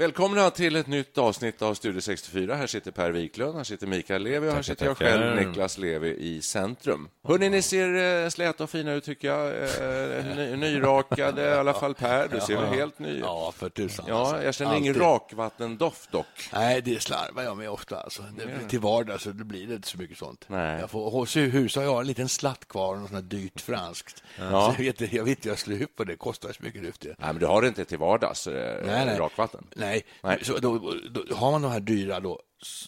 Välkomna 0.00 0.50
till 0.50 0.76
ett 0.76 0.86
nytt 0.86 1.18
avsnitt 1.18 1.62
av 1.62 1.74
Studio 1.74 2.00
64. 2.00 2.54
Här 2.54 2.66
sitter 2.66 2.90
Per 2.90 3.10
Wiklund, 3.10 3.56
här 3.56 3.64
sitter 3.64 3.86
Mikael 3.86 4.22
Levi 4.22 4.48
och 4.48 4.52
här 4.52 4.62
sitter 4.62 4.86
jag 4.86 4.96
själv, 4.96 5.46
Niklas 5.46 5.78
Levi, 5.78 6.16
i 6.16 6.42
centrum. 6.42 7.08
Hörrni, 7.24 7.48
ni 7.48 7.62
ser 7.62 8.22
eh, 8.24 8.28
släta 8.28 8.64
och 8.64 8.70
fina 8.70 8.92
ut 8.92 9.04
tycker 9.04 9.28
jag. 9.28 9.46
Eh, 9.46 10.36
ny, 10.36 10.56
nyrakade, 10.56 11.42
i 11.48 11.52
alla 11.52 11.74
fall 11.74 11.94
Per. 11.94 12.28
Du 12.28 12.40
ser 12.40 12.56
väl 12.56 12.74
helt 12.74 12.98
ny 12.98 13.18
Ja, 13.18 13.52
för 13.56 13.68
tusan. 13.68 14.04
Ja, 14.08 14.20
alltså. 14.20 14.42
jag 14.42 14.54
känner 14.54 14.76
ingen 14.76 14.94
rakvattendoft 14.94 16.12
dock. 16.12 16.50
Nej, 16.52 16.82
det 16.82 17.02
slarvar 17.02 17.42
jag 17.42 17.56
med 17.56 17.70
ofta. 17.70 18.00
Alltså. 18.00 18.22
Det, 18.36 18.68
till 18.68 18.80
vardags 18.80 19.22
så 19.22 19.30
det 19.30 19.44
blir 19.44 19.66
det 19.66 19.74
inte 19.74 19.88
så 19.88 19.98
mycket 19.98 20.18
sånt. 20.18 20.44
Nej. 20.48 20.80
Jag 20.80 20.90
får, 20.90 21.40
hus 21.50 21.76
har 21.76 21.82
jag 21.82 22.00
en 22.00 22.06
liten 22.06 22.28
slatt 22.28 22.68
kvar, 22.68 22.96
något 22.96 23.10
sånt 23.10 23.30
dyrt 23.30 23.60
franskt. 23.60 24.22
Ja. 24.38 24.74
Jag 24.78 24.84
vet, 24.84 25.12
jag 25.12 25.24
vet 25.24 25.44
jag 25.44 25.58
slår 25.58 25.82
upp 25.82 25.96
på 25.96 26.04
det, 26.04 26.16
kostar 26.16 26.52
så 26.52 26.62
mycket 26.64 26.82
luft. 26.82 27.04
Nej, 27.04 27.14
men 27.18 27.38
du 27.38 27.46
har 27.46 27.62
det 27.62 27.68
inte 27.68 27.84
till 27.84 27.98
vardags, 27.98 28.46
eh, 28.46 28.86
Nej, 28.86 29.06
nej. 29.06 29.18
rakvatten? 29.18 29.64
Nej, 29.76 29.87
Nej. 30.22 30.44
Så 30.44 30.58
då, 30.58 30.78
då, 31.10 31.34
har 31.36 31.50
man 31.50 31.62
de 31.62 31.70
här 31.72 31.80
dyra 31.80 32.20
då, 32.20 32.40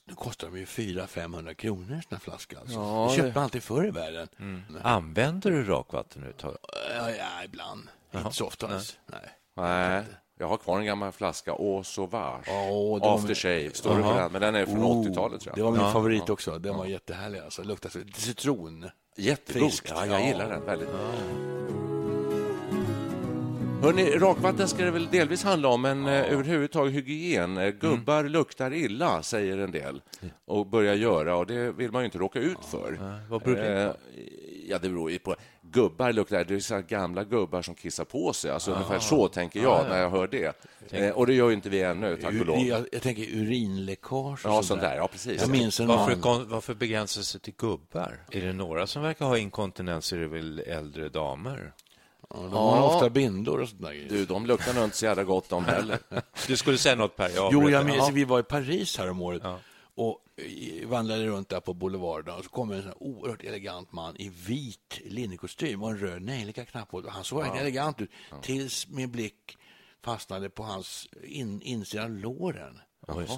då 0.05 0.15
kostar 0.15 0.48
de 0.48 0.59
ju 0.59 0.65
400-500 0.65 1.55
kronor, 1.55 2.01
såna 2.09 2.20
flaskor. 2.20 2.59
Alltså. 2.59 2.75
Ja, 2.79 3.07
det 3.11 3.17
köpte 3.17 3.29
det- 3.29 3.34
man 3.34 3.45
alltid 3.45 3.62
förr 3.62 3.87
i 3.87 3.91
världen. 3.91 4.29
Använder 4.83 5.51
du 5.51 5.65
rakvatten 5.65 6.23
överhuvudtaget? 6.23 6.61
Ja, 6.97 7.11
ja, 7.11 7.45
ibland. 7.45 7.89
Inte 8.15 8.33
så 8.33 8.47
ofta. 8.47 8.67
alls. 8.69 8.98
Nej. 9.07 9.20
Nej. 9.57 10.05
Jag 10.39 10.48
har 10.48 10.57
kvar 10.57 10.79
en 10.79 10.84
gammal 10.84 11.12
flaska 11.12 11.51
Eau 11.51 11.83
Sauvage. 11.84 12.48
Åh, 12.48 13.01
det 13.01 13.07
var- 13.07 13.14
Aftershave, 13.17 13.70
står 13.73 13.97
det 13.97 14.03
på 14.03 14.12
den? 14.12 14.33
Men 14.33 14.41
den 14.41 14.55
är 14.55 14.67
från 14.67 14.85
Oh, 14.85 15.01
80-talet 15.07 15.41
tror 15.41 15.55
Det 15.55 15.61
jag. 15.61 15.70
var 15.73 15.79
min 15.83 15.92
favorit 15.92 16.31
också. 16.31 16.59
Den 16.59 16.77
var 16.77 16.87
jättehärlig. 16.87 17.39
Alltså. 17.39 17.62
Luktar 17.62 17.91
citron. 18.14 18.91
Jättegod. 19.17 19.70
Ja, 19.89 20.07
jag 20.07 20.27
gillar 20.27 20.48
den 20.51 20.64
väldigt. 20.64 20.89
Hörrni, 23.83 24.11
rakvatten 24.11 24.69
ska 24.69 24.84
det 24.84 24.91
väl 24.91 25.09
delvis 25.11 25.45
handla 25.45 25.68
om, 25.68 25.83
men 25.83 26.05
ja. 26.05 26.13
överhuvudtaget 26.13 26.95
hygien. 26.95 27.58
Eh, 27.58 27.68
Gubbar 27.70 28.24
luktar 28.24 28.73
illa, 28.74 29.23
säger 29.23 29.58
en 29.58 29.70
del, 29.70 30.02
och 30.46 30.67
börjar 30.67 30.95
göra, 30.95 31.36
och 31.36 31.46
det 31.46 31.73
vill 31.73 31.91
man 31.92 32.02
ju 32.02 32.05
inte 32.05 32.18
råka 32.18 32.39
ut 32.39 32.64
för. 32.70 33.20
vad 33.30 33.42
beror 33.42 33.57
det 33.57 33.83
Eh, 33.83 33.91
Ja, 34.68 34.79
det 34.79 34.89
beror 34.89 35.11
ju 35.11 35.18
på. 35.18 35.36
Gubbar 35.63 36.13
luktar, 36.13 36.45
det 36.45 36.55
är 36.55 36.58
så 36.61 36.83
gamla 36.89 37.24
gubbar 37.24 37.63
som 37.63 37.74
kissar 37.74 38.05
på 38.05 38.33
sig. 38.33 38.51
Alltså, 38.51 38.73
Ungefär 38.73 38.98
så 38.98 39.29
tänker 39.29 39.63
jag 39.63 39.89
när 39.89 39.98
jag 40.02 40.11
hör 40.11 40.27
det. 40.27 40.67
Eh, 40.91 41.11
och 41.11 41.27
det 41.27 41.35
gör 41.35 41.48
ju 41.48 41.55
inte 41.55 41.68
vi 41.68 41.83
ännu, 41.83 42.17
tack 42.17 42.41
och 42.41 42.47
lov. 42.47 42.58
Jag, 42.58 42.86
jag 42.92 43.02
tänker 43.02 43.23
urinläckage 43.23 44.47
och 44.47 44.52
Ja, 44.52 44.62
sånt 44.62 44.80
där. 44.80 44.97
Ja, 44.97 45.08
precis. 45.12 45.41
Jag 45.41 45.51
minns 45.51 45.80
en 45.80 45.86
Varför, 45.86 46.17
man. 46.17 46.48
varför 46.48 46.74
begränsa 46.74 47.23
sig 47.23 47.41
till 47.41 47.55
gubbar? 47.57 48.24
Är 48.30 48.41
det 48.41 48.52
några 48.52 48.86
som 48.86 49.02
verkar 49.02 49.24
ha 49.27 49.39
inkontinens 49.39 50.12
är 50.12 50.18
det 50.18 50.29
väl 50.29 50.58
äldre 50.58 51.08
damer? 51.08 51.73
Ja, 52.35 52.41
de 52.41 52.52
har 52.52 52.83
ofta 52.83 53.11
bindor 53.11 53.61
och 53.61 53.68
sånt 53.68 53.83
där. 53.83 54.07
Du, 54.08 54.24
de 54.24 54.46
luktar 54.46 54.74
nog 54.74 54.85
inte 54.85 54.96
så 54.96 55.05
jävla 55.05 55.24
gott 55.24 55.48
de 55.48 55.64
heller. 55.64 55.98
Du 56.46 56.57
skulle 56.57 56.79
säga 56.79 56.95
något 56.95 57.17
Per? 57.17 57.29
Jag 57.29 57.52
Jo, 57.52 57.70
jag 57.70 57.86
minns, 57.86 58.11
vi 58.13 58.24
var 58.24 58.41
i 58.41 58.42
Paris 58.42 58.98
här 58.98 59.11
om 59.11 59.23
året 59.23 59.42
och 59.95 60.24
eh, 60.36 60.89
vandrade 60.89 61.27
runt 61.27 61.48
där 61.48 61.61
på 61.61 61.74
boulevarden 61.74 62.35
och 62.35 62.45
så 62.45 62.51
kom 62.51 62.70
en 62.73 62.83
sån 62.83 62.92
oerhört 62.96 63.45
elegant 63.45 63.92
man 63.92 64.17
i 64.17 64.29
vit 64.29 65.01
linnekostym 65.05 65.83
och 65.83 65.91
en 65.91 65.98
röd 65.98 66.23
nejlika-knapp 66.23 66.91
på. 66.91 66.96
Och 66.96 67.13
Han 67.13 67.24
såg 67.24 67.39
verkligen 67.39 67.67
elegant 67.67 68.01
ut 68.01 68.11
tills 68.42 68.89
min 68.89 69.11
blick 69.11 69.58
fastnade 70.05 70.51
på 70.51 70.62
hans 70.62 71.08
in, 71.24 71.62
insidan 71.62 72.05
av 72.05 72.11
låren. 72.11 72.80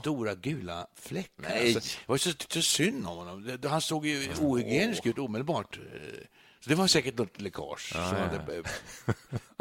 Stora 0.01 0.35
gula 0.35 0.87
fläckar. 0.95 1.49
Nej. 1.49 1.75
Alltså, 1.75 1.99
det 2.01 2.09
var 2.09 2.17
så, 2.17 2.31
så 2.49 2.63
synd 2.63 3.07
om 3.07 3.17
honom. 3.17 3.59
Han 3.65 3.81
såg 3.81 4.07
ju 4.07 4.29
ohygienisk 4.41 5.07
ut 5.07 5.19
omedelbart. 5.19 5.79
Så 6.65 6.71
det 6.71 6.75
var 6.77 6.87
säkert 6.87 7.19
något 7.19 7.41
läckage 7.41 7.93
som 7.93 8.01
hade 8.01 8.57
eh, 8.57 8.63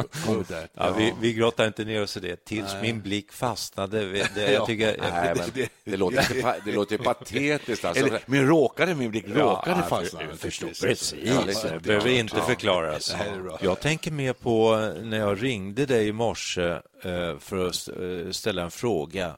kommit 0.26 0.48
där. 0.48 0.68
Ja, 0.74 0.94
vi, 0.98 1.14
vi 1.22 1.34
grottar 1.34 1.68
inte 1.68 1.86
ner 1.86 2.04
oss 2.04 2.18
i 2.18 2.20
det 2.20 2.46
tills 2.46 2.76
min 2.82 3.02
blick 3.02 3.32
fastnade. 3.32 4.12
Det, 4.12 4.18
jag 4.42 4.54
Ja. 4.54 4.66
tycker, 4.66 4.98
Nej, 5.02 5.34
men 5.36 5.68
det, 5.86 5.98
låter, 5.98 6.98
det 6.98 7.04
patetiskt. 7.04 7.86
Alltså. 7.86 8.06
Eller, 8.06 8.22
men 8.26 8.48
råkade 8.48 8.96
min 8.96 9.12
blick 9.12 9.26
råkade 9.28 9.80
Ja, 9.80 9.88
fastna. 9.88 10.20
för- 10.20 10.28
naturligtvis. 10.28 10.82
Precis, 10.82 11.20
Ja, 11.24 11.44
det 11.46 11.70
det- 11.70 11.80
behöver 11.80 12.10
ja, 12.10 12.20
inte 12.20 12.38
ja. 12.38 12.44
förklaras. 12.46 13.16
Nej, 13.20 13.42
bra. 13.42 13.60
Jag 13.62 13.80
tänker 13.80 14.12
mer 14.12 14.34
på 14.34 14.76
när 15.04 15.18
jag 15.18 15.44
ringde 15.44 15.86
dig 15.86 16.08
i 16.08 16.12
morse 16.12 16.70
eh, 17.04 17.40
för 17.40 17.68
att 17.68 17.76
st- 17.76 17.92
eh, 18.26 18.32
ställa 18.32 18.62
en 18.64 18.72
fråga. 18.72 19.38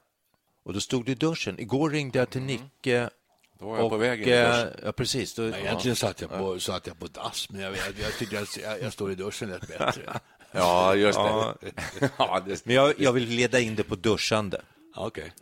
Och 0.64 0.72
då 0.72 0.80
stod 0.80 1.04
du 1.04 1.12
i 1.12 1.14
duschen. 1.14 1.60
Igår 1.60 1.90
ringde 1.90 2.18
jag 2.18 2.30
till 2.30 2.42
Nicke. 2.42 3.10
Då 3.58 3.66
var 3.66 3.78
jag 3.78 3.90
på 3.90 3.96
väg 3.96 4.28
eh. 4.28 4.64
Ja, 4.84 4.92
precis. 4.92 5.34
Då, 5.34 5.42
Nej, 5.42 5.60
Egentligen 5.64 5.96
satt 5.96 6.20
jag 6.20 6.30
på, 6.30 6.60
satt 6.60 6.86
jag 6.86 6.98
på 6.98 7.06
dass, 7.06 7.50
men 7.50 7.60
jag, 7.60 7.70
jag, 7.72 7.94
jag 8.02 8.18
tyckte 8.18 8.38
att 8.40 8.56
jag, 8.56 8.82
jag 8.82 8.92
står 8.92 9.12
i 9.12 9.14
duschen 9.14 9.50
rätt 9.50 9.68
bättre. 9.68 10.02
Ja, 10.56 10.94
just 10.94 11.18
det. 11.18 11.24
Ja. 11.24 11.54
Ja, 12.18 12.42
det. 12.46 12.66
Men 12.66 12.74
jag, 12.76 12.94
jag 12.98 13.12
vill 13.12 13.28
leda 13.28 13.60
in 13.60 13.74
det 13.74 13.82
på 13.82 13.94
duschande. 13.94 14.60
Ja, 14.96 15.06
Okej. 15.06 15.32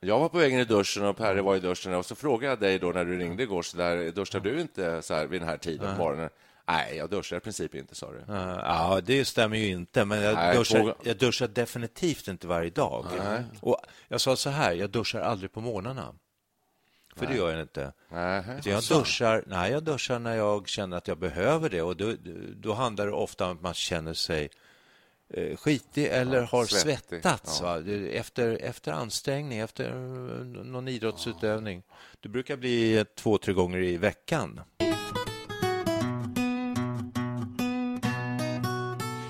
Jag 0.00 0.18
var 0.20 0.28
på 0.28 0.38
väg 0.38 0.52
in 0.52 0.58
i 0.60 0.64
duschen 0.64 1.04
och 1.04 1.16
Perre 1.16 1.42
var 1.42 1.56
i 1.56 1.60
duschen 1.60 1.94
och 1.94 2.06
så 2.06 2.14
frågade 2.14 2.52
jag 2.52 2.60
dig 2.60 2.78
då 2.78 2.86
när 2.92 3.04
du 3.04 3.18
ringde 3.18 3.42
igår 3.42 3.62
så 3.62 3.76
där, 3.76 4.10
duschar 4.12 4.40
du 4.40 4.60
inte 4.60 5.02
så 5.02 5.14
här 5.14 5.26
vid 5.26 5.40
den 5.40 5.48
här 5.48 5.56
tiden 5.56 5.96
på 5.96 6.02
morgonen? 6.02 6.30
Nej, 6.68 6.96
jag 6.96 7.10
duschar 7.10 7.36
i 7.36 7.40
princip 7.40 7.74
inte, 7.74 7.94
sa 7.94 8.10
du. 8.12 8.24
Ja, 8.28 9.00
det 9.04 9.24
stämmer 9.24 9.56
ju 9.56 9.66
inte, 9.66 10.04
men 10.04 10.22
jag, 10.22 10.34
Nej, 10.34 10.56
duschar, 10.56 10.78
fråga- 10.78 10.94
jag 11.02 11.16
duschar 11.16 11.48
definitivt 11.48 12.28
inte 12.28 12.46
varje 12.46 12.70
dag. 12.70 13.06
Och 13.60 13.76
jag 14.08 14.20
sa 14.20 14.36
så 14.36 14.50
här, 14.50 14.72
jag 14.72 14.90
duschar 14.90 15.20
aldrig 15.20 15.52
på 15.52 15.60
morgnarna. 15.60 16.14
För 17.20 17.26
det 17.26 17.36
gör 17.36 17.50
jag 17.50 17.60
inte. 17.60 17.92
Nej. 18.08 18.44
Jag 18.64 18.82
duschar, 18.82 19.44
nej, 19.46 19.72
jag 19.72 19.82
duschar 19.82 20.18
när 20.18 20.36
jag 20.36 20.68
känner 20.68 20.96
att 20.96 21.08
jag 21.08 21.18
behöver 21.18 21.68
det. 21.70 21.82
Och 21.82 21.96
då, 21.96 22.14
då 22.56 22.72
handlar 22.74 23.06
det 23.06 23.12
ofta 23.12 23.46
om 23.46 23.52
att 23.56 23.62
man 23.62 23.74
känner 23.74 24.14
sig 24.14 24.50
eh, 25.34 25.56
skitig 25.56 26.06
eller 26.06 26.42
har 26.42 26.64
svettig. 26.64 27.08
svettats. 27.08 27.60
Det- 27.84 28.16
Efter, 28.18 28.58
efter 28.62 28.92
ansträngning, 28.92 29.58
efter 29.58 29.94
någon 30.64 30.88
idrottsutövning. 30.88 31.82
Det 32.20 32.28
brukar 32.28 32.56
bli 32.56 33.04
två, 33.14 33.38
tre 33.38 33.52
gånger 33.52 33.78
i 33.78 33.96
veckan. 33.96 34.60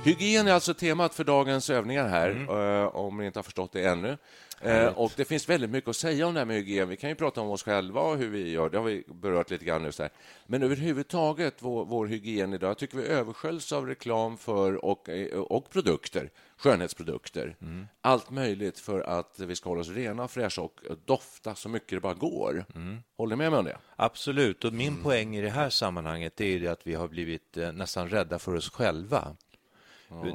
Hygien 0.05 0.49
är 0.49 0.53
alltså 0.53 0.75
temat 0.75 1.15
för 1.15 1.25
dagens 1.25 1.71
övningar 1.71 2.09
här, 2.09 2.31
Mm. 2.31 2.49
eh, 2.49 2.87
om 2.97 3.17
ni 3.17 3.27
inte 3.27 3.39
har 3.39 3.43
förstått 3.45 3.73
det 3.73 3.85
ännu. 3.85 4.17
Eh, 4.63 4.87
och 4.87 5.13
Det 5.17 5.25
finns 5.25 5.49
väldigt 5.49 5.71
mycket 5.71 5.89
att 5.91 5.97
säga 5.97 6.27
om 6.27 6.35
det 6.35 6.41
här 6.41 6.45
med 6.47 6.57
hygien. 6.57 6.89
Vi 6.89 6.97
kan 6.97 7.11
ju 7.11 7.17
prata 7.17 7.41
om 7.41 7.51
oss 7.51 7.63
själva 7.63 8.01
och 8.01 8.17
hur 8.17 8.29
vi 8.31 8.51
gör. 8.51 8.71
Det 8.71 8.79
har 8.79 8.85
vi 8.85 9.05
berört 9.09 9.51
lite 9.51 9.65
grann 9.65 9.83
nu. 9.83 9.93
Så 9.93 10.03
här. 10.03 10.13
Men 10.47 10.63
överhuvudtaget, 10.63 11.55
vår, 11.59 11.85
vår 11.85 12.07
hygien 12.07 12.55
idag, 12.55 12.71
jag 12.71 12.79
tycker 12.79 12.99
vi 12.99 13.05
översköljs 13.07 13.73
av 13.73 13.87
reklam 13.87 14.37
för 14.37 14.85
och, 14.85 15.09
eh, 15.09 15.39
och 15.39 15.71
produkter, 15.71 16.31
skönhetsprodukter. 16.57 17.57
Mm. 17.63 17.87
Allt 18.01 18.31
möjligt 18.31 18.79
för 18.79 19.01
att 19.01 19.41
vi 19.41 19.57
ska 19.57 19.69
hålla 19.69 19.81
oss 19.81 19.89
rena, 19.91 20.29
fräscha 20.29 20.63
och 20.63 20.81
dofta 21.05 21.55
så 21.55 21.69
mycket 21.69 21.91
det 21.91 22.01
bara 22.01 22.15
går. 22.15 22.65
Mm. 22.75 22.99
Håller 23.17 23.37
ni 23.37 23.43
med 23.43 23.51
mig 23.51 23.59
om 23.59 23.65
det? 23.65 23.77
Absolut. 23.97 24.65
Och 24.65 24.73
min 24.73 25.03
poäng 25.03 25.37
i 25.37 25.41
det 25.41 25.51
här 25.51 25.71
sammanhanget 25.71 26.41
är 26.41 26.61
det 26.61 26.69
att 26.69 26.87
vi 26.87 26.95
har 26.95 27.09
blivit 27.09 27.57
nästan 27.75 28.09
rädda 28.09 28.39
för 28.39 28.55
oss 28.55 28.71
själva. 28.71 29.37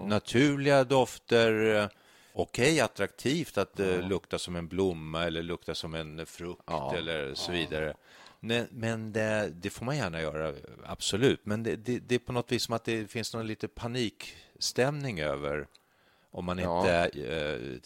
Naturliga 0.05 0.83
dofter, 0.83 1.75
eh, 1.75 1.87
okej, 2.33 2.79
attraktivt 2.79 3.57
att 3.57 3.79
eh, 3.79 4.07
lukta 4.07 4.39
som 4.39 4.55
en 4.55 4.67
blomma 4.67 5.23
eller 5.23 5.43
lukta 5.43 5.75
som 5.75 5.95
en 5.95 6.25
frukt 6.25 6.69
eller 6.95 7.33
så 7.33 7.51
vidare. 7.51 7.93
Men, 8.39 8.67
men 8.71 9.13
det, 9.13 9.49
det 9.53 9.69
får 9.69 9.85
man 9.85 9.97
gärna 9.97 10.21
göra, 10.21 10.53
absolut. 10.85 11.45
Men 11.45 11.63
det, 11.63 11.75
det, 11.75 11.99
det 11.99 12.15
är 12.15 12.19
på 12.19 12.31
något 12.33 12.51
vis 12.51 12.63
som 12.63 12.73
att 12.75 12.83
det 12.83 13.11
finns 13.11 13.33
någon 13.33 13.47
lite 13.47 13.67
panikstämning 13.67 15.19
över 15.19 15.67
om 16.31 16.45
man 16.45 16.57
Ja. 16.59 16.79
inte 16.79 17.81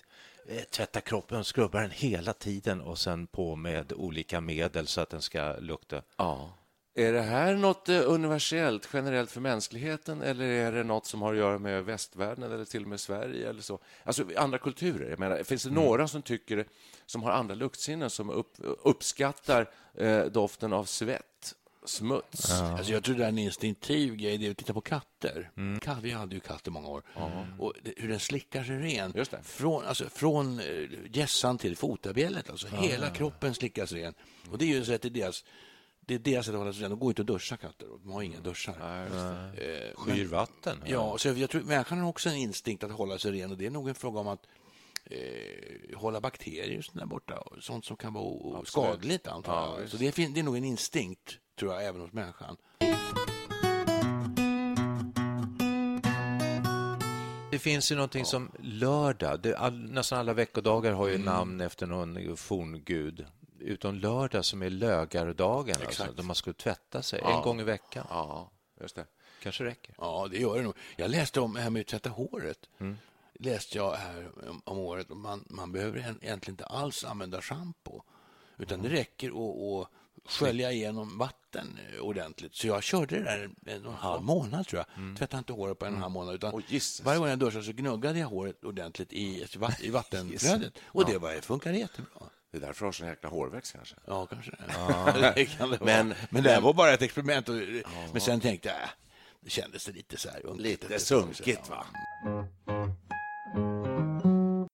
eh, 0.47 0.63
tvättar 0.63 1.01
kroppen, 1.01 1.43
skrubbar 1.43 1.81
den 1.81 1.91
hela 1.91 2.33
tiden 2.33 2.81
och 2.81 2.99
sen 2.99 3.27
på 3.27 3.55
med 3.55 3.93
olika 3.93 4.41
medel 4.41 4.87
så 4.87 5.01
att 5.01 5.09
den 5.09 5.21
ska 5.21 5.55
lukta. 5.59 6.01
Ja. 6.17 6.53
Är 6.99 7.13
det 7.13 7.21
här 7.21 7.55
något 7.55 7.89
eh, 7.89 8.01
universellt, 8.05 8.89
generellt 8.93 9.31
för 9.31 9.41
mänskligheten 9.41 10.21
eller 10.21 10.45
är 10.45 10.71
det 10.71 10.83
något 10.83 11.05
som 11.05 11.21
har 11.21 11.33
att 11.33 11.39
göra 11.39 11.59
med 11.59 11.85
västvärlden 11.85 12.43
eller 12.43 12.65
till 12.65 12.83
och 12.83 12.89
med 12.89 12.99
Sverige? 12.99 13.49
eller 13.49 13.61
så? 13.61 13.79
Alltså 14.03 14.25
andra 14.37 14.57
kulturer. 14.57 15.09
Jag 15.09 15.19
menar, 15.19 15.43
finns 15.43 15.63
det 15.63 15.71
några 15.71 16.07
som 16.07 16.21
tycker 16.21 16.65
som 17.05 17.23
har 17.23 17.31
andra 17.31 17.55
luktsinnen 17.55 18.09
som 18.09 18.29
upp, 18.29 18.53
uppskattar 18.83 19.69
eh, 19.97 20.21
doften 20.25 20.73
av 20.73 20.85
svett, 20.85 21.55
smuts? 21.85 22.51
Alltså 22.61 22.93
jag 22.93 23.03
tror 23.03 23.15
det 23.15 23.23
är 23.23 23.29
en 23.29 23.37
instinktiv 23.37 24.15
grej, 24.15 24.37
det 24.37 24.47
är 24.47 24.51
att 24.51 24.57
titta 24.57 24.73
på 24.73 24.81
katter. 24.81 25.51
Katt, 25.81 25.97
vi 26.01 26.11
hade 26.11 26.35
ju 26.35 26.41
katt 26.41 26.67
i 26.67 26.69
många 26.69 26.87
år. 26.87 27.03
Och 27.59 27.73
det, 27.83 27.93
hur 27.97 28.09
den 28.09 28.19
slickar 28.19 28.63
sig 28.63 28.77
ren. 28.77 29.13
Just 29.15 29.31
det. 29.31 29.43
Från, 29.43 29.85
alltså, 29.85 30.09
från 30.09 30.59
eh, 30.59 30.65
gässan 31.11 31.57
till 31.57 31.77
fotabjället. 31.77 32.49
Alltså, 32.49 32.67
Hela 32.67 33.09
kroppen 33.09 33.53
slickas 33.53 33.91
ren. 33.91 34.13
Och 34.51 34.57
det 34.57 34.65
är 34.65 34.67
ju 34.67 34.95
att 34.95 35.01
det 35.01 35.07
är 35.07 35.09
deras, 35.09 35.43
det 36.09 36.15
är 36.15 36.19
deras 36.33 36.45
sätt 36.45 36.53
att 36.55 36.59
hålla 36.59 36.73
sig 36.73 36.83
ren. 36.83 36.89
De 36.89 36.99
går 36.99 37.11
inte 37.11 37.21
att 37.21 37.27
duscha 37.27 37.57
katter. 37.57 37.87
De 38.03 38.11
har 38.11 38.21
inga 38.21 38.39
duschar. 38.39 38.73
Eh, 39.57 39.95
Skyr 39.95 40.25
vatten. 40.25 40.77
Ja, 40.85 41.17
så 41.17 41.27
jag 41.29 41.49
tror 41.49 41.61
människan 41.61 41.99
har 41.99 42.09
också 42.09 42.29
en 42.29 42.35
instinkt 42.35 42.83
att 42.83 42.91
hålla 42.91 43.17
sig 43.17 43.31
ren 43.31 43.51
och 43.51 43.57
det 43.57 43.65
är 43.65 43.69
nog 43.69 43.89
en 43.89 43.95
fråga 43.95 44.19
om 44.19 44.27
att 44.27 44.45
eh, 45.05 45.97
hålla 45.97 46.21
bakterier 46.21 46.85
och 46.93 46.97
där 46.99 47.05
borta. 47.05 47.37
Och 47.37 47.63
sånt 47.63 47.85
som 47.85 47.97
kan 47.97 48.13
vara 48.13 48.65
skadligt, 48.65 49.27
antar 49.27 49.79
jag. 49.79 49.89
så 49.89 49.97
det 49.97 50.17
är, 50.19 50.33
det 50.33 50.39
är 50.39 50.43
nog 50.43 50.57
en 50.57 50.63
instinkt, 50.65 51.37
tror 51.59 51.73
jag, 51.73 51.85
även 51.85 52.01
hos 52.01 52.11
människan. 52.13 52.57
Det 57.51 57.59
finns 57.59 57.91
ju 57.91 57.95
någonting 57.95 58.25
som 58.25 58.51
lördag. 58.59 59.39
Det, 59.41 59.55
all, 59.57 59.73
nästan 59.91 60.19
alla 60.19 60.33
veckodagar 60.33 60.91
har 60.93 61.07
ju 61.07 61.13
Mm. 61.15 61.25
namn 61.25 61.61
efter 61.61 61.87
någon 61.87 62.37
forngud. 62.37 63.25
Utom 63.61 63.95
lördag 63.95 64.45
som 64.45 64.61
är 64.61 64.69
lögardagen, 64.69 65.75
alltså, 65.85 66.03
då 66.15 66.23
man 66.23 66.35
skulle 66.35 66.53
tvätta 66.53 67.01
sig 67.01 67.19
en 67.19 67.41
gång 67.41 67.59
i 67.61 67.63
veckan. 67.63 68.05
Ja, 68.09 68.51
just 68.81 68.95
det. 68.95 69.05
Kanske 69.43 69.63
räcker. 69.63 69.95
Ja, 69.97 70.27
det 70.31 70.37
gör 70.37 70.55
det 70.57 70.63
nog. 70.63 70.75
Jag 70.97 71.11
läste 71.11 71.39
om 71.41 71.53
det 71.53 71.61
här 71.61 71.69
med 71.69 71.79
att 71.79 71.87
tvätta 71.87 72.09
håret. 72.09 72.69
läste 73.33 73.77
jag 73.77 73.91
här 73.95 74.29
om, 74.65 74.77
året. 74.79 75.09
Man, 75.09 75.45
man 75.49 75.71
behöver 75.71 75.99
en- 75.99 76.19
egentligen 76.23 76.53
inte 76.53 76.65
alls 76.65 77.03
använda 77.03 77.41
schampo. 77.41 78.01
Utan 78.57 78.81
det 78.81 78.89
räcker 78.89 79.29
att, 79.29 79.87
att 79.87 80.31
skölja 80.31 80.71
igenom 80.71 81.17
vatten 81.17 81.79
ordentligt. 82.01 82.55
Så 82.55 82.67
jag 82.67 82.83
körde 82.83 83.15
det 83.15 83.23
där 83.23 83.49
en, 83.65 83.85
och 83.85 83.91
en 83.91 83.97
halv 83.97 84.23
månad, 84.23 84.67
tror 84.67 84.83
jag. 84.95 85.17
Tvättade 85.17 85.37
inte 85.39 85.53
håret 85.53 85.79
på 85.79 85.85
en 85.85 85.91
och 85.93 85.97
en 85.97 86.01
halv 86.01 86.13
månad. 86.13 86.35
Utan 86.35 86.63
Jesus. 86.67 87.05
varje 87.05 87.19
gång 87.19 87.27
jag 87.27 87.39
duschade 87.39 87.63
så 87.63 87.71
gnuggade 87.71 88.19
jag 88.19 88.27
håret 88.27 88.63
ordentligt 88.63 89.13
i, 89.13 89.47
i 89.79 89.89
vattenflödet. 89.91 90.73
Och 90.85 91.05
det 91.05 91.17
var, 91.17 91.41
funkade 91.41 91.77
jättebra. 91.77 92.21
Det 92.51 92.57
är 92.57 92.61
därför 92.61 92.79
du 92.79 92.85
har 92.87 92.91
sån 92.91 93.07
jäkla 93.07 93.29
hårväxt 93.29 93.73
kanske. 93.75 93.95
Ja, 94.07 94.25
kanske 94.25 94.51
det 95.35 95.45
kan 95.45 95.69
det. 95.71 95.77
Men- 95.81 96.13
men 96.29 96.43
det 96.43 96.49
här 96.49 96.61
var 96.61 96.73
bara 96.73 96.93
ett 96.93 97.01
experiment. 97.01 97.49
Och, 97.49 97.55
Men 98.11 98.21
sen 98.21 98.39
tänkte 98.39 98.67
jag, 98.69 98.77
äh, 98.77 98.89
det 99.41 99.49
kändes 99.49 99.85
det 99.85 99.91
lite 99.91 100.17
så 100.17 100.29
här 100.29 100.45
unket 100.45 100.63
Lite 100.63 100.99
så, 100.99 101.21
sunkigt, 101.21 101.61
ja. 101.69 101.75
va? 101.75 101.85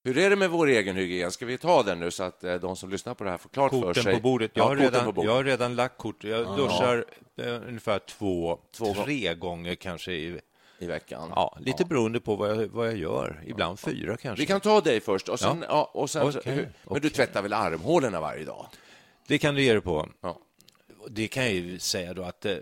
Hur 0.04 0.18
är 0.18 0.30
det 0.30 0.36
med 0.36 0.50
vår 0.50 0.68
egen 0.68 0.96
hygien? 0.96 1.32
Ska 1.32 1.46
vi 1.46 1.58
ta 1.58 1.84
den 1.84 2.00
nu 2.00 2.12
så 2.12 2.24
att 2.24 2.44
eh, 2.44 2.56
de 2.56 2.76
som 2.76 2.90
lyssnar 2.90 3.14
på 3.14 3.24
det 3.24 3.30
här 3.30 3.38
får 3.38 3.50
klart 3.50 3.72
för 3.72 3.82
Korten 3.82 4.04
sig? 4.04 4.14
på 4.16 4.20
bordet. 4.22 4.52
Jag, 4.54 4.64
Ja, 4.64 4.68
har 4.68 4.76
redan, 4.76 5.06
på 5.06 5.12
bordet. 5.12 5.30
jag 5.30 5.36
har 5.36 5.44
redan 5.44 5.76
lagt 5.76 5.98
kort. 5.98 6.24
Jag 6.24 6.58
duschar 6.58 7.06
eh, 7.38 7.54
ungefär 7.68 8.00
två, 8.00 8.60
Två 8.78 8.94
tre 8.94 9.34
gånger 9.36 9.76
kanske. 9.76 10.12
I, 10.12 10.40
i 10.80 10.86
veckan. 10.86 11.32
ja, 11.36 11.58
lite 11.60 11.86
beroende 11.86 12.20
på 12.20 12.36
vad 12.36 12.50
jag, 12.50 12.68
vad 12.68 12.88
jag 12.88 12.98
gör. 12.98 13.44
Ibland 13.46 13.80
fyra 13.80 14.18
kanske. 14.18 14.42
Vi 14.42 14.46
kan 14.46 14.62
ta 14.62 14.82
dig 14.82 15.02
först. 15.02 15.30
Och 15.30 15.40
sen, 15.40 15.66
ja. 15.68 15.92
och 15.94 16.10
sen, 16.10 16.28
Okej, 16.28 16.54
hur, 16.54 16.70
Men 16.84 17.02
du 17.02 17.10
tvättar 17.10 17.42
väl 17.42 17.54
armhålorna 17.54 18.20
varje 18.20 18.46
dag? 18.46 18.68
Det 19.28 19.38
kan 19.38 19.56
du 19.56 19.64
ge 19.64 19.72
dig 19.72 19.82
på. 19.82 20.10
Ja. 20.22 20.40
Det 21.10 21.28
kan 21.28 21.44
jag 21.44 21.54
ju 21.54 21.80
säga 21.80 22.14
då 22.14 22.24
att 22.24 22.46
eh, 22.46 22.58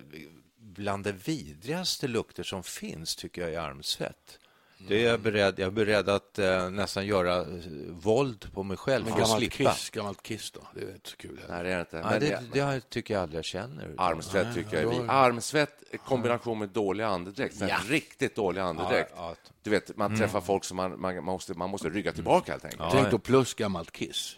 bland 0.58 1.04
det 1.04 1.12
vidrigaste 1.12 2.08
lukter 2.08 2.44
som 2.44 2.64
finns 2.64 3.16
tycker 3.16 3.42
jag 3.42 3.54
är 3.54 3.60
armsvett. 3.60 4.40
Det 4.88 5.06
är 5.06 5.10
jag 5.10 5.20
beredd, 5.20 5.60
jag 5.60 5.68
är 5.68 5.72
beredd 5.72 6.10
att 6.10 6.40
eh, 6.40 6.70
nästan 6.70 7.06
göra 7.06 7.38
eh, 7.42 7.46
våld 7.90 8.54
på 8.54 8.64
mig 8.64 8.78
själv 8.78 9.06
Men 9.06 9.14
för 9.14 9.22
att 9.22 9.30
slippa. 9.38 9.72
kiss, 9.72 9.90
gammalt 9.90 10.24
kiss 10.24 10.52
då? 10.52 10.60
Det 10.76 10.82
är 10.82 10.94
inte 10.94 11.10
så 11.10 11.18
kul. 11.18 11.40
heller. 11.42 11.54
Nej, 11.54 11.64
det 11.64 11.70
är 11.70 11.76
det 11.76 11.82
inte. 11.82 11.96
Men 11.96 12.20
det, 12.20 12.60
det, 12.60 12.66
det 12.76 12.82
tycker 12.90 13.14
jag 13.14 13.24
aldrig 13.24 13.38
jag 13.38 13.46
känner. 13.46 13.94
armsvett 13.98 14.56
tycker 14.56 14.82
jag 14.82 14.90
vi. 14.90 15.08
Armsvett 15.08 15.84
i 15.92 15.98
kombination 15.98 16.60
med 16.60 16.70
dålig 16.70 17.04
andedräkt. 17.04 17.56
Ja. 17.62 17.78
Riktigt 17.88 18.36
dålig 18.36 18.62
andedräkt. 18.62 19.12
Ja, 19.16 19.30
ja. 19.44 19.52
Du 19.64 19.70
vet, 19.70 19.98
man 19.98 20.18
träffar 20.18 20.42
folk 20.42 20.64
som 20.64 20.78
man, 20.78 21.00
man, 21.02 21.16
man, 21.16 21.24
måste, 21.26 21.54
man 21.54 21.70
måste 21.70 21.90
rygga 21.90 22.12
tillbaka 22.12 22.52
helt 22.52 22.66
enkelt. 22.66 22.84
Tänk 22.92 23.12
då 23.12 23.20
plus 23.20 23.54
gammalt 23.54 23.92
kiss. 23.92 24.38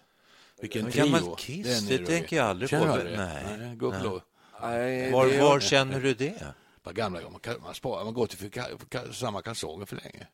Vilken 0.62 0.92
trio. 0.92 1.04
gammalt 1.06 1.40
Kiss, 1.40 1.88
det 1.88 1.96
rolig. 1.96 2.08
tänker 2.08 2.36
jag 2.38 2.46
aldrig 2.46 2.70
Känner 2.70 2.88
på. 2.88 2.98
du 2.98 3.04
det? 3.04 3.18
Nej. 3.18 3.44
Nej. 3.60 4.22
Nej, 4.62 5.12
Var, 5.12 5.28
det- 5.28 5.42
var 5.42 5.60
känner 5.60 6.00
du 6.00 6.14
det? 6.14 6.44
Bara 6.86 6.94
gamla 6.94 7.20
man, 7.30 7.40
kan- 7.40 7.62
man, 7.64 7.76
sparar, 7.76 8.04
man 8.06 8.14
går 8.14 8.28
till 8.28 8.38
för, 8.38 9.12
samma 9.12 9.42
kalsonger 9.42 9.86
för 9.86 9.96
länge. 9.96 10.28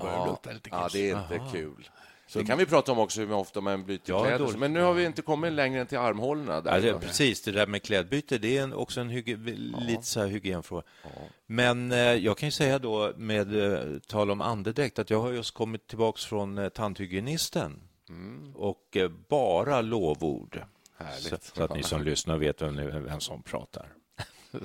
Börjar 0.00 0.16
Ja, 0.16 0.26
lukta 0.26 0.50
lite 0.52 0.70
kiss. 0.70 0.78
ja, 0.80 0.88
det 0.92 1.10
är 1.10 1.22
inte 1.34 1.52
kul. 1.52 1.88
Det 2.32 2.44
kan 2.44 2.58
vi 2.58 2.66
prata 2.66 2.92
om 2.92 2.98
också, 2.98 3.20
hur 3.20 3.32
ofta 3.32 3.60
man 3.60 3.84
byter 3.84 4.00
Ja, 4.04 4.24
kläder. 4.24 4.56
Men 4.58 4.72
nu 4.72 4.80
har 4.80 4.92
vi 4.94 5.04
inte 5.04 5.22
kommit 5.22 5.52
längre 5.52 5.80
än 5.80 5.86
till 5.86 5.98
armhålorna. 5.98 6.60
Där. 6.60 6.74
Ja, 6.74 6.80
det, 6.92 6.98
precis, 7.00 7.42
det 7.42 7.52
där 7.52 7.66
med 7.66 7.82
klädbyte, 7.82 8.38
det 8.38 8.58
är 8.58 8.62
en, 8.62 8.72
också 8.72 9.00
en 9.00 9.10
hygi- 9.10 9.80
lite 9.86 10.02
så 10.02 10.20
här 10.20 10.26
hygienfråga. 10.26 10.82
Men 11.46 11.92
eh, 11.92 11.98
jag 11.98 12.38
kan 12.38 12.46
ju 12.46 12.50
säga 12.50 12.78
då, 12.78 13.12
med 13.16 13.72
eh, 13.72 13.98
tal 14.06 14.30
om 14.30 14.40
andedräkt, 14.40 14.98
att 14.98 15.10
jag 15.10 15.20
har 15.20 15.32
just 15.32 15.54
kommit 15.54 15.86
tillbaks 15.86 16.24
från 16.24 16.58
eh, 16.58 16.68
tandhygienisten 16.68 17.82
och 18.54 18.96
eh, 18.96 19.08
bara 19.28 19.80
lovord. 19.80 20.62
Så, 21.18 21.36
så 21.54 21.62
att 21.62 21.74
ni 21.74 21.82
som 21.82 22.02
lyssnar 22.02 22.38
vet 22.38 22.62
vem, 22.62 22.76
ni- 22.76 23.00
vem 23.00 23.20
som 23.20 23.42
pratar. 23.42 23.88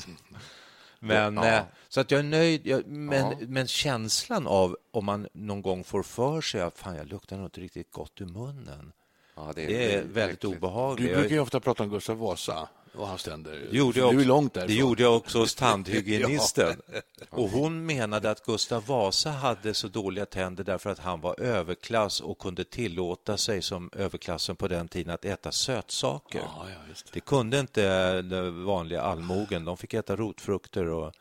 Men, 1.04 1.36
Ja. 1.38 1.46
eh, 1.48 1.62
så 1.90 2.00
att 2.02 2.12
jag 2.12 2.20
är 2.20 2.24
nöjd. 2.24 2.68
Jag, 2.68 2.88
men, 2.88 3.36
men 3.40 3.68
känslan 3.68 4.48
av 4.48 4.78
om 4.92 5.06
man 5.06 5.28
någon 5.34 5.62
gång 5.62 5.84
får 5.84 6.04
för 6.04 6.42
sig 6.42 6.62
att 6.62 6.78
fan, 6.78 6.96
jag 6.96 7.08
luktar 7.08 7.46
inte 7.46 7.62
riktigt 7.62 7.92
gott 7.92 8.22
i 8.22 8.26
munnen. 8.26 8.92
Ja, 9.36 9.52
Det 9.56 9.94
är 9.96 10.04
väldigt 10.04 10.18
äckligt. 10.18 10.44
obehagligt. 10.58 11.10
Du 11.10 11.16
brukar 11.16 11.36
ju 11.36 11.40
ofta 11.42 11.60
prata 11.60 11.84
om 11.84 11.90
Gustav 11.90 12.18
Vasa 12.18 12.70
och 12.94 13.08
hans 13.08 13.24
tänder. 13.24 13.68
Det 13.72 13.78
gjorde 13.78 14.00
jag 14.00 14.08
också, 14.08 14.28
långt 14.28 14.54
det 14.54 14.74
gjorde 14.74 15.04
jag 15.04 15.16
också 15.16 15.40
hos 15.40 15.56
tandhygienisten. 15.56 16.82
Och 17.30 17.50
hon 17.50 17.86
menade 17.86 18.32
att 18.32 18.46
Gustav 18.46 18.86
Vasa 18.86 19.30
hade 19.30 19.74
så 19.74 19.88
dåliga 19.88 20.26
tänder 20.26 20.64
därför 20.64 20.90
att 20.90 21.00
han 21.00 21.22
var 21.22 21.40
överklass 21.40 22.22
och 22.22 22.40
kunde 22.40 22.64
tillåta 22.64 23.38
sig 23.38 23.62
som 23.62 23.90
överklassen 23.94 24.56
på 24.56 24.68
den 24.68 24.88
tiden 24.88 25.14
att 25.14 25.26
äta 25.26 25.52
sötsaker. 25.52 26.40
Ja, 26.40 26.66
ja, 26.70 26.90
just 26.90 27.06
det. 27.06 27.12
Det 27.14 27.20
kunde 27.20 27.60
inte 27.60 28.22
den 28.22 28.66
vanliga 28.66 29.02
allmogen. 29.02 29.66
De 29.66 29.78
fick 29.78 29.94
äta 29.94 30.16
rotfrukter 30.16 30.86
och, 30.86 31.08
och 31.08 31.14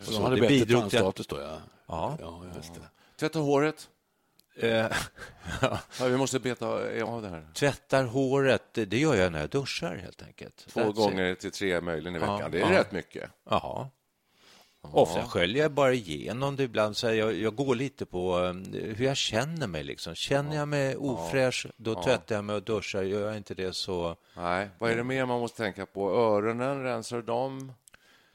Så 0.00 0.12
de 0.12 0.22
hade 0.22 0.36
Det 0.36 0.48
bättre 0.48 0.80
tandstatus 0.80 1.26
då, 1.26 1.40
ja. 1.40 1.58
Ja. 1.86 2.18
Ja. 2.20 2.62
Tvätta 3.16 3.38
håret. 3.38 3.88
Eh, 4.56 4.86
Ja, 6.00 6.06
vi 6.06 6.16
måste 6.16 6.38
beta 6.38 6.66
av 7.04 7.22
det 7.22 7.28
här. 7.28 7.46
Tvättar 7.54 8.04
håret, 8.04 8.74
det 8.74 8.98
gör 8.98 9.14
jag 9.14 9.32
när 9.32 9.40
jag 9.40 9.50
duschar 9.50 9.96
helt 9.96 10.22
enkelt. 10.22 10.66
Två 10.68 10.80
That's 10.80 10.90
it. 10.90 10.96
gånger 10.96 11.34
till 11.34 11.50
tre 11.50 11.80
möjligen 11.80 12.16
i 12.16 12.18
veckan. 12.18 12.38
Ja, 12.40 12.48
det 12.48 12.60
är 12.60 12.72
ja. 12.72 12.80
rätt 12.80 12.92
mycket. 12.92 13.30
Jaha. 13.50 13.88
Ofta 14.92 15.22
sköljer 15.22 15.62
jag 15.62 15.72
bara 15.72 15.92
igenom 15.92 16.56
det 16.56 16.62
ibland. 16.62 16.96
Så 16.96 17.06
jag, 17.14 17.34
jag 17.34 17.56
går 17.56 17.74
lite 17.74 18.06
på 18.06 18.38
eh, 18.38 18.52
hur 18.82 19.04
jag 19.04 19.16
känner 19.16 19.66
mig. 19.66 19.84
Liksom. 19.84 20.14
Känner 20.14 20.56
jag 20.56 20.68
mig 20.68 20.96
ofräsch, 20.96 21.66
då 21.76 22.02
tvättar 22.02 22.34
jag 22.34 22.44
mig 22.44 22.56
och 22.56 22.62
duschar. 22.62 23.02
Gör 23.02 23.26
jag 23.26 23.36
inte 23.36 23.54
det 23.54 23.72
så... 23.72 24.16
Nej, 24.36 24.70
vad 24.78 24.90
är 24.90 24.96
det 24.96 25.04
mer 25.04 25.26
man 25.26 25.40
måste 25.40 25.56
tänka 25.56 25.86
på? 25.86 26.10
Öronen, 26.10 26.82
rensar 26.82 27.16
du 27.16 27.22
dem? 27.22 27.72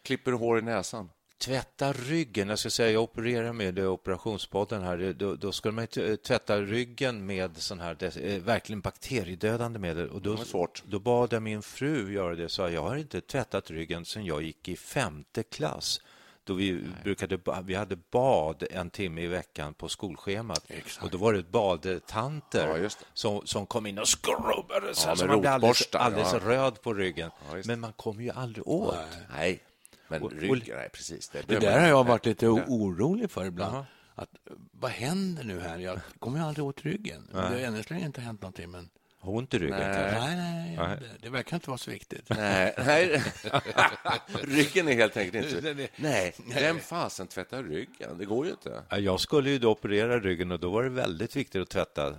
Klipper 0.01 0.31
du 0.31 0.37
hår 0.37 0.59
i 0.59 0.61
näsan? 0.61 1.09
Tvätta 1.41 1.93
ryggen. 1.93 2.49
Jag 2.49 2.59
ska 2.59 2.69
säga, 2.69 2.91
jag 2.91 3.03
opererar 3.03 3.53
med 3.53 3.73
det, 3.73 3.87
operationspodden 3.87 4.81
här. 4.81 5.13
Då, 5.17 5.35
då 5.35 5.51
skulle 5.51 5.71
man 5.71 5.87
t- 5.87 6.17
tvätta 6.17 6.61
ryggen 6.61 7.25
med 7.25 7.57
sån 7.57 7.79
här 7.79 7.97
eh, 8.03 8.41
verkligen 8.41 8.81
bakteriedödande 8.81 9.79
medel. 9.79 10.09
Och 10.09 10.21
då, 10.21 10.37
då 10.85 10.99
bad 10.99 11.33
jag 11.33 11.43
min 11.43 11.61
fru 11.61 12.13
göra 12.13 12.35
det. 12.35 12.49
Så 12.49 12.69
jag 12.69 12.81
har 12.81 12.95
inte 12.95 13.21
tvättat 13.21 13.71
ryggen 13.71 14.05
sedan 14.05 14.25
jag 14.25 14.41
gick 14.43 14.67
i 14.67 14.75
femte 14.75 15.43
klass. 15.43 16.01
Då 16.43 16.53
vi, 16.53 16.83
brukade, 17.03 17.39
vi 17.63 17.75
hade 17.75 17.95
bad 18.11 18.63
en 18.71 18.89
timme 18.89 19.21
i 19.21 19.27
veckan 19.27 19.73
på 19.73 19.89
skolschemat. 19.89 20.63
Exakt. 20.67 21.05
Och 21.05 21.11
då 21.11 21.17
var 21.17 21.33
det 21.33 21.51
badtanter 21.51 22.79
Ja, 22.83 22.89
som, 23.13 23.41
som 23.47 23.65
kom 23.65 23.85
in 23.85 23.99
och 23.99 24.07
skrubbade 24.07 24.93
så, 24.95 25.09
Ja, 25.09 25.15
så 25.15 25.25
man 25.25 25.39
blev 25.39 25.53
alldeles, 25.53 25.95
alldeles 25.95 26.33
ja. 26.33 26.39
röd 26.39 26.81
på 26.81 26.93
ryggen. 26.93 27.31
Men 27.65 27.79
man 27.79 27.93
kom 27.93 28.21
ju 28.21 28.29
aldrig 28.31 28.67
åt. 28.67 28.95
Nej, 29.33 29.59
men 30.11 30.21
Och- 30.21 30.31
ryggen, 30.31 30.77
nej 30.77 30.89
precis. 30.93 31.29
Det, 31.29 31.47
Det 31.47 31.59
där 31.59 31.79
har 31.79 31.87
jag 31.87 32.03
varit 32.03 32.25
lite 32.25 32.45
Nej. 32.47 32.63
orolig 32.67 33.31
för 33.31 33.45
ibland. 33.45 33.85
Att, 34.15 34.29
vad 34.71 34.91
händer 34.91 35.43
nu 35.43 35.59
här? 35.59 35.77
Jag 35.77 35.99
kommer 36.19 36.39
ju 36.39 36.45
aldrig 36.45 36.65
åt 36.65 36.81
ryggen. 36.81 37.29
Det 37.31 37.37
har 37.41 37.55
än 37.55 37.83
så 37.83 37.93
länge 37.93 38.05
inte 38.05 38.21
hänt 38.21 38.41
någonting, 38.41 38.71
men 38.71 38.89
Har 39.23 39.31
ont 39.35 39.53
i 39.53 39.59
ryggen 39.59 39.77
Nej. 39.79 39.95
kanske? 39.95 40.19
Nej, 40.35 40.75
nej, 40.77 40.97
det, 40.99 41.05
det 41.21 41.29
verkar 41.29 41.55
inte 41.57 41.69
vara 41.69 41.77
så 41.77 41.91
viktigt. 41.91 42.29
Nej, 42.29 42.73
nej. 42.85 43.23
ryggen 44.41 44.87
är 44.87 44.93
helt 44.93 45.17
enkelt 45.17 45.53
inte... 45.55 45.87
Nej, 45.95 46.33
vem 46.55 46.79
fasen 46.79 47.27
tvättar 47.27 47.63
ryggen? 47.63 48.17
Det 48.17 48.25
går 48.25 48.45
ju 48.45 48.51
inte. 48.51 48.83
Ja, 48.89 48.97
Jag 48.97 49.19
skulle 49.19 49.49
ju 49.49 49.59
då 49.59 49.71
operera 49.71 50.19
ryggen 50.19 50.51
och 50.51 50.59
då 50.59 50.69
var 50.69 50.83
det 50.83 50.89
väldigt 50.89 51.35
viktigt 51.35 51.61
att 51.61 51.69
tvätta. 51.69 52.13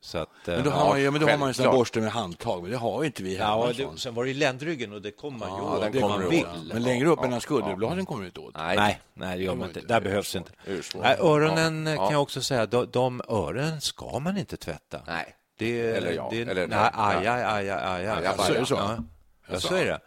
Så- 0.00 0.18
att, 0.18 0.48
eh, 0.48 0.54
Men 0.54 0.64
då 0.64 0.70
har 0.70 0.88
man 0.88 1.00
ju 1.00 1.10
men 1.10 1.20
då 1.20 1.26
har 1.26 1.38
man 1.38 1.40
en 1.40 1.46
här 1.46 1.52
självklart. 1.52 1.74
borste 1.74 2.00
med 2.00 2.10
handtag, 2.12 2.62
men 2.62 2.70
det 2.70 2.76
har 2.76 3.02
ju 3.02 3.06
inte 3.06 3.22
vi 3.22 3.36
hemma. 3.36 3.50
Ja, 3.50 3.70
en 3.70 3.76
det, 3.94 4.00
sen 4.00 4.14
var 4.14 4.24
det 4.24 4.30
ju 4.30 4.36
ländryggen 4.38 4.92
och 4.92 5.02
det 5.02 5.10
kommer 5.10 5.38
man 5.38 5.48
ju 5.48 5.54
Ja, 5.56 5.74
åt 5.76 5.82
den 5.82 5.92
det 5.92 6.00
kommer 6.00 6.18
man 6.18 6.30
vill. 6.30 6.44
åt. 6.44 6.72
Men 6.72 6.82
längre 6.82 7.08
upp 7.08 7.24
än 7.24 7.40
skulderbladen 7.40 8.06
kommer 8.06 8.20
du 8.22 8.26
inte 8.26 8.40
åt. 8.40 8.56
Nej, 8.56 8.76
Nej, 8.76 9.00
nej, 9.14 9.38
det 9.38 9.44
gör 9.44 9.52
Det 9.52 9.58
man 9.58 9.68
inte. 9.68 9.80
Där 9.80 10.00
behövs 10.00 10.28
svårt. 10.28 10.48
inte. 10.66 10.98
Nej, 10.98 11.16
öronen 11.20 11.86
Ja, 11.86 11.96
kan 11.96 12.04
ja. 12.04 12.12
jag 12.12 12.22
också 12.22 12.42
säga, 12.42 12.66
de, 12.66 12.88
de 12.92 13.22
öronen 13.28 13.80
ska 13.80 14.18
man 14.18 14.38
inte 14.38 14.56
tvätta. 14.56 15.00
Nej. 15.06 15.34
Det, 15.58 15.96
Eller 15.96 16.12
ja, 16.12 16.28
det, 16.30 16.40
eller 16.40 16.66
nej, 16.68 16.78
nej. 16.78 16.90
aj, 16.94 17.26
aj, 17.26 17.42
aj, 17.42 17.70
aj, 17.70 17.70
aj, 17.70 18.06
aj. 18.06 18.22
Ja, 18.24 18.32
så 18.36 18.52
är 18.52 18.60
det 18.60 18.66
så? 18.66 18.74
Ja. 18.74 19.17
Ja, 19.50 19.60
så 19.60 19.74
är 19.74 19.86
det. 19.86 20.00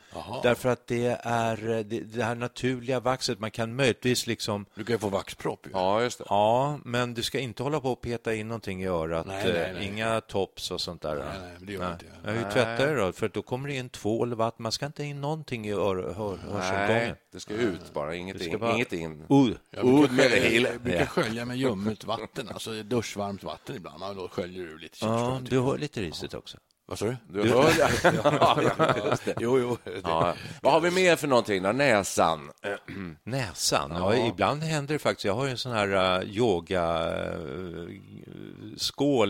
Därför 0.44 0.70
att 0.70 0.88
det 0.88 1.20
är 1.24 1.84
det, 1.84 2.00
det 2.00 2.24
här 2.24 2.36
naturliga 2.36 3.00
vaxet, 3.00 3.40
man 3.40 3.52
kan 3.52 3.76
möjligtvis 3.76 4.28
liksom 4.28 4.66
Du 4.76 4.84
kan 4.86 4.94
ju 4.96 5.00
få 5.00 5.10
vaxpropp. 5.10 5.66
Ju. 5.68 5.72
Ja, 5.74 6.02
just 6.02 6.18
det. 6.18 6.26
Ja, 6.30 6.80
men 6.86 7.14
du 7.14 7.24
ska 7.24 7.40
inte 7.40 7.64
hålla 7.64 7.80
på 7.80 7.92
och 7.92 8.02
peta 8.02 8.34
in 8.36 8.48
någonting 8.48 8.84
i 8.84 8.88
örat. 8.88 9.26
Nej, 9.26 9.44
nej, 9.54 9.62
eh, 9.62 9.74
nej. 9.74 9.88
Inga 9.88 10.22
tops 10.22 10.72
och 10.72 10.82
sånt 10.82 11.02
där. 11.02 11.16
Nej, 11.16 11.26
nej, 11.42 11.52
det 11.60 11.74
gör 11.74 11.84
jag 11.84 11.92
inte. 11.92 12.06
Ja, 12.26 12.32
hur 12.32 12.52
tvättar 12.52 12.88
du 12.88 12.96
då? 12.96 13.12
För 13.12 13.30
då 13.30 13.42
kommer 13.42 13.70
det 13.70 13.76
in 13.76 13.90
tvål 13.90 14.34
vatten. 14.34 14.64
Man 14.64 14.72
ska 14.72 14.86
inte 14.86 15.04
in 15.04 15.22
någonting 15.22 15.68
i 15.68 15.72
ör, 15.72 16.14
hör, 16.18 16.38
Nej, 16.44 16.54
hörselgången. 16.54 17.16
det 17.32 17.40
ska 17.40 17.54
ut 17.54 17.94
bara. 17.94 18.16
Inget, 18.16 18.42
in, 18.42 18.60
bara- 18.60 18.76
inget 18.76 18.94
in. 18.94 19.26
Uh, 19.32 19.52
Jag 19.72 19.86
brukar, 19.86 20.04
Ut 20.04 20.12
med 20.12 20.32
det 20.32 20.50
jag 20.60 20.82
brukar 20.82 21.06
skölja 21.06 21.46
med 21.46 21.58
ljummet 21.58 22.04
vatten, 22.04 22.50
alltså 22.50 22.84
duschvarmt 22.84 23.44
vatten 23.44 23.76
ibland. 23.76 24.04
Och 24.04 24.16
då 24.16 24.28
sköljer 24.28 24.64
du 24.66 24.78
lite 24.78 24.98
ja, 25.02 25.30
köttfärg. 25.30 25.50
du 25.50 25.60
hör 25.62 25.78
lite 25.78 26.02
risigt 26.02 26.34
också. 26.34 26.58
Vad 26.86 27.00
sa 27.00 27.06
du? 27.06 27.18
Du 27.30 27.50
hör 27.50 27.74
ja, 27.80 29.16
det. 29.26 29.36
Jo, 29.40 29.60
jo. 29.60 29.78
Ja. 30.04 30.36
Vad 30.62 30.74
har 30.74 30.80
vi 30.80 30.92
mer 30.92 31.16
för 31.16 31.28
någonting 31.28 31.64
då? 31.64 31.72
Näsan. 31.72 32.52
Näsan? 33.24 33.92
Ja. 33.92 34.16
ibland 34.16 34.64
händer 34.64 34.94
det 34.94 35.00
faktiskt. 35.00 35.26
Jag 35.26 35.34
har 35.34 35.46
ju 35.46 35.52
en 35.52 35.58
sån 35.58 35.72
här 35.72 36.22
uh, 36.22 36.30
yoga-skål 36.38 37.34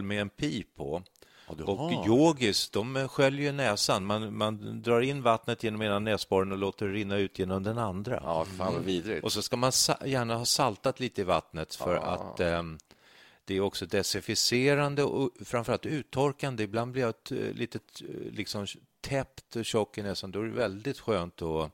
med 0.03 0.21
en 0.21 0.29
pip 0.29 0.75
på. 0.75 1.03
Och 1.65 2.07
yogis, 2.07 2.69
de 2.69 3.07
sköljer 3.07 3.45
ju 3.45 3.51
näsan. 3.51 4.05
Man, 4.05 4.37
man 4.37 4.81
drar 4.81 5.01
in 5.01 5.21
vattnet 5.21 5.63
genom 5.63 5.81
ena 5.81 5.99
näsborren 5.99 6.51
och 6.51 6.57
låter 6.57 6.87
det 6.87 6.93
rinna 6.93 7.17
ut 7.17 7.39
genom 7.39 7.63
den 7.63 7.77
andra. 7.77 8.19
Ja, 8.23 8.45
fan 8.57 8.73
vad 8.73 8.83
vidrigt. 8.83 9.23
Och 9.23 9.31
så 9.31 9.41
ska 9.41 9.57
man 9.57 9.71
gärna 10.05 10.35
ha 10.35 10.45
saltat 10.45 10.99
lite 10.99 11.21
i 11.21 11.23
vattnet 11.23 11.75
för 11.75 11.95
att 11.95 12.39
ehm, 12.39 12.77
det 13.45 13.55
är 13.55 13.61
också 13.61 13.85
desinficerande 13.85 15.03
och 15.03 15.29
framförallt 15.45 15.85
uttorkande. 15.85 16.63
Ibland 16.63 16.91
blir 16.91 17.01
jag 17.01 17.09
ett 17.09 17.31
eh, 17.31 17.37
litet 17.37 18.01
eh, 18.01 18.31
liksom, 18.31 18.65
täppt 19.01 19.55
och 19.55 19.65
tjock 19.65 19.97
i 19.97 20.01
näsan. 20.03 20.31
Då 20.31 20.39
är 20.39 20.43
det 20.43 20.51
väldigt 20.51 20.99
skönt 20.99 21.41
att, 21.41 21.71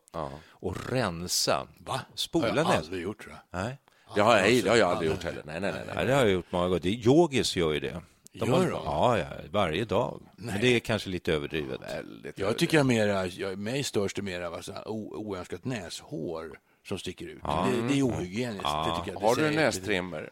att 0.62 0.92
rensa. 0.92 1.68
Va? 1.80 2.02
Spola 2.16 2.48
har 2.48 2.56
jag 2.56 2.64
näsan. 2.66 2.78
aldrig 2.78 3.04
gjort, 3.04 3.22
tror 3.22 3.36
jag. 3.52 3.62
Nej. 3.62 3.78
Det 4.16 4.22
har, 4.22 4.36
nej, 4.36 4.62
det 4.62 4.70
har 4.70 4.78
jag 4.78 4.90
aldrig 4.92 5.12
gjort 5.12 5.24
heller. 5.24 5.44
Nej, 5.46 5.62
nej, 5.62 5.72
nej. 5.72 5.84
Ja, 5.88 5.94
nej. 5.96 6.06
det 6.06 6.14
har 6.14 6.22
jag 6.22 6.32
gjort 6.32 6.52
många 6.52 6.68
gånger. 6.68 6.80
Det 6.80 6.90
är 6.90 7.08
Yogis 7.08 7.56
gör 7.56 7.74
ju 7.74 7.80
det. 7.80 8.02
Gör 8.32 8.48
har, 8.48 8.60
de? 8.60 8.82
ja, 8.86 9.18
ja, 9.18 9.26
varje 9.52 9.86
dag. 9.86 10.22
Men 10.36 10.62
det 10.62 10.68
är 10.68 10.80
kanske 10.80 11.10
lite 11.10 11.34
överdrivet. 11.34 11.82
Väldigt 11.82 12.40
Jag 12.40 12.58
tycker 12.58 12.78
jag 12.78 12.86
mera, 12.86 13.28
jag, 13.28 13.60
mig 13.60 13.84
störs 13.84 14.14
det 14.14 14.22
mer 14.22 14.42
av 14.42 14.62
så 14.62 14.74
här 14.74 14.88
o- 14.88 15.14
oönskat 15.16 15.66
näshår 15.66 16.60
som 16.88 17.00
sticker 17.00 17.28
ut. 17.28 17.42
Det, 17.44 17.88
det 17.88 18.00
är 18.00 18.04
ohygieniskt. 18.08 18.64
Det 18.64 18.96
tycker 19.00 19.12
jag, 19.12 19.22
det 19.22 19.28
Har 19.28 19.36
du 19.36 19.48
en 19.48 19.54
nästrimmer? 19.54 20.30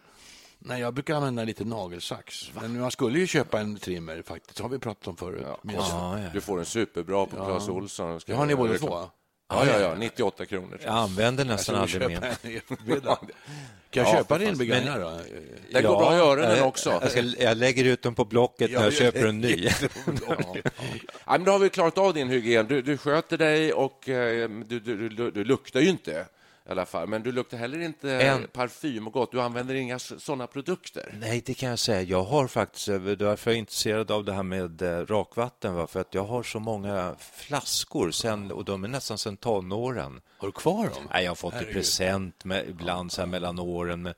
Nej, 0.67 0.81
jag 0.81 0.93
brukar 0.93 1.15
använda 1.15 1.43
lite 1.43 1.65
nagelsax. 1.65 2.51
Men 2.61 2.79
man 2.79 2.91
skulle 2.91 3.19
ju 3.19 3.27
köpa 3.27 3.59
en 3.59 3.77
trimmer 3.77 4.21
faktiskt. 4.25 4.57
Det 4.57 4.63
har 4.63 4.69
vi 4.69 4.79
pratat 4.79 5.07
om 5.07 5.17
förut. 5.17 5.45
minns 5.61 5.77
jag. 5.89 5.97
Ja, 5.99 6.19
ja. 6.19 6.29
Du 6.33 6.41
får 6.41 6.59
en 6.59 6.65
superbra 6.65 7.25
på 7.25 7.35
Clas 7.45 7.69
Ohlson. 7.69 8.19
Ska 8.19 8.31
Det 8.31 8.37
har 8.37 8.45
ni 8.45 8.51
jag- 8.51 8.59
båda 8.59 8.77
två? 8.77 9.09
Ja, 9.49 9.65
ja, 9.65 9.79
ja. 9.79 9.95
98 9.95 10.45
kronor. 10.45 10.79
Jag 10.83 10.93
använder 10.93 11.45
nästan 11.45 11.75
Jag 11.75 11.81
aldrig 11.81 12.01
köpa 12.01 12.21
mer. 12.21 12.37
en 12.41 12.57
eftermiddag. 12.57 13.15
Kan 13.89 14.03
jag 14.03 14.07
Ja, 14.13 14.17
köpa 14.17 14.37
din 14.37 14.57
begagnad 14.57 15.01
då? 15.01 15.19
Den 15.71 15.83
går 15.83 15.97
bra 15.97 16.15
i 16.15 16.19
öronen 16.19 16.57
jag- 16.57 16.67
också. 16.67 16.89
Jag, 17.01 17.11
ska, 17.11 17.21
jag 17.21 17.57
lägger 17.57 17.83
ut 17.85 18.01
dem 18.01 18.15
på 18.15 18.25
Blocket 18.25 18.71
när 18.71 18.83
jag 18.83 18.93
köper 18.93 19.25
en 19.27 19.39
ny. 19.41 19.69
Ja, 21.25 21.31
men 21.31 21.43
då 21.43 21.51
har 21.51 21.59
vi 21.59 21.69
klarat 21.69 21.97
av 21.97 22.13
din 22.13 22.29
hygien. 22.29 22.67
Du, 22.67 22.81
du 22.81 22.97
sköter 22.97 23.37
dig 23.37 23.73
och 23.73 24.09
eh, 24.09 24.49
du, 24.49 24.79
du, 24.79 25.09
du, 25.09 25.31
du 25.31 25.43
luktar 25.43 25.79
ju 25.79 25.89
inte 25.89 26.25
i 26.67 26.71
alla 26.71 26.85
fall. 26.85 27.07
Men 27.07 27.23
du 27.23 27.31
luktar 27.31 27.57
heller 27.57 27.79
inte 27.79 28.11
En- 28.11 28.47
parfym 28.47 29.07
och 29.07 29.13
gott. 29.13 29.31
Du 29.31 29.41
använder 29.41 29.75
inga 29.75 29.99
sådana 29.99 30.47
produkter. 30.47 31.15
Nej, 31.19 31.43
det 31.45 31.53
kan 31.53 31.69
jag 31.69 31.79
säga. 31.79 32.01
Jag 32.01 32.23
har 32.23 32.47
faktiskt, 32.47 32.87
eh, 32.87 32.99
därför 32.99 33.51
är 33.51 33.55
jag 33.55 33.59
intresserad 33.59 34.11
av 34.11 34.25
det 34.25 34.33
här 34.33 34.43
med 34.43 34.81
eh, 34.81 35.05
rakvatten, 35.05 35.75
va? 35.75 35.87
för 35.87 35.99
att 36.01 36.13
jag 36.13 36.23
har 36.23 36.43
så 36.43 36.59
många 36.59 37.15
flaskor 37.19 38.11
sen, 38.11 38.51
och 38.51 38.65
de 38.65 38.83
är 38.83 38.87
nästan 38.87 39.17
sedan 39.17 39.37
tonåren. 39.37 40.21
Har 40.37 40.47
du 40.47 40.51
kvar 40.51 40.83
dem? 40.85 41.07
Nej, 41.13 41.23
jag 41.23 41.31
har 41.31 41.35
fått 41.35 41.61
i 41.61 41.65
present 41.65 42.45
med, 42.45 42.69
ibland 42.69 43.11
så 43.11 43.21
här 43.21 43.27
mellan 43.27 43.59
åren. 43.59 44.01
Men 44.01 44.13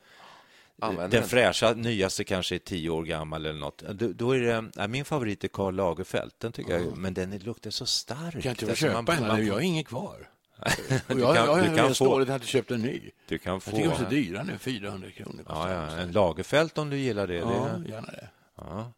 Använder 0.82 1.20
den 1.20 1.30
fräscha, 1.30 1.74
nyaste 1.74 2.24
kanske 2.24 2.56
är 2.56 2.60
tio 2.60 2.90
år 2.90 3.04
gammal 3.04 3.46
eller 3.46 3.60
något. 3.60 3.78
Då, 3.94 4.08
då 4.14 4.32
är 4.32 4.40
det, 4.40 4.66
ja, 4.76 4.88
min 4.88 5.06
favorit 5.06 5.44
är 5.44 5.48
Karl 5.48 5.76
Lagerfeld, 5.76 6.32
den 6.38 6.52
tycker 6.52 6.74
jag, 6.80 6.98
men 6.98 7.14
den 7.14 7.34
är- 7.34 7.40
luktar 7.40 7.70
så 7.72 7.86
starkt. 7.86 8.32
Kan 8.44 8.50
inte 8.52 8.66
jag 8.66 8.70
Alltså, 8.70 8.86
köpa 8.86 9.02
man- 9.02 9.18
en? 9.18 9.28
man- 9.28 9.46
Jag 9.48 9.54
har 9.54 9.62
inget 9.62 9.88
kvar. 9.88 10.30
Du 11.08 11.20
jag, 11.20 11.36
kan- 11.36 11.46
jag, 11.46 11.58
du 11.60 11.66
jag, 11.66 11.76
kan 11.76 11.86
jag 11.88 11.98
få- 11.98 12.06
dåligt 12.06 12.24
att 12.26 12.30
jag 12.30 12.36
inte 12.36 12.48
köpt 12.48 12.72
en 12.72 12.82
ny. 12.82 13.12
Du 13.28 13.38
kan 13.38 13.54
Jag 13.54 13.64
få... 13.64 13.72
tycker 13.72 13.84
de 13.84 13.90
är 13.94 13.98
så 13.98 14.10
dyra 14.10 14.44
nu, 14.44 14.58
400 14.58 15.10
kronor. 15.12 15.44
Ja, 15.48 15.72
ja, 15.72 15.98
en 15.98 16.12
Lagerfeld 16.12 16.72
om 16.80 16.90
du 16.90 16.98
gillar 16.98 17.28
det. 17.28 17.36
ja, 17.36 17.70
det 17.86 17.90
gärna 17.90 18.08
det. 18.08 18.30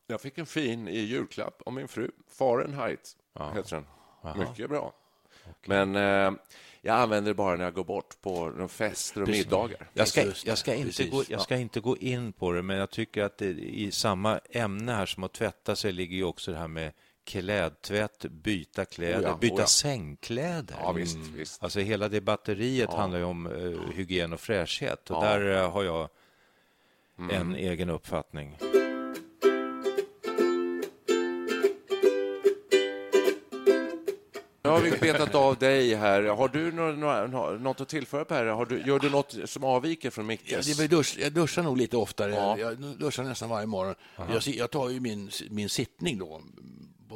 Jag 0.07 0.21
fick 0.21 0.37
en 0.37 0.45
fin 0.45 0.87
i 0.87 0.99
julklapp 0.99 1.61
av 1.65 1.73
min 1.73 1.87
fru. 1.87 2.11
Fahrenheit 2.37 3.15
heter 3.55 3.75
den. 4.23 4.39
Mycket 4.39 4.69
bra. 4.69 4.93
Men 5.65 5.95
eh, 5.95 6.31
jag 6.81 6.95
använder 6.99 7.31
det 7.31 7.35
bara 7.35 7.55
när 7.55 7.63
jag 7.63 7.73
går 7.73 7.83
bort 7.83 8.21
på 8.21 8.67
fester 8.71 9.21
och 9.21 9.27
middagar. 9.27 9.89
Jag 9.93 10.07
ska, 10.07 10.23
jag, 10.45 10.57
ska 10.57 10.73
inte 10.73 10.85
precis. 10.87 11.11
gå, 11.11 11.23
jag 11.27 11.41
ska 11.41 11.55
inte 11.55 11.79
gå 11.79 11.97
in 11.97 12.33
på 12.33 12.51
det, 12.51 12.61
men 12.61 12.77
jag 12.77 12.89
tycker 12.89 13.23
att 13.23 13.37
det, 13.37 13.49
i 13.49 13.91
samma 13.91 14.39
ämne 14.49 14.91
här 14.91 15.05
som 15.05 15.23
att 15.23 15.33
tvätta 15.33 15.75
sig 15.75 15.91
ligger 15.91 16.17
ju 16.17 16.23
också 16.23 16.51
det 16.51 16.57
här 16.57 16.67
med 16.67 16.91
klädtvätt, 17.29 18.25
byta 18.25 18.85
kläder, 18.85 19.19
Oh 19.19 19.23
ja, 19.23 19.37
byta 19.41 19.55
oh 19.55 19.59
ja. 19.59 19.67
sängkläder. 19.67 20.75
Ja, 20.81 20.91
visst, 20.91 21.17
visst. 21.35 21.63
Alltså 21.63 21.79
hela 21.79 22.09
det 22.09 22.21
batteriet 22.21 22.93
handlar 22.93 23.19
ju 23.19 23.25
om 23.25 23.47
eh, 23.47 23.95
hygien 23.95 24.33
och 24.33 24.39
fräschhet 24.39 25.09
och 25.11 25.17
Ja. 25.17 25.21
där 25.37 25.57
eh, 25.63 25.71
har 25.71 25.83
jag 25.83 26.09
en 27.31 27.55
egen 27.55 27.89
uppfattning. 27.89 28.57
Nu 34.63 34.69
har 34.69 34.81
vi 34.81 34.91
betat 34.91 35.35
av 35.35 35.57
dig 35.57 35.95
här. 35.95 36.23
Har 36.23 36.47
du 36.47 36.71
nå- 36.71 36.91
nå- 37.27 37.51
något 37.51 37.81
att 37.81 37.89
tillföra 37.89 38.25
Per? 38.25 38.45
Har 38.45 38.65
du, 38.65 38.81
gör 38.87 38.99
du 38.99 39.09
något 39.09 39.35
som 39.45 39.63
avviker 39.63 40.09
från 40.09 40.25
Ja, 40.25 40.27
Mickes? 40.27 40.65
det 40.65 40.71
är 40.71 40.75
väl 40.77 40.87
dusch, 40.89 41.17
jag 41.19 41.31
duschar 41.33 41.63
nog 41.63 41.77
lite 41.77 41.97
oftare. 41.97 42.31
Ja. 42.35 42.57
Jag 42.57 42.77
duschar 42.77 43.23
nästan 43.23 43.49
varje 43.49 43.67
morgon. 43.67 43.95
Jag, 44.15 44.41
jag 44.47 44.71
tar 44.71 44.89
ju 44.89 44.99
min, 44.99 45.29
min 45.49 45.69
sittning 45.69 46.17
då 46.17 46.41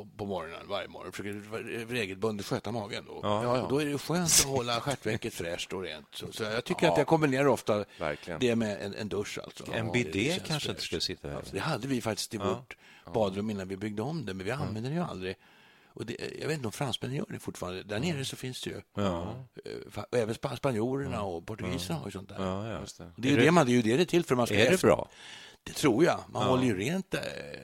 på, 0.03 0.17
på 0.17 0.25
morgonen 0.25 0.67
varje 0.67 0.88
morgon. 0.88 1.12
Försöker 1.12 1.86
regelbundet 1.88 2.45
sköta 2.45 2.72
magen. 2.72 3.05
Då. 3.07 3.19
ja. 3.24 3.62
Och 3.62 3.69
då 3.69 3.81
är 3.81 3.86
det 3.86 3.98
skönt 3.98 4.25
att 4.29 4.43
hålla 4.45 4.81
stjärtvecket 4.81 5.33
fräscht 5.33 5.74
och 5.74 5.81
rent. 5.81 6.07
Så, 6.13 6.31
så 6.31 6.43
jag 6.43 6.63
tycker 6.63 6.88
att 6.91 6.98
jag 6.98 7.07
kombinerar 7.07 7.45
ofta 7.48 7.86
Verkligen. 8.00 8.39
det 8.39 8.55
med 8.55 8.81
en, 8.81 8.93
en 8.93 9.10
dusch. 9.10 9.39
Alltså. 9.43 9.72
En 9.74 9.86
Ja, 9.86 9.91
bidé 9.93 10.12
det 10.33 10.48
kanske 10.48 10.69
inte 10.69 10.81
skulle 10.81 11.01
sitta 11.01 11.29
här. 11.29 11.41
Det 11.51 11.60
hade 11.60 11.88
vi 11.88 12.01
faktiskt 12.01 12.33
i 12.33 12.38
vårt 12.38 12.77
badrum 13.13 13.50
innan 13.50 13.67
vi 13.67 13.77
byggde 13.77 14.01
om 14.01 14.25
det, 14.25 14.33
men 14.33 14.45
vi 14.45 14.51
använder 14.51 14.89
det 14.89 14.95
ju 14.95 15.01
aldrig. 15.03 15.36
Och 15.95 16.05
det, 16.05 16.17
jag 16.41 16.48
vet 16.48 16.55
inte 16.57 16.67
om 16.67 16.72
fransmännen 16.72 17.17
gör 17.17 17.25
det 17.29 17.39
fortfarande. 17.39 17.83
Där 17.83 18.00
nere 18.00 18.25
så 18.25 18.36
finns 18.36 18.62
det 18.62 18.69
ju. 18.69 18.75
Eh, 19.03 19.24
fa- 19.91 20.05
och 20.12 20.17
även 20.17 20.36
spa- 20.36 20.55
spanjorerna 20.55 21.22
och 21.22 21.45
portugiserna 21.45 22.00
har 22.00 22.05
ju 22.05 22.12
sånt 22.12 22.29
där. 22.29 22.36
Ja, 22.45 22.67
ja. 22.67 22.77
Och 22.79 22.88
Det 23.15 23.27
är, 23.27 23.31
ju 23.31 23.38
det, 23.38 23.51
man, 23.51 23.65
det 23.65 23.72
är 23.72 23.74
ju 23.75 23.81
det 23.81 23.95
det 23.98 24.03
är 24.03 24.05
till 24.05 24.24
för. 24.24 24.36
Man 24.36 24.48
ska 24.48 24.55
Är 24.55 24.72
det 24.72 24.81
bra? 24.81 25.10
Det 25.65 25.74
tror 25.74 26.03
jag. 26.05 26.20
Man 26.32 26.43
håller 26.48 26.63
ju 26.63 26.77
rent 26.77 27.13
eh, 27.13 27.20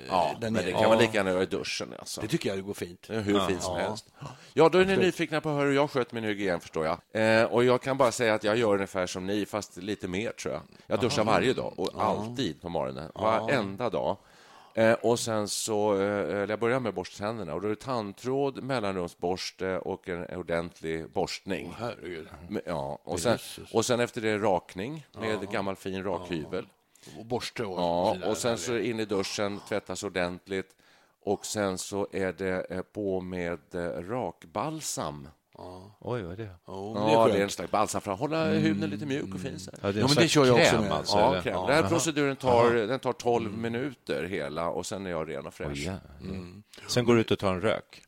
Ja, 0.09 0.35
där 0.41 0.51
men 0.51 0.65
det 0.65 0.71
kan 0.71 0.89
man 0.89 0.97
lika 0.97 1.13
gärna 1.13 1.29
göra 1.29 1.43
i 1.43 1.45
duschen. 1.45 1.93
Alltså. 1.99 2.21
Det 2.21 2.27
tycker 2.27 2.49
jag 2.49 2.57
det 2.57 2.61
går 2.61 2.73
fint. 2.73 3.05
Hur 3.09 3.47
fint 3.47 3.61
som 3.63 3.75
helst. 3.75 4.05
Ja, 4.53 4.69
då 4.69 4.77
är 4.77 4.85
ni 4.85 4.97
nyfikna 4.97 5.41
på 5.41 5.49
hur 5.49 5.71
jag 5.73 5.89
sköter 5.91 6.15
min 6.15 6.23
hygien, 6.23 6.59
förstår 6.59 6.85
jag. 6.85 6.99
Eh, 7.39 7.43
och 7.43 7.63
jag 7.63 7.81
kan 7.81 7.97
bara 7.97 8.11
säga 8.11 8.33
att 8.33 8.43
jag 8.43 8.57
gör 8.57 8.73
ungefär 8.73 9.07
som 9.07 9.25
ni, 9.27 9.45
fast 9.45 9.77
lite 9.77 10.07
mer, 10.07 10.31
tror 10.31 10.53
jag. 10.53 10.63
Jag 10.87 10.99
duschar 10.99 11.23
varje 11.23 11.53
dag 11.53 11.73
och 11.77 11.89
alltid 12.03 12.61
på 12.61 12.69
morgonen. 12.69 13.11
Varenda 13.15 13.89
dag. 13.89 14.17
Eh, 14.73 14.93
och 14.93 15.19
sen 15.19 15.47
så, 15.47 15.95
eh, 16.01 16.49
jag 16.49 16.59
börjar 16.59 16.79
med 16.79 16.89
att 16.89 16.95
borsta 16.95 17.17
tänderna. 17.25 17.53
Och 17.53 17.61
då 17.61 17.67
är 17.67 17.69
det 17.69 17.75
tandtråd, 17.81 18.63
mellanrumsborste 18.63 19.77
och 19.79 20.09
en 20.09 20.25
ordentlig 20.37 21.09
borstning. 21.09 21.73
Herregud. 21.79 22.27
Men- 22.49 22.61
Ja, 22.65 22.99
och 23.03 23.19
sen, 23.19 23.37
och 23.73 23.85
sen 23.85 23.99
efter 23.99 24.21
det 24.21 24.37
rakning 24.37 25.07
med 25.19 25.51
gammal 25.51 25.75
fin 25.75 26.03
rakhyvel. 26.03 26.65
Och 27.19 27.25
borste 27.25 27.63
och 27.65 27.79
Ja, 27.79 28.17
och 28.29 28.37
sen 28.37 28.57
så 28.57 28.77
in 28.77 28.99
i 28.99 29.05
duschen, 29.05 29.59
tvättas 29.69 30.03
ordentligt 30.03 30.75
och 31.21 31.45
sen 31.45 31.77
så 31.77 32.07
är 32.11 32.33
det 32.33 32.65
eh, 32.69 32.81
på 32.81 33.21
med 33.21 33.59
eh, 33.75 33.79
rakbalsam 33.81 35.27
Oj, 35.99 36.21
vad 36.21 36.31
är 36.33 36.37
det? 36.37 36.49
Oh, 36.65 37.11
Ja, 37.13 37.25
det 37.25 37.31
det 37.31 37.37
är 37.37 37.39
är 37.39 37.43
en 37.43 37.49
slags 37.49 37.71
balsam 37.71 38.01
för 38.01 38.11
att 38.11 38.19
hålla 38.19 38.45
huden 38.45 38.89
lite 38.89 39.05
mjuk 39.05 39.33
och 39.35 39.39
fin. 39.39 39.59
Så 39.59 39.71
här. 39.71 39.79
Ja, 39.81 39.91
det 39.91 39.99
är 39.99 40.01
Ja, 40.01 40.07
en 40.07 40.13
men 40.15 40.23
det 40.23 40.27
kör 40.29 40.45
jag 40.45 40.55
också 40.59 40.81
med. 40.81 40.91
Alltså, 40.91 41.17
Ja, 41.17 41.41
kräm. 41.41 41.53
Ja, 41.53 41.61
Den 41.65 41.75
här 41.75 41.81
aha. 41.81 41.89
proceduren 41.89 42.35
tar, 42.35 42.73
den 42.73 42.99
tar 42.99 43.13
12 43.13 43.57
minuter 43.57 44.23
hela 44.23 44.69
och 44.69 44.85
sen 44.85 45.05
är 45.05 45.09
jag 45.09 45.29
ren 45.29 45.47
och 45.47 45.53
fräsch. 45.53 45.69
Oj, 45.71 45.83
ja. 45.85 45.97
Sen 46.87 47.05
går 47.05 47.15
du 47.15 47.21
ut 47.21 47.31
och 47.31 47.39
tar 47.39 47.53
en 47.53 47.61
rök. 47.61 48.01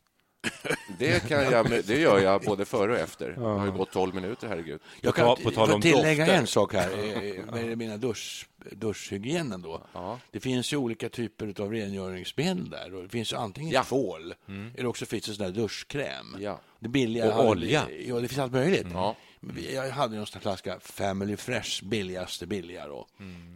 Det, 0.99 1.27
kan 1.27 1.43
jag, 1.43 1.83
det 1.85 1.99
gör 1.99 2.19
jag 2.19 2.41
både 2.41 2.65
före 2.65 2.91
och 2.91 2.97
efter. 2.97 3.29
Det 3.31 3.39
har 3.41 3.65
ju 3.65 3.71
gått 3.71 3.91
12 3.91 4.15
minuter, 4.15 4.47
herregud. 4.47 4.81
Jag 5.01 5.15
kan 5.15 5.35
på 5.43 5.51
tal 5.51 5.71
om 5.71 5.81
tillägga 5.81 6.25
dofter. 6.25 6.39
en 6.39 6.47
sak 6.47 6.73
här 6.73 6.91
eh, 6.91 7.45
med 7.53 7.77
mina 7.77 7.97
dusch, 7.97 8.47
duschhygienen. 8.71 9.61
Då. 9.61 9.83
Det 10.31 10.39
finns 10.39 10.73
ju 10.73 10.77
olika 10.77 11.09
typer 11.09 11.61
av 11.61 11.71
rengöringsmedel 11.71 12.69
där. 12.69 12.93
Och 12.95 13.03
det 13.03 13.09
finns 13.09 13.33
ju 13.33 13.37
antingen 13.37 13.71
Ja. 13.71 13.83
tvål 13.83 14.33
eller 14.77 14.85
också 14.85 15.05
finns 15.05 15.25
det 15.25 15.33
sån 15.33 15.45
där 15.45 15.53
duschkräm. 15.61 16.35
Ja. 16.39 16.59
Det 16.79 16.89
billiga, 16.89 17.35
Och 17.35 17.49
olja. 17.49 17.87
Ja, 18.05 18.19
det 18.19 18.27
finns 18.27 18.39
allt 18.39 18.51
möjligt. 18.53 18.87
Ja. 18.93 19.15
Vi- 19.39 19.75
Jag 19.75 19.89
hade 19.91 20.15
ju 20.15 20.19
en 20.19 20.25
sån 20.25 20.41
flaska 20.41 20.79
Family 20.79 21.37
Fresh, 21.37 21.83
billigaste 21.85 22.47
billiga. 22.47 22.87
Då. 22.87 23.07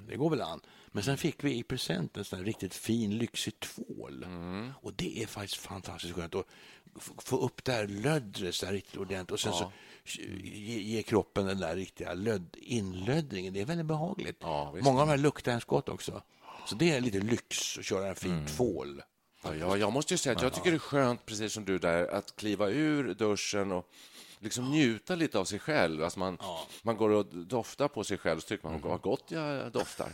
Det 0.09 0.15
går 0.15 0.29
väl 0.29 0.41
an. 0.41 0.61
Men 0.91 1.03
sen 1.03 1.17
fick 1.17 1.43
vi 1.43 1.57
i 1.57 1.63
present 1.63 2.17
en 2.17 2.25
sån 2.25 2.39
här 2.39 2.45
riktigt 2.45 2.73
fin, 2.75 3.17
lyxig 3.17 3.59
tvål. 3.59 4.25
Och 4.81 4.93
det 4.93 5.23
är 5.23 5.27
faktiskt 5.27 5.55
fantastiskt 5.61 6.13
skönt 6.15 6.35
f- 6.35 6.45
få 6.99 7.37
upp 7.37 7.63
det 7.63 7.71
här 7.71 7.87
löddret 7.87 8.55
så 8.55 8.65
här 8.65 8.73
riktigt 8.73 8.97
ordentligt 8.97 9.31
och 9.31 9.39
sen 9.39 9.53
så 9.53 9.71
ge, 10.43 10.79
ge 10.79 11.03
kroppen 11.03 11.45
den 11.45 11.59
där 11.59 11.75
riktiga 11.75 12.13
lödd, 12.13 12.55
inlöddringen. 12.61 13.53
Det 13.53 13.61
är 13.61 13.65
väldigt 13.65 13.85
behagligt. 13.85 14.37
Ja. 14.41 14.75
Många 14.81 15.01
av 15.01 15.07
de 15.07 15.11
här 15.11 15.17
luktar 15.17 15.51
ens 15.51 15.65
gott 15.65 15.89
också. 15.89 16.21
Så 16.67 16.75
det 16.75 16.91
är 16.91 17.01
lite 17.01 17.19
lyx 17.19 17.77
att 17.77 17.85
köra 17.85 18.07
en 18.07 18.15
fin 18.15 18.45
tvål. 18.45 19.01
Ja, 19.45 19.55
jag, 19.55 19.77
jag 19.77 19.93
måste 19.93 20.13
ju 20.13 20.17
säga 20.17 20.35
att 20.35 20.41
jag 20.41 20.53
tycker 20.53 20.71
det 20.71 20.77
är 20.77 20.79
skönt, 20.79 21.25
precis 21.25 21.53
som 21.53 21.65
du 21.65 21.77
där, 21.77 22.07
att 22.07 22.35
kliva 22.35 22.69
ur 22.69 23.13
duschen 23.13 23.71
och 23.71 23.89
liksom 24.39 24.71
njuta 24.71 25.15
lite 25.15 25.39
av 25.39 25.45
sig 25.45 25.59
själv. 25.59 26.03
Alltså 26.03 26.19
man, 26.19 26.37
man 26.81 26.97
går 26.97 27.09
och 27.09 27.25
doftar 27.25 27.87
på 27.87 28.03
sig 28.03 28.17
själv 28.17 28.39
så 28.39 28.47
tycker 28.47 28.69
man, 28.69 28.81
vad 28.81 29.01
gott 29.01 29.23
jag 29.27 29.71
doftar. 29.71 30.09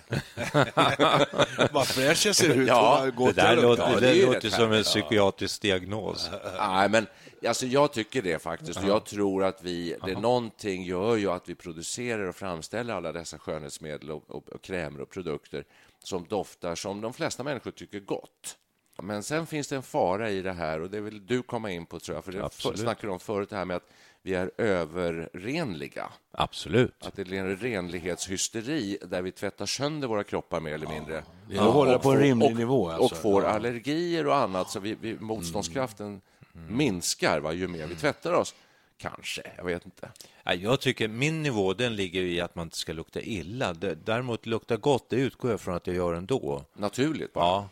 Vad 1.73 1.87
fräsch 1.87 2.25
jag 2.25 2.35
ser 2.35 2.55
ut. 2.55 2.67
Ja, 2.67 3.05
Det 3.17 3.31
där 3.31 3.55
låter, 3.55 3.67
luktar. 3.67 4.01
det 4.01 4.09
är 4.09 4.15
det 4.15 4.25
låter 4.25 4.49
som 4.49 4.71
en 4.71 4.83
psykiatrisk 4.83 5.61
diagnos. 5.61 6.29
Nej, 6.57 6.89
men 6.89 7.07
alltså, 7.47 7.65
jag 7.65 7.93
tycker 7.93 8.21
det 8.21 8.41
faktiskt. 8.41 8.79
Och 8.79 8.89
jag 8.89 9.05
tror 9.05 9.43
att 9.43 9.63
vi, 9.63 9.95
det 10.05 10.11
är 10.11 10.15
någonting 10.15 10.83
gör 10.83 11.15
ju 11.15 11.31
att 11.31 11.49
vi 11.49 11.55
producerar 11.55 12.23
och 12.27 12.35
framställer 12.35 12.93
alla 12.93 13.11
dessa 13.11 13.39
skönhetsmedel 13.39 14.11
och, 14.11 14.29
och, 14.29 14.49
och 14.49 14.61
krämer 14.61 15.01
och 15.01 15.09
produkter 15.09 15.63
som 16.03 16.25
doftar 16.29 16.75
som 16.75 17.01
de 17.01 17.13
flesta 17.13 17.43
människor 17.43 17.71
tycker 17.71 17.99
gott. 17.99 18.57
Men 19.01 19.23
sen 19.23 19.47
finns 19.47 19.67
det 19.67 19.75
en 19.75 19.83
fara 19.83 20.29
i 20.29 20.41
det 20.41 20.53
här 20.53 20.81
och 20.81 20.89
det 20.89 21.01
vill 21.01 21.25
du 21.25 21.41
komma 21.41 21.71
in 21.71 21.85
på 21.85 21.99
tror 21.99 22.15
jag, 22.17 22.25
för 22.25 22.31
det 22.31 22.45
Absolut. 22.45 22.79
snackade 22.79 23.07
du 23.07 23.11
om 23.11 23.19
förut, 23.19 23.49
det 23.49 23.55
här 23.55 23.65
med 23.65 23.77
att 23.77 23.89
vi 24.21 24.33
är 24.33 24.51
överrenliga. 24.57 26.09
Absolut. 26.31 27.05
Att 27.05 27.15
det 27.15 27.25
blir 27.25 27.39
en 27.39 27.57
renlighetshysteri 27.57 28.97
där 29.01 29.21
vi 29.21 29.31
tvättar 29.31 29.65
sönder 29.65 30.07
våra 30.07 30.23
kroppar 30.23 30.59
mer 30.59 30.73
eller 30.73 30.87
mindre. 30.87 31.17
Att 31.49 31.57
hålla 31.73 31.95
Och 31.95 32.01
på 32.01 32.11
en 32.11 32.19
rimlig 32.19 32.51
och, 32.51 32.57
nivå, 32.57 32.89
alltså. 32.89 33.15
Och 33.15 33.21
får 33.21 33.43
Ja. 33.43 33.49
allergier 33.49 34.27
och 34.27 34.35
annat, 34.35 34.69
så 34.69 34.79
vi, 34.79 34.95
vi, 35.01 35.17
motståndskraften 35.19 36.21
minskar 36.69 37.39
va, 37.39 37.53
ju 37.53 37.67
mer 37.67 37.87
vi 37.87 37.95
tvättar 37.95 38.33
oss. 38.33 38.55
Kanske, 38.97 39.41
jag 39.57 39.63
vet 39.63 39.85
inte. 39.85 40.09
Ja, 40.43 40.53
Jag 40.53 40.79
tycker 40.81 41.07
min 41.07 41.43
nivå 41.43 41.73
den 41.73 41.95
ligger 41.95 42.21
i 42.21 42.41
att 42.41 42.55
man 42.55 42.65
inte 42.67 42.77
ska 42.77 42.93
lukta 42.93 43.21
illa. 43.21 43.73
Däremot 43.73 44.45
lukta 44.45 44.77
gott, 44.77 45.09
det 45.09 45.15
utgår 45.15 45.51
jag 45.51 45.61
från 45.61 45.75
att 45.75 45.87
jag 45.87 45.95
gör 45.95 46.13
ändå. 46.13 46.65
Naturligt 46.73 47.33
bara. 47.33 47.45
Ja. 47.45 47.69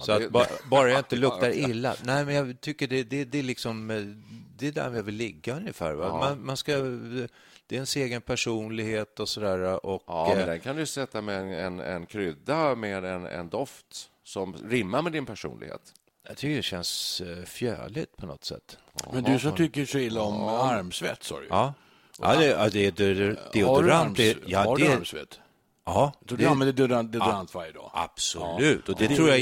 Så 0.00 0.18
det- 0.18 0.26
att 0.26 0.32
ba, 0.32 0.46
bara 0.70 0.90
jag 0.90 0.98
inte 1.00 1.16
luktar 1.16 1.50
illa. 1.50 1.94
Nej, 2.04 2.24
men 2.24 2.34
jag 2.34 2.60
tycker 2.60 2.86
det, 2.88 3.02
det, 3.02 3.24
det 3.24 3.38
är 3.38 3.42
liksom 3.42 3.90
eh, 3.90 4.02
det 4.58 4.66
är 4.68 4.72
där 4.72 4.94
jag 4.94 5.02
vill 5.02 5.14
ligga 5.14 5.56
ungefär. 5.56 5.92
Va? 5.94 6.18
Man, 6.18 6.44
man 6.46 6.56
ska, 6.56 6.72
det 6.76 7.74
är 7.74 7.74
ens 7.74 7.96
egen 7.96 8.20
personlighet 8.22 9.20
och 9.20 9.28
sådär. 9.28 9.86
Och, 9.86 10.02
Ja, 10.06 10.26
men 10.28 10.38
eh, 10.40 10.46
den 10.46 10.60
kan 10.60 10.76
du 10.76 10.86
sätta 10.86 11.20
med 11.22 11.40
en, 11.40 11.52
en, 11.52 11.80
en 11.80 12.06
krydda 12.06 12.74
med 12.74 13.04
en, 13.04 13.26
en 13.26 13.48
doft 13.48 14.10
som 14.24 14.54
rimmar 14.70 15.02
med 15.02 15.12
din 15.12 15.26
personlighet. 15.26 15.80
jag 16.28 16.36
tycker 16.36 16.56
det 16.56 16.62
känns 16.62 17.20
eh, 17.20 17.44
fjäligt 17.44 18.16
på 18.16 18.26
något 18.26 18.44
sätt. 18.44 18.78
Men 19.12 19.24
du 19.24 19.38
som 19.38 19.56
tycker 19.56 19.84
så 19.86 19.98
illa 19.98 20.22
om 20.22 20.42
armsvett, 20.48 21.22
sa 21.22 21.40
du. 21.40 21.46
Ja, 21.50 21.74
ja 22.18 22.34
det, 22.36 22.46
ja, 22.46 22.68
det 22.68 22.86
är 22.86 22.92
du, 22.92 23.36
deodorant. 23.52 24.18
Ja, 24.46 24.58
har 24.64 24.76
du 24.76 24.84
det, 24.84 24.92
armsvett? 24.94 25.38
ja, 25.84 26.12
Så 26.28 26.34
det- 26.36 26.42
du 26.44 26.48
använder 26.48 26.72
deodorant, 26.72 27.12
deodorant 27.12 27.54
varje 27.54 27.72
dag? 27.72 27.90
absolut. 27.94 28.88
Och 28.88 28.96
det 28.98 29.08
tror 29.16 29.28
jag 29.28 29.41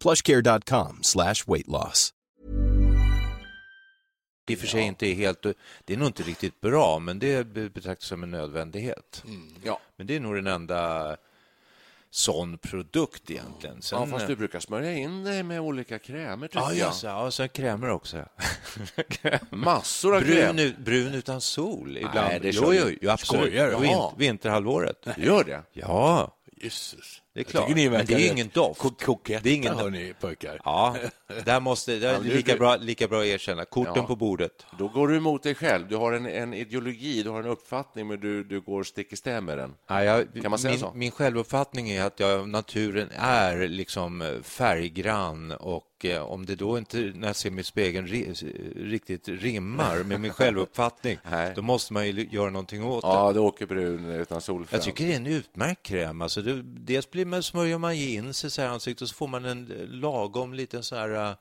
plushcare.com 0.00 0.98
slash 1.02 1.34
weight 1.46 1.66
loss. 1.68 2.14
i 4.50 4.54
och 4.54 4.58
för 4.58 4.66
sig 4.66 4.82
inte 4.82 5.06
är 5.06 5.14
helt... 5.14 5.42
Det 5.84 5.92
är 5.94 5.96
nog 5.96 6.08
inte 6.08 6.22
riktigt 6.22 6.60
bra, 6.60 6.98
men 6.98 7.18
det 7.18 7.46
be- 7.46 7.68
betraktas 7.70 8.08
som 8.08 8.22
en 8.22 8.30
nödvändighet. 8.30 9.24
Ja. 9.64 9.80
Men 9.96 10.06
det 10.06 10.16
är 10.16 10.20
nog 10.20 10.34
den 10.34 10.46
enda 10.46 11.16
sån 12.10 12.58
produkt 12.58 13.30
egentligen. 13.30 13.82
Sen, 13.82 13.98
Ja, 14.00 14.06
fast 14.06 14.26
du 14.26 14.36
brukar 14.36 14.60
smörja 14.60 14.92
in 14.92 15.24
dig 15.24 15.42
med 15.42 15.60
olika 15.60 15.98
krämer, 15.98 16.48
tycker 16.48 16.60
Ja, 16.60 16.72
jag. 16.72 16.90
det. 17.02 17.06
ja, 17.06 17.26
och 17.26 17.34
sen 17.34 17.48
krämer 17.48 17.88
också. 17.90 18.24
Massor 19.50 20.16
av 20.16 20.22
brun, 20.22 20.36
kräm. 20.36 20.58
ut, 20.58 20.78
brun 20.78 21.14
utan 21.14 21.40
sol 21.40 21.96
ibland. 21.96 22.14
Nej, 22.14 22.40
det 22.40 22.50
jo, 22.50 22.62
jo, 22.74 22.84
du. 22.84 22.98
jo, 23.00 23.10
absolut. 23.10 23.42
Skojar 23.42 24.10
du? 24.16 24.24
Vinterhalvåret. 24.24 25.06
Gör 25.16 25.44
det? 25.44 25.62
Ja, 25.72 26.36
Jesus. 26.56 27.22
Det 27.34 27.40
är 27.40 27.44
klart. 27.44 27.68
ni 27.76 27.90
Men 27.90 28.06
det 28.06 28.14
är 28.14 28.32
ingen 28.32 28.50
doft. 28.54 28.80
ko- 28.80 28.90
Koketta, 28.90 29.40
Det 29.42 29.50
är 29.50 29.54
ingen- 29.54 29.74
hörni, 29.74 30.14
pojkar. 30.20 30.60
Ja, 30.64 30.96
där 31.44 31.60
måste, 31.60 31.96
det 31.98 32.08
är 32.10 32.20
lika, 32.20 32.56
bra, 32.56 32.76
lika 32.76 33.08
bra 33.08 33.20
att 33.20 33.26
erkänna. 33.26 33.64
Korten 33.64 33.92
Ja. 33.96 34.02
på 34.06 34.16
bordet. 34.16 34.66
Då 34.78 34.88
går 34.88 35.08
du 35.08 35.16
emot 35.16 35.42
dig 35.42 35.54
själv. 35.54 35.88
Du 35.88 35.96
har 35.96 36.12
en, 36.12 36.26
en 36.26 36.54
ideologi, 36.54 37.22
du 37.22 37.30
har 37.30 37.40
en 37.42 37.46
uppfattning, 37.48 38.06
men 38.08 38.20
du, 38.20 38.44
du 38.44 38.60
går 38.60 38.82
stick 38.82 39.12
i 39.12 39.16
stäv 39.16 39.42
med 39.42 39.58
den. 39.58 39.74
Ja, 39.88 40.04
jag, 40.04 40.26
Kan 40.42 40.50
man 40.50 40.58
säga 40.58 40.70
min, 40.70 40.80
så? 40.80 40.92
min 40.94 41.10
självuppfattning 41.10 41.90
är 41.90 42.04
att 42.04 42.20
jag, 42.20 42.48
naturen 42.48 43.08
är 43.16 43.68
liksom 43.68 44.22
eh, 44.22 44.28
färggrann 44.42 45.52
och 45.52 46.04
eh, 46.04 46.22
om 46.22 46.46
det 46.46 46.54
då 46.54 46.78
inte, 46.78 46.96
när 47.14 47.26
jag 47.26 47.36
ser 47.36 47.50
mig 47.50 47.60
i 47.60 47.64
spegeln, 47.64 48.06
ri, 48.06 48.32
riktigt 48.76 49.28
rimmar 49.28 50.04
med 50.04 50.20
min 50.20 50.32
självuppfattning, 50.40 51.18
då 51.54 51.62
måste 51.62 51.92
man 51.92 52.06
ju 52.06 52.28
göra 52.30 52.50
någonting 52.50 52.84
åt 52.84 53.02
det. 53.02 53.08
Ja, 53.08 53.32
du 53.32 53.38
åker 53.40 53.66
brun 53.66 54.04
utan 54.10 54.40
solsken. 54.40 54.76
Jag 54.76 54.84
tycker 54.84 55.06
det 55.06 55.12
är 55.12 55.16
en 55.16 55.26
utmärkt 55.26 55.82
kräm. 55.82 56.22
Alltså 56.22 56.42
det, 56.42 56.62
dels 56.62 57.10
blir 57.10 57.24
man, 57.30 57.42
smörjer 57.42 57.78
man 57.78 57.92
in 57.94 58.34
sig 58.34 58.50
så 58.50 58.62
här 58.62 58.68
i 58.68 58.72
ansiktet 58.72 59.02
och 59.02 59.08
så 59.08 59.14
får 59.14 59.28
man 59.28 59.44
en 59.44 59.64
lagom 59.88 60.54
liten 60.54 60.82
så 60.82 60.96
här... 60.96 61.10
eh, 61.28 61.36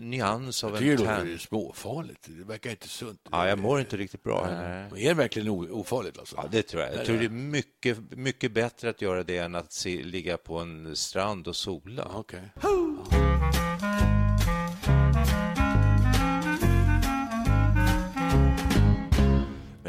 nyans 0.00 0.64
av 0.64 0.70
Jag 0.74 0.82
en 0.82 0.96
det 0.96 1.04
tärn. 1.04 1.26
låter 1.26 1.38
småfarligt. 1.38 2.20
Det 2.38 2.44
verkar 2.44 2.70
inte 2.70 2.88
sunt. 2.88 3.20
Ja, 3.30 3.48
jag 3.48 3.58
mår 3.58 3.80
inte 3.80 3.96
riktigt 3.96 4.22
bra. 4.22 4.46
Men 4.46 4.98
är 4.98 5.08
det 5.08 5.14
verkligen 5.14 5.48
ofarligt? 5.48 6.18
Alltså? 6.18 6.36
Ja, 6.36 6.44
det 6.50 6.62
tror 6.62 6.82
jag. 6.82 6.94
Jag 6.94 7.04
tror 7.06 7.16
det 7.18 7.24
är 7.24 7.28
mycket, 7.28 7.98
mycket 8.10 8.52
bättre 8.52 8.90
att 8.90 9.02
göra 9.02 9.22
det 9.24 9.38
än 9.38 9.54
att 9.54 9.72
se, 9.72 10.02
ligga 10.02 10.36
på 10.36 10.58
en 10.58 10.96
strand 10.96 11.48
och 11.48 11.56
sola. 11.56 12.10
Okej. 12.14 12.40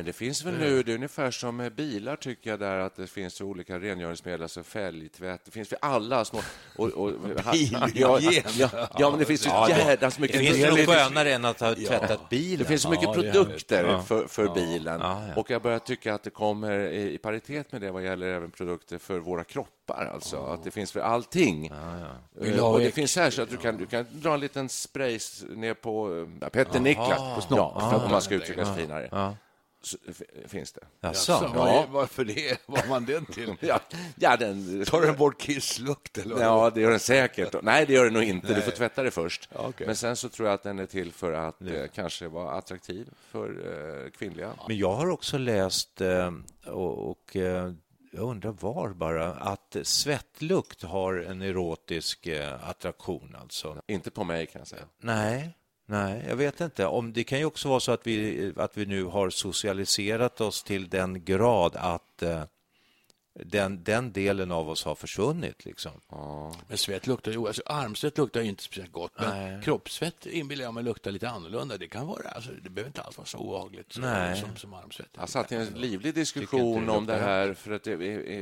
Men 0.06 0.12
det 0.12 0.18
finns 0.18 0.46
väl 0.46 0.58
nu, 0.58 0.84
det 0.84 0.92
är 0.92 0.96
ungefär 0.96 1.32
som 1.32 1.58
med 1.58 1.76
bilar 1.76 2.16
tycker 2.16 2.50
jag 2.50 2.60
där 2.60 2.80
att 2.80 2.96
det 2.96 3.08
finns 3.08 3.42
olika 3.42 3.80
rengöringsmedel, 3.80 4.42
alltså 4.42 4.64
fälgtvätt, 4.64 5.42
det 5.46 5.52
finns 5.52 5.70
för 5.70 5.78
alla 5.82 6.26
små... 6.26 6.42
Och, 6.76 6.88
och, 6.88 7.12
ja, 7.94 8.20
ja, 8.24 8.70
ja, 8.98 9.10
men 9.10 9.20
det 9.20 9.26
finns 9.26 9.46
ju 9.46 9.50
jädrans 9.70 10.20
mycket... 10.20 10.40
Det 10.40 10.46
finns 10.46 10.70
nog 10.70 10.88
skönare 10.88 11.34
än 11.34 11.46
att 11.46 11.60
ha 11.60 11.76
tvättat 11.76 12.30
bilen. 12.30 12.58
Det 12.60 12.66
finns 12.66 12.82
så 12.82 12.90
mycket 12.90 13.06
Ja, 13.06 13.14
produkter 13.14 14.02
för, 14.02 14.28
för 14.28 14.54
bilen. 14.54 15.00
Ja, 15.02 15.24
ja. 15.28 15.42
Och 15.42 15.52
jag 15.52 15.62
börjar 15.62 15.80
tycka 15.80 16.14
att 16.14 16.24
det 16.24 16.30
kommer 16.30 16.80
i, 16.80 17.14
i 17.14 17.18
paritet 17.18 17.72
med 17.72 17.82
det 17.82 17.92
vad 17.92 18.04
gäller 18.04 18.28
även 18.28 18.52
produkter 18.52 18.98
för 18.98 19.20
våra 19.20 19.44
kroppar. 19.44 20.12
Alltså. 20.14 20.38
Att 20.38 20.64
det 20.64 20.72
finns 20.72 20.92
för 20.92 21.00
allting. 21.00 21.68
Eh, 22.42 22.66
Och 22.66 22.80
det 22.80 22.92
finns 22.92 23.16
här 23.16 23.30
så 23.30 23.42
att 23.42 23.50
du 23.50 23.58
kan, 23.58 23.78
du 23.78 23.86
kan 23.86 24.06
dra 24.12 24.34
en 24.34 24.40
liten 24.40 24.70
spray 24.70 25.20
ner 25.50 25.74
på 25.74 26.26
eh, 26.42 26.50
Petter 26.50 26.80
Niklas, 26.80 27.46
på 27.48 27.56
ja, 27.56 28.02
om 28.06 28.12
man 28.12 28.22
ska 28.22 28.36
uttrycka 28.36 28.66
sig 28.66 28.76
finare. 28.76 29.36
Ja. 30.08 30.14
Finns 30.48 30.72
det. 30.72 30.82
Jaså? 31.02 31.52
Ja. 31.56 31.84
är- 31.84 31.88
Varför 31.88 32.26
det? 32.26 32.58
Vad 32.66 32.90
man 32.90 33.06
den 33.06 33.26
till? 33.26 33.56
Ja, 33.62 33.80
ja 34.16 34.38
den... 34.38 34.86
Tar 34.86 35.02
den 35.02 35.16
bort 35.16 35.42
kisslukt? 35.42 36.18
Eller? 36.18 36.42
Ja, 36.42 36.70
det 36.76 36.82
gör 36.82 36.90
den 36.92 37.00
säkert. 37.00 37.56
Nej, 37.64 37.86
det 37.86 37.94
gör 37.94 38.04
den 38.04 38.14
nog 38.14 38.24
inte. 38.24 38.54
Du 38.54 38.62
får 38.62 38.72
tvätta 38.72 39.04
det 39.04 39.12
först. 39.12 39.50
Ja, 39.54 39.60
okej. 39.68 39.88
Men 39.88 39.96
sen 39.96 40.16
så 40.16 40.30
tror 40.30 40.48
jag 40.48 40.54
att 40.54 40.64
den 40.64 40.80
är 40.80 40.86
till 40.86 41.12
för 41.12 41.32
att 41.34 41.62
eh, 41.62 41.68
kanske 41.94 42.28
vara 42.28 42.52
attraktiv 42.52 43.10
för 43.32 43.50
eh, 44.06 44.10
kvinnliga. 44.12 44.54
Men 44.68 44.78
jag 44.78 44.92
har 44.94 45.10
också 45.10 45.38
läst, 45.38 46.02
eh, 46.02 46.32
och, 46.66 47.10
och 47.12 47.36
eh, 47.36 47.72
jag 48.12 48.24
undrar 48.30 48.52
var 48.52 48.90
bara, 48.90 49.34
att 49.34 49.76
svettlukt 49.84 50.84
har 50.84 51.14
en 51.16 51.42
erotisk 51.42 52.28
eh, 52.28 52.70
attraktion. 52.70 53.36
Alltså. 53.42 53.82
Inte 53.88 54.12
på 54.12 54.24
mig, 54.24 54.46
kan 54.46 54.60
jag 54.60 54.68
säga. 54.68 54.82
Nej, 55.00 55.58
nej, 55.86 56.26
jag 56.28 56.36
vet 56.36 56.62
inte. 56.62 56.86
Om, 56.86 57.14
det 57.14 57.24
kan 57.24 57.40
ju 57.40 57.46
också 57.46 57.70
vara 57.70 57.80
så 57.80 57.92
att 57.92 58.08
vi, 58.08 58.54
att 58.58 58.78
vi 58.78 58.86
nu 58.86 59.04
har 59.04 59.30
socialiserat 59.30 60.42
oss 60.42 60.64
till 60.64 60.90
den 60.90 61.24
grad 61.24 61.76
att 61.76 62.24
eh, 62.24 62.44
den, 63.44 63.84
den 63.84 64.12
delen 64.12 64.52
av 64.52 64.70
oss 64.70 64.86
har 64.86 64.96
försvunnit. 64.96 65.66
Liksom. 65.66 65.92
Men 66.68 66.78
svett 66.78 67.08
luktar 67.08 67.32
ju... 67.32 67.48
Alltså, 67.48 67.62
armsvett 67.66 68.18
luktar 68.18 68.42
ju 68.42 68.48
inte 68.48 68.64
speciellt 68.64 68.92
gott, 68.92 69.12
men 69.20 69.62
kroppssvett 69.62 70.26
inbillar 70.26 70.64
jag 70.64 70.74
mig 70.74 70.84
luktar 70.84 71.12
lite 71.12 71.30
annorlunda. 71.30 71.78
Det 71.78 71.88
kan 71.88 72.08
vara... 72.08 72.30
Alltså, 72.30 72.52
det 72.64 72.70
behöver 72.70 72.90
inte 72.90 73.02
alls 73.02 73.18
vara 73.18 73.26
så 73.26 73.38
obehagligt 73.38 73.98
Nej. 73.98 74.42
som, 74.42 74.56
som 74.56 74.74
armsvett. 74.74 75.10
Jag 75.18 75.30
satt 75.30 75.52
i 75.52 75.56
en 75.56 75.66
livlig 75.66 76.14
diskussion 76.16 76.86
det 76.86 76.92
om 76.92 77.06
det 77.06 77.18
här, 77.18 77.54
för 77.54 77.72
att 77.72 77.84
det, 77.84 77.96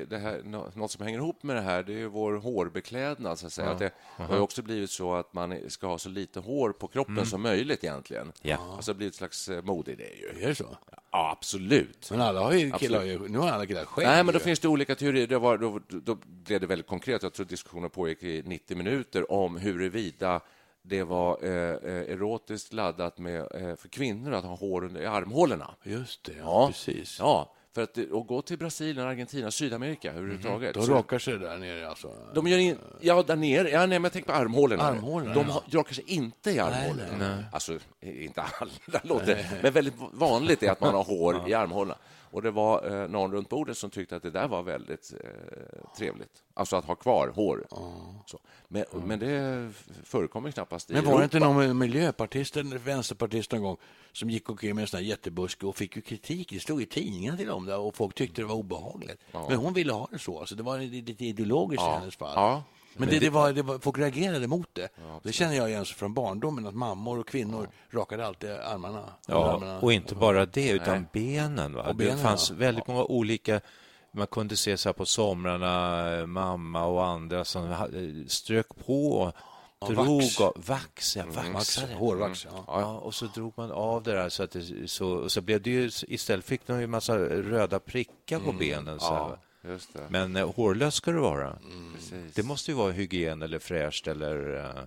det 0.05 0.17
här, 0.17 0.41
nå- 0.43 0.71
något 0.75 0.91
som 0.91 1.05
hänger 1.05 1.17
ihop 1.17 1.43
med 1.43 1.55
det 1.55 1.61
här, 1.61 1.83
det 1.83 1.93
är 1.93 1.97
ju 1.97 2.07
vår 2.07 2.33
hårbeklädnad. 2.33 3.39
Så 3.39 3.45
att 3.47 3.53
säga. 3.53 3.69
Att 3.69 3.79
det 3.79 3.91
har 4.17 4.35
ju 4.35 4.41
också 4.41 4.61
blivit 4.61 4.91
så 4.91 5.15
att 5.15 5.33
man 5.33 5.59
ska 5.69 5.87
ha 5.87 5.97
så 5.97 6.09
lite 6.09 6.39
hår 6.39 6.71
på 6.71 6.87
kroppen 6.87 7.25
som 7.25 7.41
möjligt 7.41 7.83
egentligen. 7.83 8.31
Ja. 8.41 8.57
Alltså 8.75 8.93
det 8.93 8.97
blir 8.97 9.07
ett 9.07 9.15
slags 9.15 9.49
eh, 9.49 9.63
modeidé 9.63 10.09
ju. 10.21 10.43
Är 10.43 10.47
det 10.47 10.55
så? 10.55 10.77
Ja, 11.11 11.31
absolut. 11.31 12.07
Men 12.11 12.21
alla 12.21 12.41
har 12.41 12.53
ju 12.53 12.71
killar, 12.71 12.99
har 12.99 13.05
ju, 13.05 13.27
nu 13.27 13.37
har 13.37 13.49
alla 13.49 13.65
killar 13.65 13.85
skägg. 13.85 14.07
Nej, 14.07 14.23
men 14.23 14.33
då 14.33 14.39
finns 14.39 14.59
det 14.59 14.67
olika 14.67 14.82
teorier. 14.85 15.27
Det 15.27 15.37
var, 15.39 15.57
då, 15.57 15.79
då 15.87 16.17
blev 16.25 16.61
det 16.61 16.67
väldigt 16.67 16.87
konkret. 16.87 17.23
Jag 17.23 17.33
tror 17.33 17.45
diskussionen 17.45 17.89
pågick 17.89 18.23
i 18.23 18.43
90 18.45 18.77
minuter 18.77 19.31
om 19.31 19.57
huruvida 19.57 20.41
det 20.81 21.03
var 21.03 21.37
eh, 21.43 21.51
eh, 21.51 22.11
erotiskt 22.13 22.73
laddat 22.73 23.17
med, 23.17 23.39
eh, 23.41 23.75
för 23.75 23.87
kvinnor 23.89 24.33
att 24.33 24.43
ha 24.45 24.55
hår 24.55 24.83
under 24.83 25.01
i 25.01 25.05
armhålorna. 25.05 25.75
Just 25.83 26.23
det, 26.23 26.31
ja, 26.31 26.43
Ja, 26.43 26.67
precis. 26.67 27.19
Ja, 27.19 27.53
för 27.75 27.81
att 27.83 27.93
det- 27.93 28.13
att 28.13 28.27
gå 28.27 28.41
till 28.41 28.57
Brasilien, 28.57 29.07
Argentina, 29.07 29.51
Sydamerika 29.51 30.11
överhuvudtaget. 30.11 30.73
De 30.73 30.83
så- 30.85 30.93
rakar 30.93 31.19
sig 31.19 31.37
där 31.39 31.57
nere 31.57 31.89
alltså. 31.89 32.11
de 32.33 32.47
gör 32.47 32.57
in, 32.57 32.77
ja, 33.01 33.23
där 33.23 33.35
nere. 33.35 33.69
Ja, 33.69 33.79
nej, 33.79 33.87
men 33.87 34.03
jag 34.03 34.13
tänker 34.13 34.29
på 34.31 34.37
armhålorna. 34.37 34.83
Armhålorna, 34.83 35.33
De 35.33 35.45
ja. 35.49 35.63
rakar 35.71 35.93
sig 35.93 36.03
inte 36.07 36.51
i 36.51 36.59
armhålorna. 36.59 37.43
Alltså, 37.51 37.79
inte 38.01 38.41
alla 38.41 38.71
låter 39.03 39.59
men 39.61 39.73
väldigt 39.73 39.93
vanligt 40.13 40.63
är 40.63 40.71
att 40.71 40.81
man 40.81 40.93
har 40.93 41.03
hår 41.03 41.49
i 41.49 41.53
armhålorna. 41.53 41.95
Och 42.33 42.41
det 42.41 42.51
var 42.51 43.01
eh, 43.01 43.07
någon 43.07 43.31
runt 43.31 43.49
bordet 43.49 43.77
som 43.77 43.89
tyckte 43.89 44.15
att 44.15 44.23
det 44.23 44.31
där 44.31 44.47
var 44.47 44.63
väldigt 44.63 45.13
eh, 45.23 45.29
trevligt. 45.97 46.43
Alltså 46.53 46.75
att 46.75 46.85
ha 46.85 46.95
kvar 46.95 47.27
hår. 47.35 47.65
Så. 48.25 48.39
Men, 48.67 48.85
men 49.05 49.19
det 49.19 49.71
förekommer 50.03 50.51
knappast 50.51 50.89
i 50.89 50.93
Men 50.93 51.05
var 51.05 51.11
det 51.11 51.17
Europa. 51.17 51.37
inte 51.37 51.39
någon 51.39 51.77
miljöpartist 51.77 52.57
eller 52.57 52.77
vänsterpartist 52.77 53.51
någon 53.51 53.61
gång 53.61 53.77
som 54.11 54.29
gick 54.29 54.49
omkring 54.49 54.75
med 54.75 54.81
en 54.81 54.87
sån 54.87 54.97
här 54.97 55.05
jättebuske 55.05 55.65
och 55.65 55.75
fick 55.75 55.95
ju 55.95 56.01
kritik. 56.01 56.49
Det 56.49 56.59
stod 56.59 56.81
i 56.81 56.85
tidningen 56.85 57.37
till 57.37 57.49
om 57.49 57.65
det 57.65 57.75
och 57.75 57.95
folk 57.95 58.15
tyckte 58.15 58.41
det 58.41 58.45
var 58.45 58.55
obehagligt. 58.55 59.21
Men 59.31 59.57
hon 59.57 59.73
ville 59.73 59.93
ha 59.93 60.07
det 60.11 60.19
så. 60.19 60.39
Alltså, 60.39 60.55
det 60.55 60.63
var 60.63 60.79
lite 60.79 61.25
ideologiskt 61.25 61.83
i 61.83 61.89
hennes 61.89 62.15
fall. 62.15 62.33
Ja. 62.35 62.63
Men 62.97 63.09
det, 63.09 63.19
det, 63.19 63.29
var, 63.29 63.53
det 63.53 63.61
var, 63.61 63.79
folk 63.79 63.97
reagerade 63.97 64.47
mot 64.47 64.69
det. 64.73 64.89
det 65.23 65.31
känner 65.33 65.55
jag 65.55 65.69
igen 65.69 65.85
från 65.85 66.13
barndomen, 66.13 66.67
att 66.67 66.75
mammor 66.75 67.19
och 67.19 67.27
kvinnor 67.27 67.69
rakade 67.89 68.25
alltid 68.25 68.49
armarna. 68.49 69.03
Ja, 69.27 69.53
armarna. 69.53 69.79
och 69.79 69.93
inte 69.93 70.15
bara 70.15 70.45
det, 70.45 70.69
utan 70.69 71.07
benen. 71.13 71.73
Va? 71.73 71.93
Benen, 71.93 72.17
det 72.17 72.23
fanns 72.23 72.49
ja. 72.49 72.55
väldigt 72.55 72.87
många 72.87 73.03
olika... 73.03 73.61
Man 74.15 74.27
kunde 74.27 74.55
se 74.55 74.77
så 74.77 74.89
här 74.89 74.93
på 74.93 75.05
somrarna, 75.05 76.25
mamma 76.25 76.85
och 76.85 77.05
andra 77.05 77.45
som 77.45 77.75
strök 78.27 78.67
på 78.85 79.33
drog 79.87 80.21
vax. 80.21 80.41
av, 80.41 80.53
vax, 80.67 81.15
ja, 81.15 81.23
Vax, 81.25 81.49
vaxade. 81.53 81.93
hårvax, 81.93 82.47
ja. 82.51 82.63
Ja, 82.67 82.97
och 82.97 83.15
så 83.15 83.25
drog 83.25 83.53
man 83.55 83.71
av 83.71 84.03
det 84.03 84.11
där 84.11 84.29
så 84.29 84.43
att 84.43 84.51
det, 84.51 84.87
så, 84.87 85.07
och 85.07 85.31
så 85.31 85.41
blev 85.41 85.61
det 85.61 85.69
ju, 85.69 85.91
istället 86.07 86.45
fick 86.45 86.67
de 86.67 86.77
ju 86.77 86.83
en 86.83 86.89
massa 86.89 87.17
röda 87.17 87.79
prickar 87.79 88.39
på 88.39 88.51
benen. 88.51 88.99
Så. 88.99 89.05
Ja. 89.05 89.37
Men 90.07 90.35
eh, 90.35 90.51
hårlös 90.53 90.95
ska 90.95 91.11
det 91.11 91.19
vara. 91.19 91.57
Precis. 91.95 92.33
Det 92.33 92.43
måste 92.43 92.71
ju 92.71 92.77
vara 92.77 92.91
hygien 92.91 93.41
eller 93.41 93.59
fräscht 93.59 94.07
eller... 94.07 94.55
Uh, 94.55 94.83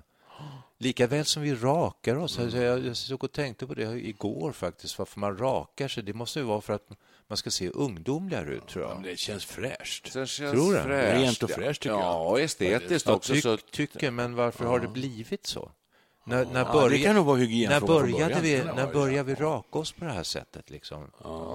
lika 0.78 1.06
väl 1.06 1.24
som 1.24 1.42
vi 1.42 1.54
rakar 1.54 2.16
oss. 2.16 2.38
Alltså, 2.38 2.58
jag, 2.58 2.86
jag 2.86 2.96
såg 2.96 3.24
och 3.24 3.32
tänkte 3.32 3.66
på 3.66 3.74
det 3.74 4.06
igår 4.08 4.52
faktiskt, 4.52 4.98
varför 4.98 5.20
man 5.20 5.38
rakar 5.38 5.88
sig. 5.88 6.02
Det 6.02 6.12
måste 6.12 6.38
ju 6.38 6.44
vara 6.44 6.60
för 6.60 6.72
att 6.72 6.90
man 7.26 7.36
ska 7.36 7.50
se 7.50 7.68
ungdomligare 7.68 8.54
ut, 8.54 8.68
tror 8.68 8.84
Ja, 8.84 8.94
men 8.94 9.04
jag. 9.04 9.12
det 9.12 9.16
känns 9.16 9.44
fräscht. 9.44 10.12
Sen 10.12 10.26
känns 10.26 10.52
Tror 10.52 10.74
du? 10.74 10.80
fräscht. 10.82 11.22
Rent 11.22 11.42
och 11.42 11.50
fräscht, 11.50 11.82
tycker 11.82 11.94
ja. 11.94 12.00
jag. 12.00 12.08
Ja, 12.08 12.30
och 12.30 12.40
estetiskt 12.40 13.06
Jag 13.06 13.16
också. 13.16 13.32
tyck, 13.32 13.42
så, 13.42 13.56
tycker, 13.56 14.10
men 14.10 14.34
varför 14.34 14.64
har 14.64 14.80
det 14.80 14.88
blivit 14.88 15.46
så? 15.46 15.70
När, 16.28 16.44
när 16.44 16.60
Ja, 16.64 16.72
börja- 16.72 16.88
det 16.88 16.98
kan 17.04 17.14
nog 17.14 17.26
vara 17.26 17.36
hygienfråga 17.36 17.80
När 17.80 18.00
började 18.00 18.34
början. 18.34 18.42
vi, 18.42 18.62
när 18.76 18.92
började 18.92 19.22
vi 19.22 19.34
raka 19.34 19.78
oss 19.78 19.92
på 19.92 20.04
det 20.04 20.10
här 20.12 20.22
sättet? 20.22 20.70
Liksom? 20.70 21.10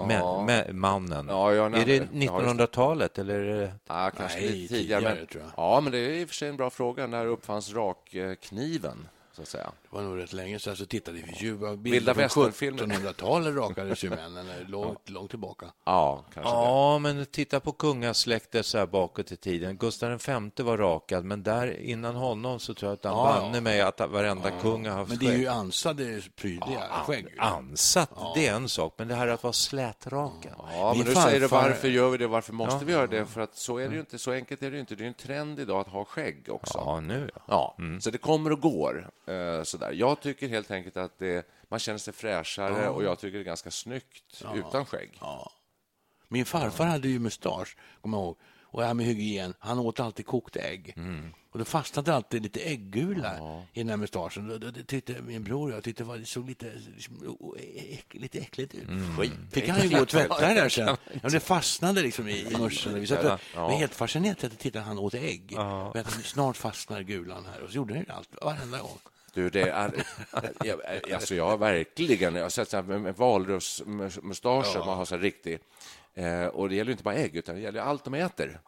Men, 0.07 0.45
med, 0.45 0.75
mannen. 0.75 1.25
Ja, 1.29 1.53
ja, 1.53 1.69
nej, 1.69 1.81
är 1.81 1.85
det 1.85 1.95
ja, 1.95 1.99
just 2.01 2.11
det. 2.13 2.17
1900-talet 2.17 3.17
eller? 3.19 3.39
är 3.39 3.55
det- 3.61 3.73
Ja, 3.87 4.11
kanske 4.17 4.39
Nej, 4.39 4.49
lite 4.49 4.73
tidigare. 4.73 5.01
tidigare, 5.01 5.15
men, 5.15 5.27
tror 5.27 5.43
jag. 5.43 5.51
Ja, 5.57 5.81
men 5.81 5.91
det 5.91 5.97
är 5.97 6.09
i 6.11 6.23
och 6.25 6.27
för 6.27 6.35
sig 6.35 6.49
en 6.49 6.57
bra 6.57 6.69
fråga. 6.69 7.07
När 7.07 7.25
uppfanns 7.25 7.73
rakkniven? 7.73 9.07
Så 9.33 9.41
att 9.41 9.47
säga. 9.47 9.71
Var 9.93 10.01
nog 10.01 10.17
rätt 10.17 10.33
länge 10.33 10.59
sedan. 10.59 10.75
Så 10.75 10.85
tittade 10.85 11.17
vi 11.21 11.33
ju 11.45 11.51
Vilda 11.57 11.75
bilder 11.75 12.13
från 12.13 12.23
västern-filmer. 12.23 12.83
1700-talet 12.83 13.55
rakades 13.55 14.03
ju 14.03 14.09
männen 14.09 14.49
eh, 14.49 14.69
långt, 14.69 15.09
långt 15.09 15.29
tillbaka. 15.29 15.65
Ja, 15.85 16.25
kanske 16.33 16.51
det. 16.51 16.57
Ja, 16.57 16.99
men 16.99 17.25
titta 17.25 17.59
på 17.59 17.71
kungasläktet 17.71 18.65
så 18.65 18.77
här 18.77 18.85
bakåt 18.85 19.31
i 19.31 19.37
tiden. 19.37 19.77
Gustav 19.77 20.21
V 20.27 20.63
var 20.63 20.77
rakad, 20.77 21.25
men 21.25 21.43
där 21.43 21.79
innan 21.81 22.15
honom 22.15 22.59
så 22.59 22.73
tror 22.73 22.89
jag 22.91 22.93
att 22.97 23.03
han 23.05 23.13
Ja, 23.13 23.35
ja. 23.35 23.41
banne 23.41 23.61
mig 23.61 23.81
att 23.81 23.99
varenda 23.99 24.51
kung 24.61 24.87
har 24.87 24.95
haft 24.97 25.09
Men 25.09 25.19
det 25.19 25.25
är 25.25 25.31
ju 25.31 25.37
skägg. 25.37 25.47
ansade, 25.47 26.21
prydliga 26.35 26.81
skägg. 27.05 27.25
ju. 27.33 27.39
Ansatt, 27.39 28.09
det 28.35 28.47
är 28.47 28.55
en 28.55 28.69
sak, 28.69 28.93
men 28.97 29.07
det 29.07 29.15
här 29.15 29.27
att 29.27 29.43
vara 29.43 29.53
slätrakad. 29.53 30.53
Ja, 30.57 30.93
Min 30.95 31.03
men 31.03 31.13
nu 31.13 31.21
säger 31.21 31.39
du 31.39 31.47
varför 31.47 31.87
gör 31.87 32.09
vi 32.09 32.17
det? 32.17 32.27
Varför 32.27 32.53
måste 32.53 32.85
vi 32.85 32.91
göra 32.91 33.07
det? 33.07 33.25
För 33.25 33.41
att 33.41 33.55
så 33.55 33.77
är 33.77 33.87
det 33.87 33.93
ju 33.93 33.99
inte. 33.99 34.19
Så 34.19 34.31
enkelt 34.31 34.63
är 34.63 34.69
det 34.71 34.75
ju 34.75 34.79
inte. 34.79 34.95
Det 34.95 35.01
är 35.01 35.03
ju 35.03 35.07
en 35.07 35.13
trend 35.13 35.59
idag 35.59 35.79
att 35.81 35.87
ha 35.87 36.05
skägg 36.05 36.45
också. 36.49 36.77
Ja, 36.85 36.99
nu 36.99 37.29
ja. 37.35 37.41
Ja, 37.47 37.75
så 37.99 38.09
det 38.09 38.17
kommer 38.17 38.51
och 38.51 38.61
går. 38.61 39.09
Eh, 39.27 39.63
sådär. 39.81 39.93
Jag 39.93 40.21
tycker 40.21 40.47
helt 40.47 40.71
enkelt 40.71 40.97
att 40.97 41.19
det, 41.19 41.47
man 41.69 41.79
känner 41.79 41.99
sig 41.99 42.13
fräschare 42.13 42.89
och 42.89 43.03
jag 43.03 43.19
tycker 43.19 43.37
det 43.37 43.43
är 43.43 43.45
ganska 43.45 43.71
snyggt 43.71 44.43
utan 44.55 44.85
skägg. 44.85 45.19
Min 46.27 46.45
farfar 46.45 46.85
hade 46.85 47.07
ju 47.07 47.19
mustasch, 47.19 47.77
kommer 48.01 48.17
jag 48.17 48.25
ihåg. 48.25 48.37
Och 48.61 48.81
det 48.81 48.87
här 48.87 48.93
med 48.93 49.05
hygien, 49.05 49.53
han 49.59 49.79
åt 49.79 49.99
alltid 49.99 50.25
kokt 50.25 50.55
ägg. 50.55 50.95
Och 51.51 51.59
då 51.59 51.65
fastnade 51.65 52.15
alltid 52.15 52.43
lite 52.43 52.59
äggula 52.59 53.63
i 53.73 53.79
den 53.79 53.89
här 53.89 53.97
mustaschen. 53.97 54.47
Det, 54.47 54.57
det, 54.57 54.71
det 54.71 54.83
tyckte 54.83 55.21
min 55.21 55.43
bror 55.43 55.69
och 55.69 55.75
jag 55.75 55.83
tyckte 55.83 56.03
det, 56.03 56.07
var, 56.07 56.17
det 56.17 56.25
såg 56.25 56.49
lite, 56.49 56.71
liksom, 56.95 57.55
äck, 57.75 58.13
lite 58.13 58.39
äckligt 58.39 58.75
ut. 58.75 58.87
Skit. 59.17 59.31
Fick 59.51 59.67
han 59.67 59.81
ju 59.81 59.89
gå 59.89 60.01
och 60.01 60.07
tvätta 60.07 60.47
det 60.47 60.53
där 60.53 60.69
sen. 60.69 60.97
Ja, 61.23 61.29
det 61.29 61.39
fastnade 61.39 62.01
liksom 62.01 62.27
i, 62.27 62.41
i 62.51 62.57
muschen. 62.57 62.93
Vi 62.93 63.07
satt 63.07 63.25
och, 63.25 63.61
var 63.61 63.71
helt 63.71 63.95
fascinerade 63.95 64.47
att 64.47 64.59
titta 64.59 64.79
han 64.79 64.99
åt 64.99 65.13
ägg. 65.13 65.51
Jag 65.51 65.93
tänkte, 65.93 66.23
snart 66.23 66.57
fastnar 66.57 67.01
gulan 67.01 67.45
här. 67.45 67.61
Och 67.61 67.69
så 67.69 67.75
gjorde 67.75 67.93
ju 67.93 68.05
allt, 68.09 68.29
varenda 68.41 68.79
gång. 68.79 68.99
Du, 69.33 69.49
det 69.49 69.61
är... 69.69 69.91
jag, 70.65 70.81
alltså 71.13 71.35
jag 71.35 71.45
har 71.49 71.57
verkligen... 71.57 72.35
Jag 72.35 72.43
har 72.43 72.49
sett 72.49 72.69
så 72.69 72.77
här 72.77 72.83
med, 72.83 73.01
med 73.01 73.15
valrörsmustascher, 73.15 74.79
man 74.85 74.97
har 74.97 75.05
så 75.05 75.15
här 75.15 75.21
riktig... 75.21 75.59
Eh, 76.13 76.45
och 76.45 76.69
det 76.69 76.75
gäller 76.75 76.91
inte 76.91 77.03
bara 77.03 77.15
ägg, 77.15 77.35
utan 77.35 77.55
det 77.55 77.61
gäller 77.61 77.79
allt 77.81 78.03
de 78.03 78.13
äter. 78.13 78.59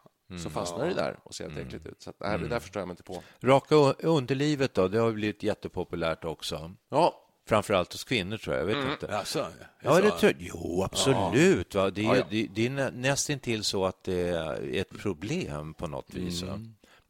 så 0.42 0.50
fastnar 0.50 0.86
det 0.88 0.94
där 0.94 1.16
och 1.22 1.34
ser 1.34 1.50
helt 1.50 1.66
äckligt 1.66 1.86
ut. 1.86 2.02
Så 2.02 2.10
att, 2.10 2.16
nej, 2.20 2.38
det 2.38 2.48
där 2.48 2.60
förstår 2.60 2.80
jag 2.80 2.86
mig 2.88 2.92
inte 2.92 3.02
på. 3.02 3.22
Raka 3.40 3.74
underlivet 3.98 4.74
då, 4.74 4.88
det 4.88 4.98
har 4.98 5.12
blivit 5.12 5.42
jättepopulärt 5.42 6.24
också. 6.24 6.72
Ja, 6.90 7.20
Framförallt 7.46 7.92
hos 7.92 8.04
kvinnor 8.04 8.36
tror 8.36 8.56
jag, 8.56 8.70
jag 8.70 8.74
vet 8.76 8.90
inte. 8.92 9.18
Alltså, 9.18 9.46
Ja, 9.82 10.00
det 10.00 10.10
tror 10.10 10.32
jag. 10.38 10.48
Jo, 10.54 10.82
absolut. 10.82 11.74
Va? 11.74 11.90
Det, 11.90 12.04
är, 12.06 12.24
det, 12.30 12.46
det 12.54 12.66
är 12.66 12.70
nä- 12.70 12.90
nästintill 12.90 13.64
så 13.64 13.84
att 13.86 14.04
det 14.04 14.28
är 14.28 14.74
ett 14.80 14.98
problem 14.98 15.74
på 15.74 15.86
något 15.86 16.14
vis. 16.14 16.42
va? 16.42 16.60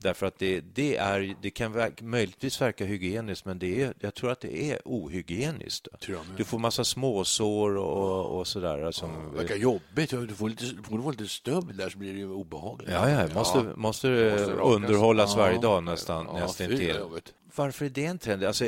Därför 0.05 0.27
att 0.27 0.39
det, 0.39 0.61
det, 0.61 0.97
är, 0.97 1.35
det 1.43 1.51
kan 1.51 1.91
möjligtvis 2.01 2.61
verka 2.61 2.85
hygieniskt, 2.85 3.45
men 3.45 3.59
det 3.59 3.83
är, 3.83 3.95
jag 4.01 4.15
tror 4.15 4.31
att 4.31 4.41
det 4.41 4.71
är 4.71 4.79
ohygieniskt. 4.85 5.89
Du 6.37 6.45
får 6.45 6.59
massa 6.59 6.85
småsår 6.85 7.77
och, 7.77 8.39
och 8.39 8.47
sådär. 8.47 8.91
Som, 8.91 9.11
Det 9.33 9.39
verkar 9.39 9.55
jobbigt. 9.57 10.11
Du 10.11 10.27
får 10.35 10.49
lite, 10.49 10.65
du 10.65 10.83
får 11.03 11.11
lite 11.13 11.29
stubb 11.29 11.75
där 11.77 11.89
så 11.91 11.99
blir 11.99 12.13
det 12.13 12.19
ju 12.19 12.31
obehagligt. 12.31 12.91
Ja, 12.93 13.11
ja, 13.11 13.29
måste, 13.35 13.59
måste, 13.59 13.77
Måste 13.77 14.07
rakas. 14.07 14.75
underhållas 14.75 15.37
varje 15.37 15.55
Ja. 15.55 15.61
dag 15.61 15.85
nästan, 15.85 16.27
Ja, 16.27 16.49
vad 16.59 16.71
jobbigt. 16.71 17.33
Varför 17.57 17.85
är 17.85 17.91
det 17.91 18.05
en 18.07 18.19
trend? 18.19 18.45
Alltså, 18.45 18.65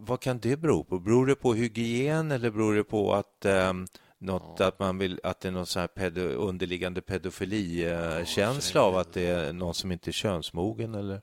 vad 0.00 0.20
kan 0.20 0.38
det 0.38 0.56
bero 0.56 0.84
på? 0.84 0.98
Beror 0.98 1.26
det 1.26 1.34
på 1.34 1.54
hygien 1.54 2.30
eller 2.30 2.50
beror 2.50 2.74
det 2.74 2.84
på 2.84 3.14
att, 3.14 3.44
ehm, 3.44 3.86
något, 4.22 4.60
att, 4.60 4.78
man 4.78 4.98
vill, 4.98 5.20
att 5.22 5.40
det 5.40 5.48
är 5.48 5.52
någon 5.52 5.66
sån 5.66 5.80
här 5.80 5.86
pedo, 5.86 6.20
underliggande 6.20 7.00
pedofilikänsla 7.00 8.82
av 8.82 8.96
att 8.96 9.12
det 9.12 9.26
är 9.26 9.52
någon 9.52 9.74
som 9.74 9.92
inte 9.92 10.10
är 10.10 10.12
könsmogen? 10.12 10.94
Eller? 10.94 11.20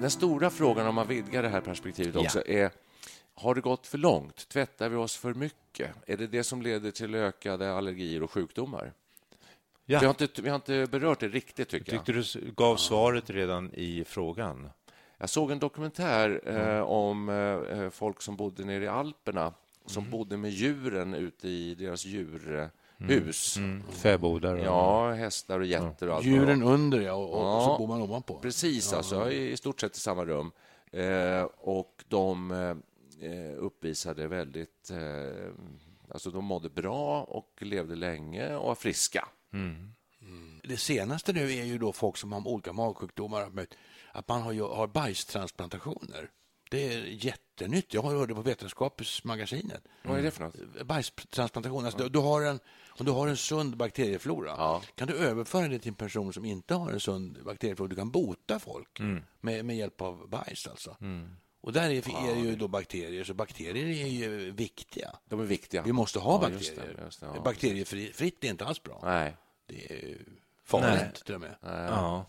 Den 0.00 0.10
stora 0.10 0.50
frågan 0.50 0.86
om 0.86 0.94
man 0.94 1.08
vidgar 1.08 1.42
det 1.42 1.48
här 1.48 1.60
perspektivet 1.60 2.16
också 2.16 2.42
är 2.46 2.70
har 3.34 3.54
det 3.54 3.60
gått 3.60 3.86
för 3.86 3.98
långt? 3.98 4.48
Tvättar 4.48 4.88
vi 4.88 4.96
oss 4.96 5.16
för 5.16 5.34
mycket? 5.34 5.90
Är 6.06 6.16
det 6.16 6.26
det 6.26 6.44
som 6.44 6.62
leder 6.62 6.90
till 6.90 7.14
ökade 7.14 7.74
allergier 7.74 8.22
och 8.22 8.30
sjukdomar? 8.30 8.92
Ja. 9.90 9.98
Vi, 10.00 10.06
har 10.06 10.10
inte, 10.20 10.42
vi 10.42 10.48
har 10.48 10.56
inte 10.56 10.86
berört 10.90 11.20
det 11.20 11.28
riktigt, 11.28 11.68
tycker 11.68 11.92
jag. 11.94 12.04
Tyckte 12.06 12.38
du 12.40 12.50
gav 12.52 12.76
svaret 12.76 13.30
redan 13.30 13.70
i 13.74 14.04
frågan? 14.06 14.70
Jag 15.18 15.30
såg 15.30 15.50
en 15.50 15.58
dokumentär 15.58 16.40
eh, 16.46 16.80
om 16.80 17.28
eh, 17.28 17.90
folk 17.90 18.22
som 18.22 18.36
bodde 18.36 18.64
nere 18.64 18.84
i 18.84 18.88
Alperna 18.88 19.52
som 19.86 20.10
bodde 20.10 20.36
med 20.36 20.50
djuren 20.50 21.14
ute 21.14 21.48
i 21.48 21.74
deras 21.74 22.04
djurhus. 22.04 23.56
Mm. 23.56 23.82
Fäbodar? 23.90 24.54
och- 24.54 24.64
Ja, 24.64 25.10
hästar 25.12 25.60
och 25.60 25.66
getter 25.66 26.08
och 26.08 26.14
allt. 26.16 26.24
Djuren 26.26 26.62
under, 26.62 27.00
ja, 27.00 27.12
och, 27.12 27.30
och, 27.30 27.56
och 27.56 27.62
så 27.62 27.70
Ja. 27.70 27.78
bor 27.78 27.86
man 27.88 28.02
ovanpå. 28.02 28.38
Precis, 28.42 28.92
alltså, 28.92 29.30
i, 29.30 29.50
i 29.52 29.56
stort 29.56 29.80
sett 29.80 29.96
i 29.96 30.00
samma 30.00 30.24
rum. 30.24 30.50
Eh, 30.92 31.42
och 31.58 32.04
de 32.08 32.50
eh, 33.20 33.52
uppvisade 33.58 34.28
väldigt... 34.28 34.90
Eh, 34.90 35.52
alltså 36.10 36.30
de 36.30 36.44
mådde 36.44 36.68
bra 36.70 37.22
och 37.22 37.52
levde 37.60 37.96
länge 37.96 38.54
och 38.56 38.66
var 38.66 38.74
friska. 38.74 39.28
Det 40.62 40.76
senaste 40.76 41.32
nu 41.32 41.52
är 41.52 41.64
ju 41.64 41.78
då 41.78 41.92
folk 41.92 42.16
som 42.16 42.32
har 42.32 42.48
olika 42.48 42.72
magsjukdomar, 42.72 43.42
att- 43.42 43.54
man 44.28 44.42
har, 44.42 44.74
har 44.76 44.86
bajstransplantationer. 44.86 46.30
Det 46.70 46.94
är 46.94 47.04
jättenytt. 47.04 47.94
Jag 47.94 48.02
det 48.26 48.34
på 48.34 48.42
Vetenskapsmagasinet. 48.42 49.82
Vad 50.04 50.18
är 50.18 50.22
det 50.22 50.30
för 50.30 50.44
något? 50.44 50.86
Bajstransplantation. 50.86 51.84
Alltså, 51.84 51.98
du, 52.02 52.08
du 52.08 52.18
har 52.18 52.42
en, 52.42 52.60
om 52.88 53.06
du 53.06 53.12
har 53.12 53.28
en 53.28 53.36
sund 53.36 53.76
bakterieflora, 53.76 54.54
Ja. 54.58 54.82
kan 54.94 55.08
du 55.08 55.14
överföra 55.16 55.68
det 55.68 55.78
till 55.78 55.88
en 55.88 55.94
person 55.94 56.32
som 56.32 56.44
inte 56.44 56.74
har 56.74 56.90
en 56.92 57.00
sund 57.00 57.38
bakterieflora. 57.44 57.88
Du 57.88 57.96
kan 57.96 58.10
bota 58.10 58.58
folk 58.58 59.00
med, 59.40 59.64
med 59.64 59.76
hjälp 59.76 60.00
av 60.00 60.28
bajs. 60.28 60.66
Alltså. 60.66 60.96
Och 61.60 61.72
där 61.72 61.90
är, 61.90 62.30
är 62.30 62.36
ju 62.44 62.56
då 62.56 62.68
bakterier, 62.68 63.24
så 63.24 63.34
bakterier 63.34 64.04
är 64.04 64.08
ju 64.08 64.50
viktiga. 64.50 65.10
De 65.28 65.40
är 65.40 65.44
viktiga. 65.44 65.82
Vi 65.82 65.92
måste 65.92 66.18
ha 66.18 66.42
Ja, 66.42 66.50
just 66.50 66.76
bakterier. 66.76 66.96
det, 66.98 67.04
just 67.04 67.20
det, 67.20 67.26
ja. 67.34 67.40
Bakteriefritt 67.40 68.44
är 68.44 68.48
inte 68.48 68.64
alls 68.64 68.82
bra. 68.82 69.00
Nej. 69.04 69.36
Det 69.66 69.92
är 69.92 70.16
farligt 70.64 71.24
till 71.24 71.34
och 71.34 71.40
med. 71.40 71.54
Ja. 71.62 72.26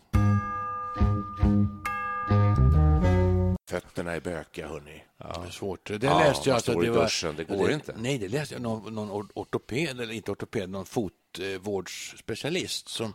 Fötterna 3.68 4.12
är 4.12 4.20
bökiga, 4.20 4.68
hörni. 4.68 5.04
Det 5.18 5.24
är 5.48 5.52
svårt. 5.52 5.88
Det 5.88 6.04
Ja, 6.04 6.20
läste 6.20 6.50
jag 6.50 6.56
alltså, 6.56 6.80
det 6.80 6.90
var- 6.92 7.04
duschen, 7.04 7.36
det 7.36 7.44
går 7.44 7.72
inte. 7.72 7.96
Nej, 7.98 8.18
det 8.18 8.28
läste 8.28 8.56
jag. 8.56 8.62
Någon, 8.62 8.96
någon 8.96 9.10
or- 9.12 9.32
ortoped, 9.36 10.00
eller 10.02 10.12
inte 10.14 10.32
ortoped, 10.32 10.70
någon 10.70 10.86
fotvårdsspecialist 10.86 12.88
som 12.88 13.14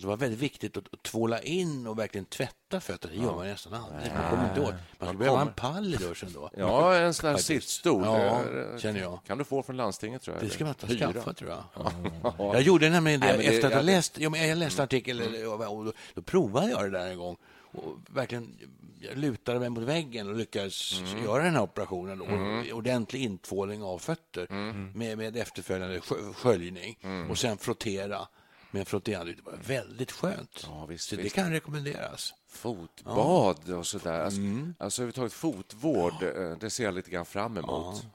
att 0.00 0.02
det 0.02 0.08
var 0.08 0.16
väldigt 0.16 0.38
viktigt 0.40 0.76
att 0.76 1.02
tvåla 1.02 1.42
in 1.42 1.86
och 1.86 1.98
verkligen 1.98 2.24
tvätta 2.24 2.80
fötterna. 2.80 3.14
Det 3.14 3.20
gör 3.22 3.34
man 3.36 3.46
nästan 3.46 3.74
aldrig. 3.74 4.12
Man 4.14 4.30
kommer 4.30 4.48
inte 4.48 4.60
åt. 4.60 4.74
Man 4.98 5.08
skulle 5.08 5.18
behöva 5.18 5.40
en 5.40 5.52
pall 5.52 5.94
i 5.94 5.96
duschen 5.96 6.30
då. 6.34 6.50
Ja, 6.56 6.94
en 6.94 7.14
sån 7.14 7.30
här 7.30 7.36
sittstol. 7.36 8.02
Ja, 8.04 8.16
Eh, 8.44 8.78
känner 8.78 9.00
jag. 9.00 9.18
kan 9.26 9.38
du 9.38 9.44
få 9.44 9.62
från 9.62 9.76
landstinget, 9.76 10.22
tror 10.22 10.36
jag. 10.36 10.44
Det 10.46 10.50
ska 10.50 10.64
man 10.64 10.74
ta 10.74 10.86
skaffa, 10.86 11.32
tror 11.32 11.50
jag. 11.50 11.92
Jag 12.38 12.62
gjorde 12.62 12.90
nämligen 12.90 13.20
det, 13.20 13.26
Nej, 13.26 13.38
det- 13.38 13.44
efter 13.44 13.66
att 13.68 13.72
jag- 13.74 13.84
läst, 13.84 14.18
ja, 14.18 14.30
men 14.30 14.48
jag 14.48 14.58
läste 14.58 14.82
en 14.82 14.84
artikel 14.84 15.20
eller- 15.20 15.68
och 15.72 15.84
då, 15.84 15.92
då 16.14 16.22
provade 16.22 16.70
jag 16.70 16.84
det 16.92 16.98
där 16.98 17.10
en 17.10 17.18
gång. 17.18 17.36
Och 17.72 17.94
verkligen, 18.10 18.58
jag 19.00 19.18
lutade 19.18 19.60
mig 19.60 19.68
mot 19.70 19.82
väggen 19.82 20.28
och 20.28 20.34
lyckades 20.36 21.00
göra 21.24 21.42
den 21.42 21.54
här 21.54 21.62
operationen. 21.62 22.20
Och 22.20 22.76
ordentlig 22.76 23.22
intvåling 23.22 23.82
av 23.82 23.98
fötter 23.98 24.46
med, 24.94 25.18
med 25.18 25.36
efterföljande 25.36 25.98
skö- 26.00 26.32
sköljning. 26.34 26.98
Och 27.30 27.38
sen 27.38 27.58
frottera 27.58 28.28
med 28.70 28.88
frotterande. 28.88 29.32
Det 29.32 29.42
var 29.44 29.58
väldigt 29.66 30.12
skönt. 30.12 30.64
Ja, 30.66 30.86
visst, 30.86 31.08
Så 31.08 31.16
det 31.16 31.22
visst. 31.22 31.34
kan 31.34 31.50
rekommenderas. 31.50 32.34
Fotbad 32.50 33.70
och 33.72 33.86
sådär. 33.86 34.20
Alltså, 34.24 34.40
Mm. 34.40 34.74
alltså 34.78 35.02
överhuvudtaget 35.02 35.32
fotvård, 35.32 36.22
eh, 36.22 36.50
det 36.60 36.70
ser 36.70 36.84
jag 36.84 36.94
lite 36.94 37.10
grann 37.10 37.26
fram 37.26 37.56
emot 37.56 38.06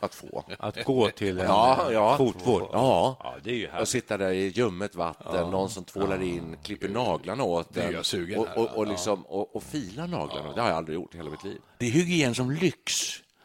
att 0.00 0.14
få. 0.14 0.44
Att 0.58 0.84
gå 0.84 1.10
till 1.10 1.38
en 1.38 1.44
Ja, 1.46 1.92
ja. 1.92 2.16
fotvård? 2.16 2.62
Ja. 2.72 3.16
ja, 3.20 3.36
det 3.44 3.50
är 3.50 3.54
ju 3.54 3.66
Och 3.66 3.72
härligt. 3.72 3.88
sitta 3.88 4.16
där 4.16 4.30
i 4.30 4.46
ljummet 4.48 4.94
vatten, 4.94 5.50
någon 5.50 5.70
som 5.70 5.84
tvålar 5.84 6.22
in, 6.22 6.56
klipper 6.62 6.88
naglarna 6.88 7.44
åt 7.44 7.74
Det 7.74 7.80
är 7.80 7.84
den 7.84 7.94
jag 7.94 8.06
sugen 8.06 8.38
och, 8.40 8.48
och, 8.56 8.66
och, 8.76 8.86
liksom, 8.86 9.26
och, 9.26 9.56
och 9.56 9.62
filar 9.62 10.06
naglarna. 10.06 10.52
Det 10.52 10.60
har 10.60 10.68
jag 10.68 10.76
aldrig 10.76 10.94
gjort 10.94 11.14
i 11.14 11.16
hela 11.16 11.30
mitt 11.30 11.44
liv. 11.44 11.58
Det 11.78 11.86
är 11.86 11.90
hygien 11.90 12.34
som 12.34 12.50
lyx, 12.50 12.92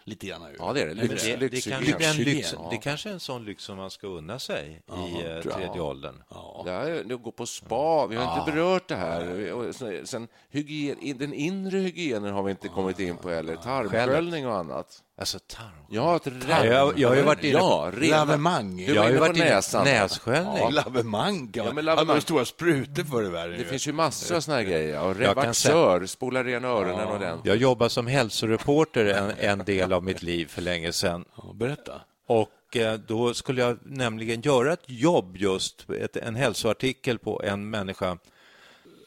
lite 0.05 0.27
grann. 0.27 0.41
ju. 0.51 0.55
Ja, 0.59 0.73
det 0.73 0.81
är 0.81 0.87
det. 0.87 0.93
Lyx, 0.93 1.23
Det, 1.23 1.35
det, 1.35 1.49
lyxhygien. 1.49 1.83
kanske 1.85 2.05
är 2.05 2.09
en 2.09 2.15
lyx, 2.17 2.27
Lyxhygien, 2.35 2.69
det 2.69 2.77
kanske 2.77 3.09
är 3.09 3.13
en 3.13 3.19
sån 3.19 3.45
lyx 3.45 3.63
som 3.63 3.77
man 3.77 3.91
ska 3.91 4.07
unna 4.07 4.39
sig 4.39 4.81
i 4.89 5.25
eh, 5.25 5.41
tredje 5.41 5.81
åldern. 5.81 6.23
Det 6.65 6.71
är, 6.71 7.03
det 7.03 7.15
går 7.15 7.31
på 7.31 7.45
spa, 7.45 8.07
vi 8.07 8.15
har 8.15 8.37
inte 8.39 8.51
berört 8.51 8.87
det 8.87 8.95
här. 8.95 10.05
Sen- 10.05 10.27
hygien, 10.49 11.17
den 11.17 11.33
inre 11.33 11.77
hygienen 11.77 12.33
har 12.33 12.43
vi 12.43 12.51
inte 12.51 12.67
kommit 12.67 12.99
in 12.99 13.17
på 13.17 13.29
heller. 13.29 13.55
Tarmsköljning 13.55 14.47
och 14.47 14.55
annat. 14.55 15.01
Alltså 15.17 15.39
tarm. 15.47 15.69
Ja, 15.89 16.19
Ja, 16.49 16.65
jag- 16.65 16.99
jag 16.99 17.09
har 17.09 17.15
ju 17.15 17.21
varit 17.21 17.43
inne 17.43 17.59
på- 17.59 17.65
ja, 17.65 17.91
rena- 17.97 18.17
Lavemang. 18.17 18.77
Du 18.77 18.83
Jag 18.83 18.95
var 18.95 19.03
har 19.03 19.09
ju 19.09 19.17
på 19.17 19.23
varit 19.23 19.37
inne 19.37 19.45
näsan. 19.49 19.83
nässköljning. 19.83 20.57
Ja, 20.57 20.69
lavemang. 20.69 21.49
Ja, 21.53 21.63
men 21.63 21.75
Ja, 21.75 21.81
lavemang. 21.81 22.13
men 22.15 22.21
stora 22.21 22.45
sprutor 22.45 23.03
förr 23.03 23.25
i 23.25 23.29
världen. 23.29 23.51
Det 23.57 23.63
ju. 23.63 23.69
finns 23.69 23.87
ju 23.87 23.93
massor 23.93 24.35
av 24.35 24.41
såna 24.41 24.57
här 24.57 24.63
grejer. 24.63 25.01
Och 25.01 25.07
Jag 25.09 25.19
revaxör, 25.21 26.05
spola 26.05 26.43
ren 26.43 26.65
öronen 26.65 27.07
ordentligt. 27.07 27.45
Jag 27.45 27.57
jobbade 27.57 27.89
som 27.89 28.07
hälsoreporter 28.07 29.05
en, 29.05 29.31
en 29.59 29.65
del 29.65 29.93
av 29.93 30.03
mitt 30.03 30.23
liv 30.23 30.45
för 30.45 30.61
länge 30.61 30.93
sedan. 30.93 31.25
Ja, 31.37 31.53
berätta. 31.55 32.01
Och 32.27 32.49
eh, 32.75 32.93
då 32.93 33.33
skulle 33.33 33.61
jag 33.61 33.77
nämligen 33.83 34.41
göra 34.41 34.73
ett 34.73 34.83
jobb 34.85 35.37
just, 35.37 35.89
ett, 35.89 36.15
en 36.15 36.35
hälsoartikel 36.35 37.19
på 37.19 37.41
en 37.43 37.69
människa. 37.69 38.17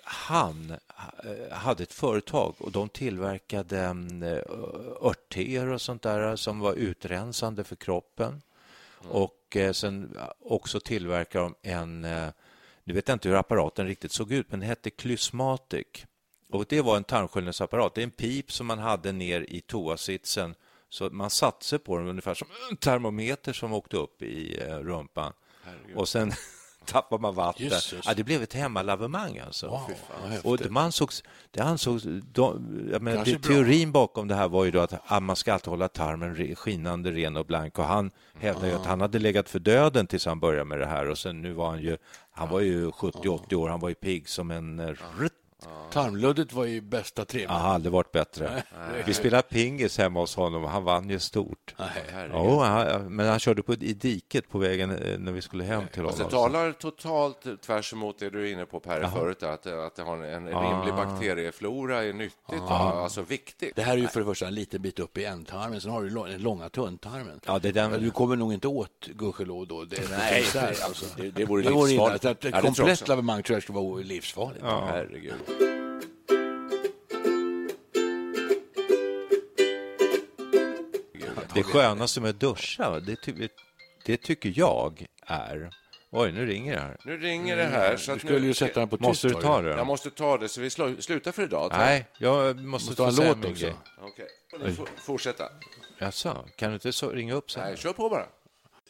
Han 0.05 0.75
eh, 1.25 1.57
hade 1.57 1.83
ett 1.83 1.93
företag 1.93 2.55
och 2.59 2.73
de 2.73 2.89
tillverkade 2.89 3.81
mm, 3.81 4.23
eh, 4.23 4.39
örtteer 5.03 5.67
och 5.67 5.81
sånt 5.81 6.03
där 6.03 6.37
som 6.37 6.61
var 6.61 6.75
utrensande 6.75 7.65
för 7.65 7.77
kroppen. 7.77 8.43
Och 9.09 9.57
eh, 9.57 9.73
sen 9.73 10.19
också 10.41 10.81
tillverkade 10.81 11.45
de 11.45 11.55
en, 11.63 12.01
nu 12.85 12.95
vet 12.95 13.09
jag 13.09 13.15
inte 13.15 13.29
hur 13.29 13.37
apparaten 13.37 13.87
riktigt 13.87 14.13
såg 14.13 14.33
ut, 14.33 14.47
men 14.51 14.61
den 14.61 14.69
hette 14.69 14.91
Klysmatic. 14.91 15.87
Och 16.51 16.65
det 16.69 16.81
var 16.81 16.97
en 16.97 17.05
tarmsköljningsapparat. 17.05 17.95
Det 17.95 18.01
är 18.01 18.05
en 18.05 18.11
pip 18.11 18.53
som 18.53 18.67
man 18.67 18.79
hade 18.79 19.13
ner 19.13 19.47
i 19.49 19.61
toasitsen. 19.61 20.55
Så 20.91 21.11
man 21.11 21.31
satte 21.31 21.65
sig 21.65 21.79
på 21.79 21.99
den 21.99 22.09
ungefär 22.09 22.35
som 22.35 22.49
en 22.71 22.77
termometer 22.77 23.53
som 23.53 23.73
åkte 23.73 23.97
upp 23.97 24.23
i 24.23 24.63
eh, 24.63 24.79
rumpan. 24.79 25.33
Och 25.97 26.09
sen 26.09 26.33
tappade 26.85 27.23
man 27.23 27.35
vatten. 27.35 27.71
Ja, 28.05 28.15
det 28.15 28.25
blev 28.25 28.43
ett 28.43 28.53
hemmalavemang 28.53 29.39
alltså. 29.39 29.67
Wow, 29.67 29.91
och 30.45 30.59
det 30.59 30.81
ansågs, 30.81 31.23
det 31.51 31.61
ansågs 31.61 32.03
de, 32.33 32.89
jag 32.93 33.03
menar, 33.03 33.25
det, 33.25 33.39
teorin 33.39 33.93
bakom 33.93 34.29
det 34.29 34.35
här 34.35 34.49
var 34.49 34.65
ju 34.65 34.71
då 34.71 34.81
att 34.81 34.95
ah, 35.07 35.21
man 35.21 35.37
ska 35.37 35.53
alltid 35.53 35.69
hålla 35.69 35.89
tarmen 35.89 36.57
skinande 36.57 37.11
ren 37.11 37.37
och 37.37 37.47
blank. 37.47 37.79
Och 37.79 37.85
han 37.85 38.11
hävdade 38.35 38.69
ju 38.69 38.75
att 38.75 38.87
han 38.87 39.01
hade 39.01 39.19
legat 39.19 39.49
för 39.49 39.59
döden 39.59 40.07
tills 40.07 40.27
han 40.27 40.41
började 40.41 40.65
med 40.65 40.81
det 40.81 40.87
här. 40.87 41.09
Och 41.09 41.19
sen 41.19 41.43
nu 41.43 41.53
var 41.53 41.71
han 41.71 41.83
ju, 41.83 41.97
han 42.31 42.49
var 42.49 42.61
ju 42.61 42.91
70-80 42.91 43.55
år, 43.55 43.69
han 43.69 43.81
var 43.81 43.89
ju 43.89 43.95
pigg 43.95 44.29
som 44.29 44.51
en 44.51 44.79
eh, 44.81 44.95
rutt 45.19 45.33
Tarmluddet 45.93 46.53
var 46.53 46.65
ju 46.65 46.81
bästa 46.81 47.25
trimmen. 47.25 47.51
har 47.57 47.69
aldrig 47.75 47.93
varit 47.93 48.13
bättre. 48.13 48.63
Vi 49.07 49.15
spelade 49.15 49.43
pingis 49.43 49.99
hemma 49.99 50.21
hos 50.21 50.37
honom 50.37 50.65
och 50.65 50.71
han 50.71 50.85
vann 50.85 51.11
ju 51.11 51.19
stort. 51.19 51.75
Nej. 51.79 52.29
Jo, 52.33 52.59
han, 52.61 53.17
men 53.17 53.29
han 53.29 53.39
körde 53.39 53.63
på, 53.63 53.75
i 53.75 53.95
diket 53.95 54.49
på 54.49 54.59
vägen 54.59 54.91
eh, 54.91 55.19
när 55.19 55.33
vi 55.33 55.43
skulle 55.43 55.65
hem 55.65 55.83
till 55.93 56.03
det 56.03 56.09
honom. 56.11 56.29
talar 56.31 56.73
totalt 56.73 57.63
tvärs 57.63 57.93
emot 57.93 58.19
det 58.19 58.31
du 58.31 58.49
är 58.49 58.53
inne 58.53 58.67
på, 58.67 58.81
Per, 58.81 59.07
förut, 59.11 59.43
att, 59.43 59.67
att 59.67 59.97
det 59.97 60.03
har 60.03 60.17
en 60.17 60.47
rimlig 60.47 60.95
bakterieflora 60.95 62.05
är 62.05 62.13
nyttigt, 62.13 62.63
alltså 62.71 63.23
viktigt. 63.23 63.77
Det 63.77 63.83
här 63.83 63.93
är 63.93 63.97
ju 63.97 64.09
för 64.09 64.21
det 64.21 64.27
första 64.27 64.47
en 64.47 64.55
liten 64.55 64.83
bit 64.83 64.99
upp 64.99 65.19
i 65.19 65.25
ändtarmen, 65.25 65.81
sen 65.81 65.91
har 65.91 66.03
du 66.03 66.09
den 66.09 66.43
långa 66.43 66.69
tunntarmen. 66.69 67.41
Ja, 67.47 67.59
det 67.59 67.73
den- 67.73 68.03
du 68.03 68.11
kommer 68.11 68.37
nog 68.37 68.53
inte 68.53 68.69
åt 68.69 69.07
gudskelov 69.07 69.67
då. 69.67 69.85
Det, 69.85 70.11
Nej, 70.11 70.45
där, 70.53 70.61
det- 70.63 70.85
alltså. 70.85 71.05
det- 71.17 71.31
det 71.31 71.45
vore 71.45 71.63
illa. 71.63 71.71
livsfarligt. 71.71 72.23
Så 72.23 72.29
att 72.29 72.45
Ja, 72.45 72.49
ett 72.49 72.55
det 72.55 72.61
tror 72.61 72.65
jag 72.67 72.77
komplett 72.77 73.09
lavemang 73.09 73.43
tror 73.43 73.55
jag 73.57 73.63
skulle 73.63 73.79
vara 73.79 74.01
livsfarligt. 74.03 74.65
Herregud. 74.65 75.35
Det 81.55 81.63
skönaste 81.63 82.21
med 82.21 82.31
att 82.31 82.41
duscha, 82.41 83.01
det, 83.01 83.17
ty, 83.17 83.49
det 84.05 84.17
tycker 84.17 84.53
jag 84.57 85.07
är... 85.27 85.71
Oj, 86.11 86.33
nu 86.33 86.47
ringer 86.47 86.75
det 86.75 86.81
här. 86.81 86.97
Nu 87.05 87.19
ringer 87.19 87.57
det 87.57 87.65
här. 87.65 87.97
Så 87.97 88.11
Du 88.11 88.15
att 88.15 88.21
skulle 88.21 88.41
nu, 88.41 88.47
ju 88.47 88.55
sätta 88.55 88.81
den 88.81 88.89
på 88.89 88.97
tyst. 88.97 89.09
Måste 89.09 89.29
du 89.29 89.35
ta 89.35 89.63
det. 89.63 89.71
Jag 89.71 89.87
måste 89.87 90.11
ta 90.11 90.39
det, 90.39 90.49
så 90.49 90.61
vi 90.61 90.71
slutar 90.71 91.33
för 91.33 91.43
idag. 91.43 91.73
Nej, 91.73 92.07
jag 92.19 92.57
måste, 92.57 92.91
Måste 92.91 93.03
ha 93.03 93.11
få 93.11 93.11
en 93.11 93.17
säga 93.17 93.35
låt 93.35 93.51
också. 93.51 93.73
Okej. 94.01 94.75
Får 94.77 94.89
fortsätta. 94.97 95.45
Jaså, 95.99 96.45
kan 96.57 96.69
du 96.71 96.75
inte 96.75 96.93
så, 96.93 97.11
ringa 97.11 97.35
upp 97.35 97.51
sen? 97.51 97.63
Nej, 97.63 97.77
kör 97.77 97.93
på 97.93 98.09
bara. 98.09 98.27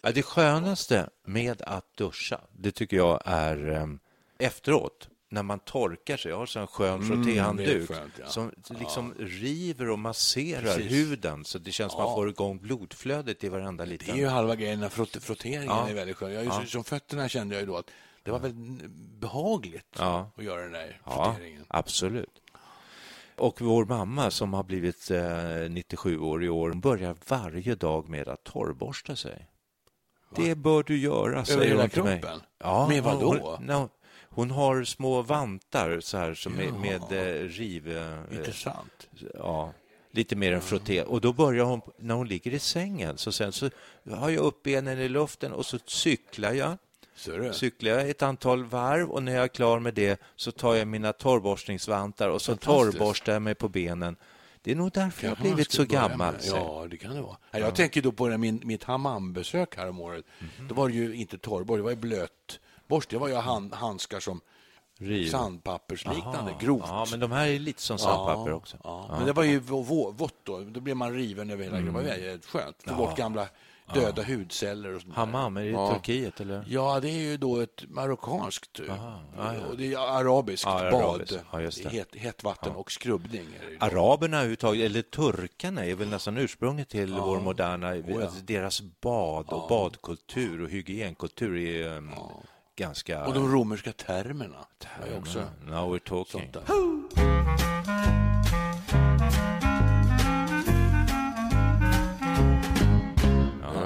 Ja, 0.02 0.12
det 0.12 0.22
skönaste 0.22 1.08
med 1.24 1.62
att 1.62 1.96
duscha, 1.96 2.40
det 2.52 2.70
tycker 2.70 2.96
jag 2.96 3.22
är 3.24 3.72
em, 3.72 4.00
efteråt, 4.38 5.08
när 5.30 5.42
man 5.42 5.58
torkar 5.58 6.16
sig. 6.16 6.30
Jag 6.30 6.38
har 6.38 6.46
så 6.46 6.58
en 6.60 6.66
skön 6.66 7.00
det 7.00 7.06
är 7.06 7.08
frottéhandduk 7.08 7.90
ja. 8.20 8.26
som 8.26 8.52
liksom 8.68 9.14
river 9.18 9.90
och 9.90 9.98
masserar 9.98 10.62
Precis. 10.62 10.92
huden 10.92 11.44
så 11.44 11.58
det 11.58 11.72
känns 11.72 11.92
som 11.92 12.02
man 12.02 12.14
får 12.14 12.28
igång 12.28 12.58
blodflödet 12.58 13.44
i 13.44 13.48
varenda 13.48 13.84
Det 13.84 13.90
liten... 13.90 14.14
är 14.14 14.18
ju 14.18 14.26
halva 14.26 14.56
grejen, 14.56 14.80
när 14.80 14.88
frott, 14.88 15.16
frotteringen 15.22 15.66
Ja. 15.68 15.88
är 15.88 15.94
väldigt 15.94 16.16
skön. 16.16 16.32
Jag, 16.32 16.44
ju- 16.44 16.66
Som 16.66 16.84
fötterna 16.84 17.28
kände 17.28 17.54
jag 17.54 17.60
ju 17.60 17.66
då 17.66 17.76
att 17.76 17.90
det 18.22 18.30
var 18.30 18.38
väldigt 18.38 18.90
behagligt 19.20 19.86
Ja. 19.98 20.30
att 20.36 20.44
göra 20.44 20.62
den 20.62 20.72
där 20.72 21.00
Ja, 21.04 21.24
frotteringen. 21.24 21.64
absolut. 21.68 22.42
Och 23.36 23.60
vår 23.60 23.84
mamma 23.84 24.30
som 24.30 24.54
har 24.54 24.62
blivit 24.62 25.10
eh, 25.10 25.70
97 25.70 26.18
år 26.18 26.44
i 26.44 26.48
år, 26.48 26.70
börjar 26.72 27.16
varje 27.28 27.74
dag 27.74 28.08
med 28.08 28.28
att 28.28 28.44
torrborsta 28.44 29.16
sig. 29.16 29.46
Det 30.36 30.54
bör 30.54 30.82
du 30.82 30.98
göra, 30.98 31.44
säger 31.44 31.76
hon 31.76 31.88
till 31.90 32.02
mig. 32.02 32.20
kroppen? 32.20 32.40
Ja, 32.58 32.88
Med 32.88 33.02
vad 33.02 33.20
då? 33.20 33.58
No, 33.62 33.88
hon 34.38 34.50
har 34.50 34.84
små 34.84 35.22
vantar 35.22 36.00
så 36.00 36.18
här 36.18 36.34
som 36.34 36.52
med, 36.52 36.72
med 36.72 37.02
eh, 37.12 37.48
riv... 37.48 37.96
Eh, 37.96 38.36
Intressant. 38.38 39.08
ja, 39.34 39.72
lite 40.10 40.36
mer 40.36 40.52
än 40.52 40.60
frotté. 40.60 41.02
Och 41.02 41.20
då 41.20 41.32
börjar 41.32 41.64
hon, 41.64 41.80
när 41.96 42.14
hon 42.14 42.28
ligger 42.28 42.54
i 42.54 42.58
sängen, 42.58 43.18
så 43.18 43.32
sen 43.32 43.52
så 43.52 43.70
har 44.10 44.30
jag 44.30 44.44
upp 44.44 44.62
benen 44.62 44.98
i 44.98 45.08
luften 45.08 45.52
och 45.52 45.66
så 45.66 45.78
cyklar 45.86 46.52
jag. 46.52 46.78
Du? 47.24 47.52
Cyklar 47.52 47.90
jag 47.90 48.10
ett 48.10 48.22
antal 48.22 48.64
varv 48.64 49.10
och 49.10 49.22
när 49.22 49.34
jag 49.34 49.44
är 49.44 49.48
klar 49.48 49.78
med 49.78 49.94
det 49.94 50.20
så 50.36 50.52
tar 50.52 50.74
jag 50.74 50.88
mina 50.88 51.12
torrborstningsvantar 51.12 52.28
och 52.28 52.42
så 52.42 52.56
torrborstar 52.56 53.32
jag 53.32 53.42
mig 53.42 53.54
på 53.54 53.68
benen. 53.68 54.16
Det 54.62 54.70
är 54.70 54.76
nog 54.76 54.92
därför 54.92 55.26
jag 55.26 55.36
har 55.36 55.42
blivit 55.42 55.72
så 55.72 55.84
gammal. 55.84 56.34
Ja, 56.42 56.86
det 56.90 56.96
kan 56.96 57.14
det 57.14 57.22
vara. 57.22 57.36
Ja, 57.50 57.58
Jag 57.58 57.74
tänker 57.74 58.02
då 58.02 58.12
på 58.12 58.38
min, 58.38 58.60
mitt 58.64 58.84
hammambesök 58.84 59.76
här 59.76 59.88
om 59.88 60.00
året. 60.00 60.24
Mhm. 60.38 60.68
Då 60.68 60.74
var 60.74 60.88
det 60.88 60.94
ju 60.94 61.14
inte 61.14 61.38
torrborst, 61.38 61.78
det 61.78 61.82
var 61.82 61.90
ju 61.90 61.96
blötborst. 62.88 63.10
Det 63.10 63.18
var 63.18 63.28
ju 63.28 63.34
hand, 63.34 63.74
handskar 63.74 64.20
som 64.20 64.40
Riv. 64.98 65.30
sandpappersliknande, 65.30 66.50
Aha. 66.50 66.58
grovt. 66.60 66.84
Ja, 66.86 67.06
men 67.10 67.20
de 67.20 67.32
här 67.32 67.46
är 67.48 67.58
lite 67.58 67.82
som 67.82 67.98
sandpapper 67.98 68.52
också. 68.52 68.76
Ja, 68.84 69.06
Men 69.10 69.26
det 69.26 69.32
var 69.32 69.42
ju 69.44 69.60
vå- 69.60 69.84
vå- 69.84 70.12
vått 70.12 70.34
då. 70.44 70.60
Då 70.60 70.80
blev 70.80 70.96
man 70.96 71.14
riven 71.14 71.50
över 71.50 71.64
hela 71.64 71.76
kroppen. 71.76 71.94
Det 71.94 72.00
var 72.00 72.08
Mm. 72.14 72.20
väldigt 72.24 72.46
skönt. 72.46 72.76
Få 72.86 72.94
bort 72.94 73.16
gamla 73.16 73.48
döda 73.94 74.22
hudceller 74.22 74.94
och 74.94 75.00
sånt. 75.02 75.14
Hammam, 75.14 75.56
är 75.56 75.60
det 75.60 75.68
i 75.68 75.72
Turkiet 75.72 76.40
eller? 76.40 76.64
Ja, 76.68 77.00
det 77.00 77.08
är 77.08 77.18
ju 77.20 77.36
då 77.36 77.60
ett 77.60 77.84
marockanskt. 77.88 78.80
Ja, 78.88 79.20
ja. 79.36 79.52
Och 79.70 79.76
det 79.76 79.92
är 79.94 79.98
arabiskt 79.98 80.64
Ja, 80.66 80.90
bad. 80.90 81.40
Ja, 81.52 81.60
just 81.60 81.82
det. 81.82 81.88
Het, 81.88 82.16
hett 82.16 82.44
vatten 82.44 82.72
och 82.72 82.92
skrubbning. 82.92 83.46
Ju. 83.70 83.76
Araberna 83.80 84.36
överhuvudtaget, 84.36 84.84
eller 84.90 85.02
turkarna, 85.02 85.84
är 85.84 85.94
väl 85.94 86.08
nästan 86.08 86.36
ursprunget 86.36 86.88
till 86.88 87.12
vår 87.14 87.40
moderna... 87.40 87.96
ja. 87.96 88.22
alltså 88.22 88.40
deras 88.40 88.80
bad 89.00 89.48
och 89.48 89.68
badkultur 89.68 90.62
och 90.62 90.70
hygienkultur 90.70 91.56
är 91.56 92.02
ganska... 92.78 93.26
Och 93.26 93.34
de 93.34 93.52
romerska 93.52 93.92
termerna. 93.92 94.66
Ju 95.10 95.18
också 95.18 95.44
Now 95.66 95.94
we're 95.94 96.08
talking. 96.08 96.52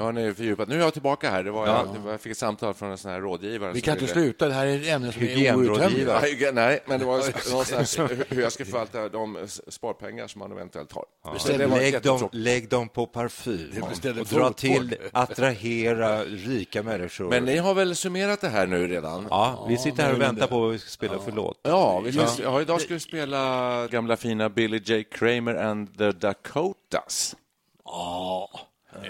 Har 0.03 0.13
ni 0.13 0.35
fördjupat. 0.35 0.69
Nu 0.69 0.75
är 0.75 0.81
jag 0.81 0.93
tillbaka 0.93 1.31
här. 1.31 1.45
Det 1.45 1.51
var, 1.51 1.67
Ja. 1.67 1.85
jag, 1.87 1.95
det 1.95 2.01
var, 2.01 2.11
jag 2.11 2.21
fick 2.21 2.33
ett 2.33 2.39
samtal 2.39 2.75
från 2.75 2.91
en 2.91 2.99
sån 2.99 3.11
här 3.11 3.21
rådgivare. 3.21 3.73
Vi 3.73 3.81
kan 3.81 3.93
inte 3.93 4.05
ville- 4.05 4.13
sluta. 4.15 4.49
Det 4.49 4.55
här 4.55 4.67
är 4.67 4.77
ett 4.81 4.87
ämne 4.89 5.13
som 5.13 5.23
är 5.23 5.57
outtömligt. 5.57 6.11
Nej, 6.55 6.81
men 6.87 6.99
det 7.01 7.05
var 7.07 7.51
någonstans 7.51 7.99
hur- 7.99 8.25
hur 8.29 8.43
jag 8.43 8.53
ska 8.53 8.65
förvalta 8.65 9.09
de 9.09 9.39
sparpengar 9.69 10.27
som 10.27 10.39
man 10.39 10.53
eventuellt 10.53 10.93
har. 10.93 11.05
Var 11.25 11.69
Lägg 11.79 12.03
dem, 12.03 12.29
lägg 12.33 12.69
dem 12.69 12.89
på 12.89 13.07
parfym 13.07 13.83
och 14.21 14.27
dra 14.27 14.53
till, 14.53 14.97
attrahera 15.13 16.25
rika 16.25 16.83
människor. 16.83 17.29
Men 17.31 17.45
ni 17.45 17.57
har 17.57 17.75
väl 17.75 17.97
summerat 17.97 18.41
det 18.41 18.49
här 18.49 18.67
nu 18.67 18.87
redan? 18.89 19.27
Ja, 19.31 19.67
vi 19.69 19.77
sitter 19.79 20.03
här 20.03 20.13
och 20.15 20.21
väntar 20.21 20.47
på 20.47 20.61
vad 20.61 20.71
vi 20.71 20.79
ska 20.79 20.89
spela 20.91 21.19
för 21.19 21.33
låt. 21.33 21.59
Ja, 21.63 22.01
vi 22.01 22.13
ska, 22.13 22.27
ja, 22.43 22.61
idag 22.61 22.81
ska 22.81 22.95
vi 22.95 23.01
spela 23.01 23.87
gamla 23.91 24.17
fina 24.17 24.49
Billy 24.49 24.79
J. 24.85 25.05
Kramer 25.05 25.55
and 25.55 25.99
the 25.99 26.13
Dakotas. 26.13 27.37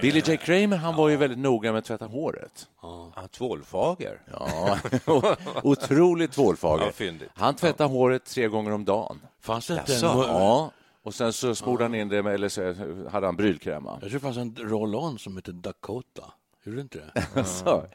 Billy 0.00 0.22
J. 0.26 0.36
Kramer 0.36 0.76
han 0.76 0.96
var 0.96 1.08
ju 1.08 1.16
väldigt 1.16 1.38
noga 1.38 1.72
med 1.72 1.78
att 1.78 1.84
tvätta 1.84 2.06
håret. 2.06 2.68
Ja, 2.82 3.12
tvålfager. 3.30 4.20
Ja, 4.30 4.78
otroligt 5.62 6.32
tvålfager. 6.32 6.92
Han 7.34 7.54
tvättade 7.54 7.90
håret 7.90 8.24
tre 8.24 8.48
gånger 8.48 8.70
om 8.70 8.84
dagen. 8.84 9.20
Fanns 9.40 9.66
det 9.66 9.74
inte 9.74 9.94
en... 9.94 10.00
Ja, 10.02 10.70
och 11.02 11.14
sen 11.14 11.32
så 11.32 11.54
smorde 11.54 11.84
han 11.84 11.94
in 11.94 12.08
det 12.08 12.22
med, 12.22 12.34
eller 12.34 12.48
så 12.48 12.74
hade 13.10 13.26
han 13.26 13.36
brylkräm. 13.36 13.84
Jag 13.84 14.00
tror 14.00 14.10
det 14.10 14.20
fanns 14.20 14.36
en 14.36 14.56
roll-on 14.56 15.18
som 15.18 15.36
hette 15.36 15.52
Dakota. 15.52 16.24
Gjorde 16.64 16.78
det 16.78 16.82
inte 16.82 16.98
det? 17.34 17.44
Så. 17.44 17.86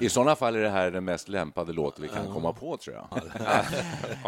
I 0.00 0.08
sådana 0.08 0.36
fall 0.36 0.56
är 0.56 0.60
det 0.60 0.70
här 0.70 0.90
den 0.90 1.04
mest 1.04 1.28
lämpade 1.28 1.72
låten 1.72 2.02
vi 2.02 2.08
kan 2.08 2.32
komma 2.32 2.52
på, 2.52 2.76
tror 2.76 2.96
jag. 2.96 3.22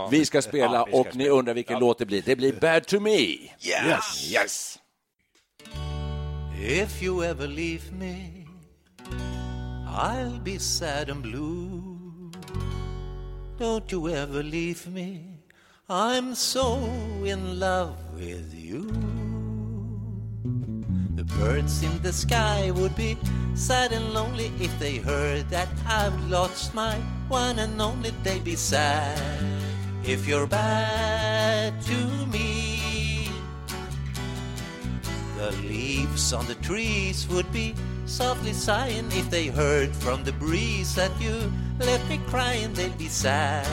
vi 0.11 0.25
ska 0.25 0.43
spela, 0.43 0.83
och 0.83 1.17
ni 1.17 1.29
undrar 1.29 1.55
vilken 1.55 1.79
låt 1.79 1.99
det 1.99 2.07
blir. 2.07 2.23
Det 2.23 2.37
blir 2.37 2.61
Bad 2.61 2.87
to 2.87 3.01
me. 3.01 3.19
Yes! 3.19 4.33
yes. 4.33 4.79
If 6.61 7.03
you 7.03 7.23
ever 7.23 7.47
leave 7.47 7.93
me 7.93 8.47
I'll 9.87 10.38
be 10.38 10.59
sad 10.59 11.09
and 11.09 11.23
blue 11.23 12.31
Don't 13.59 13.90
you 13.93 14.09
ever 14.09 14.43
leave 14.43 14.87
me 14.87 15.38
I'm 15.88 16.35
so 16.35 16.77
in 17.25 17.61
love 17.61 17.97
with 18.14 18.55
you 18.55 18.90
The 21.14 21.25
birds 21.38 21.83
in 21.83 22.03
the 22.03 22.12
sky 22.12 22.71
would 22.71 22.97
be 22.97 23.17
sad 23.55 23.93
and 23.93 24.12
lonely 24.12 24.51
if 24.59 24.77
they 24.79 24.97
heard 24.97 25.49
that 25.51 25.69
I've 25.87 26.29
lost 26.29 26.75
my 26.75 26.95
one 27.29 27.59
and 27.59 27.81
only. 27.81 28.11
They'd 28.23 28.45
be 28.45 28.57
sad 28.57 29.19
if 30.05 30.27
you're 30.27 30.47
bad 30.47 31.81
to 31.83 32.27
me. 32.27 32.54
The 35.45 35.53
leaves 35.69 36.33
on 36.33 36.47
the 36.47 36.55
trees 36.55 37.29
would 37.29 37.53
be 37.53 37.75
softly 38.07 38.55
sighing 38.55 39.13
if 39.13 39.29
they 39.29 39.49
heard 39.49 39.95
from 39.95 40.25
the 40.25 40.33
breeze 40.33 40.95
that 40.95 41.13
you 41.21 41.53
left 41.79 42.09
me 42.09 42.19
crying. 42.29 42.73
They'd 42.73 42.97
be 42.97 43.09
sad. 43.09 43.69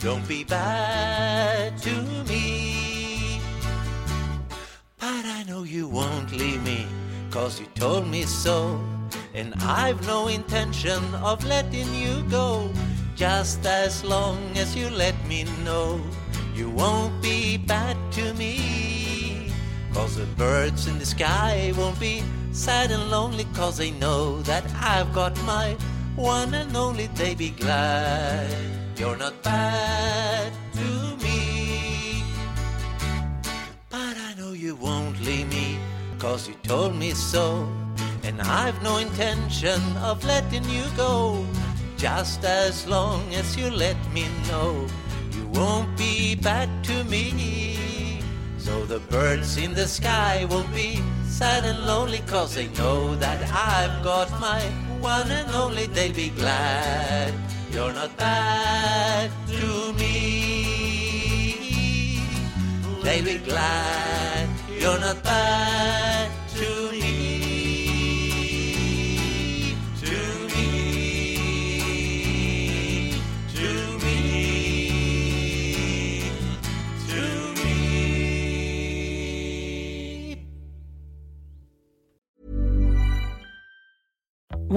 Don't 0.00 0.26
be 0.26 0.42
bad 0.42 1.78
to 1.82 1.94
me. 2.26 3.38
But 4.98 5.24
I 5.26 5.44
know 5.46 5.62
you 5.62 5.86
won't 5.86 6.32
leave 6.32 6.60
me, 6.64 6.88
cause 7.30 7.60
you 7.60 7.66
told 7.76 8.08
me 8.08 8.24
so. 8.24 8.80
And 9.32 9.54
I've 9.62 10.04
no 10.08 10.26
intention 10.26 10.98
of 11.22 11.44
letting 11.44 11.94
you 11.94 12.24
go. 12.28 12.68
Just 13.14 13.64
as 13.64 14.02
long 14.02 14.38
as 14.56 14.74
you 14.74 14.90
let 14.90 15.14
me 15.28 15.44
know 15.62 16.00
you 16.52 16.68
won't 16.68 17.22
be 17.22 17.58
bad 17.58 17.96
to 18.14 18.34
me. 18.34 18.89
Cause 19.92 20.16
the 20.16 20.26
birds 20.36 20.86
in 20.86 20.98
the 20.98 21.06
sky 21.06 21.72
won't 21.76 21.98
be 21.98 22.22
sad 22.52 22.90
and 22.90 23.10
lonely, 23.10 23.44
cause 23.54 23.76
they 23.78 23.90
know 23.90 24.40
that 24.42 24.64
I've 24.80 25.12
got 25.12 25.36
my 25.44 25.76
one 26.16 26.54
and 26.54 26.76
only. 26.76 27.08
They 27.08 27.34
be 27.34 27.50
glad 27.50 28.48
you're 28.96 29.16
not 29.16 29.42
bad 29.42 30.52
to 30.74 31.16
me. 31.24 32.22
But 33.88 34.16
I 34.16 34.34
know 34.38 34.52
you 34.52 34.76
won't 34.76 35.20
leave 35.22 35.48
me, 35.48 35.78
cause 36.18 36.48
you 36.48 36.54
told 36.62 36.94
me 36.94 37.10
so. 37.10 37.68
And 38.22 38.40
I've 38.42 38.80
no 38.82 38.98
intention 38.98 39.80
of 39.98 40.24
letting 40.24 40.64
you 40.68 40.84
go. 40.96 41.44
Just 41.96 42.44
as 42.44 42.86
long 42.86 43.22
as 43.34 43.56
you 43.56 43.70
let 43.70 43.96
me 44.12 44.26
know 44.48 44.86
you 45.32 45.46
won't 45.48 45.96
be 45.98 46.34
bad 46.36 46.68
to 46.84 47.04
me. 47.04 47.79
So 48.60 48.84
the 48.84 49.00
birds 49.08 49.56
in 49.56 49.72
the 49.72 49.88
sky 49.88 50.44
will 50.44 50.68
be 50.74 51.02
sad 51.24 51.64
and 51.64 51.86
lonely 51.86 52.20
cause 52.26 52.54
they 52.54 52.68
know 52.76 53.16
that 53.16 53.40
I've 53.50 54.04
got 54.04 54.30
my 54.38 54.60
one 55.00 55.30
and 55.30 55.50
only. 55.54 55.86
They'll 55.86 56.12
be 56.12 56.28
glad 56.28 57.32
you're 57.72 57.92
not 57.92 58.14
bad 58.18 59.30
to 59.48 59.92
me. 59.94 61.40
They'll 63.02 63.24
be 63.24 63.38
glad 63.38 64.48
you're 64.78 65.00
not 65.00 65.22
bad 65.24 66.19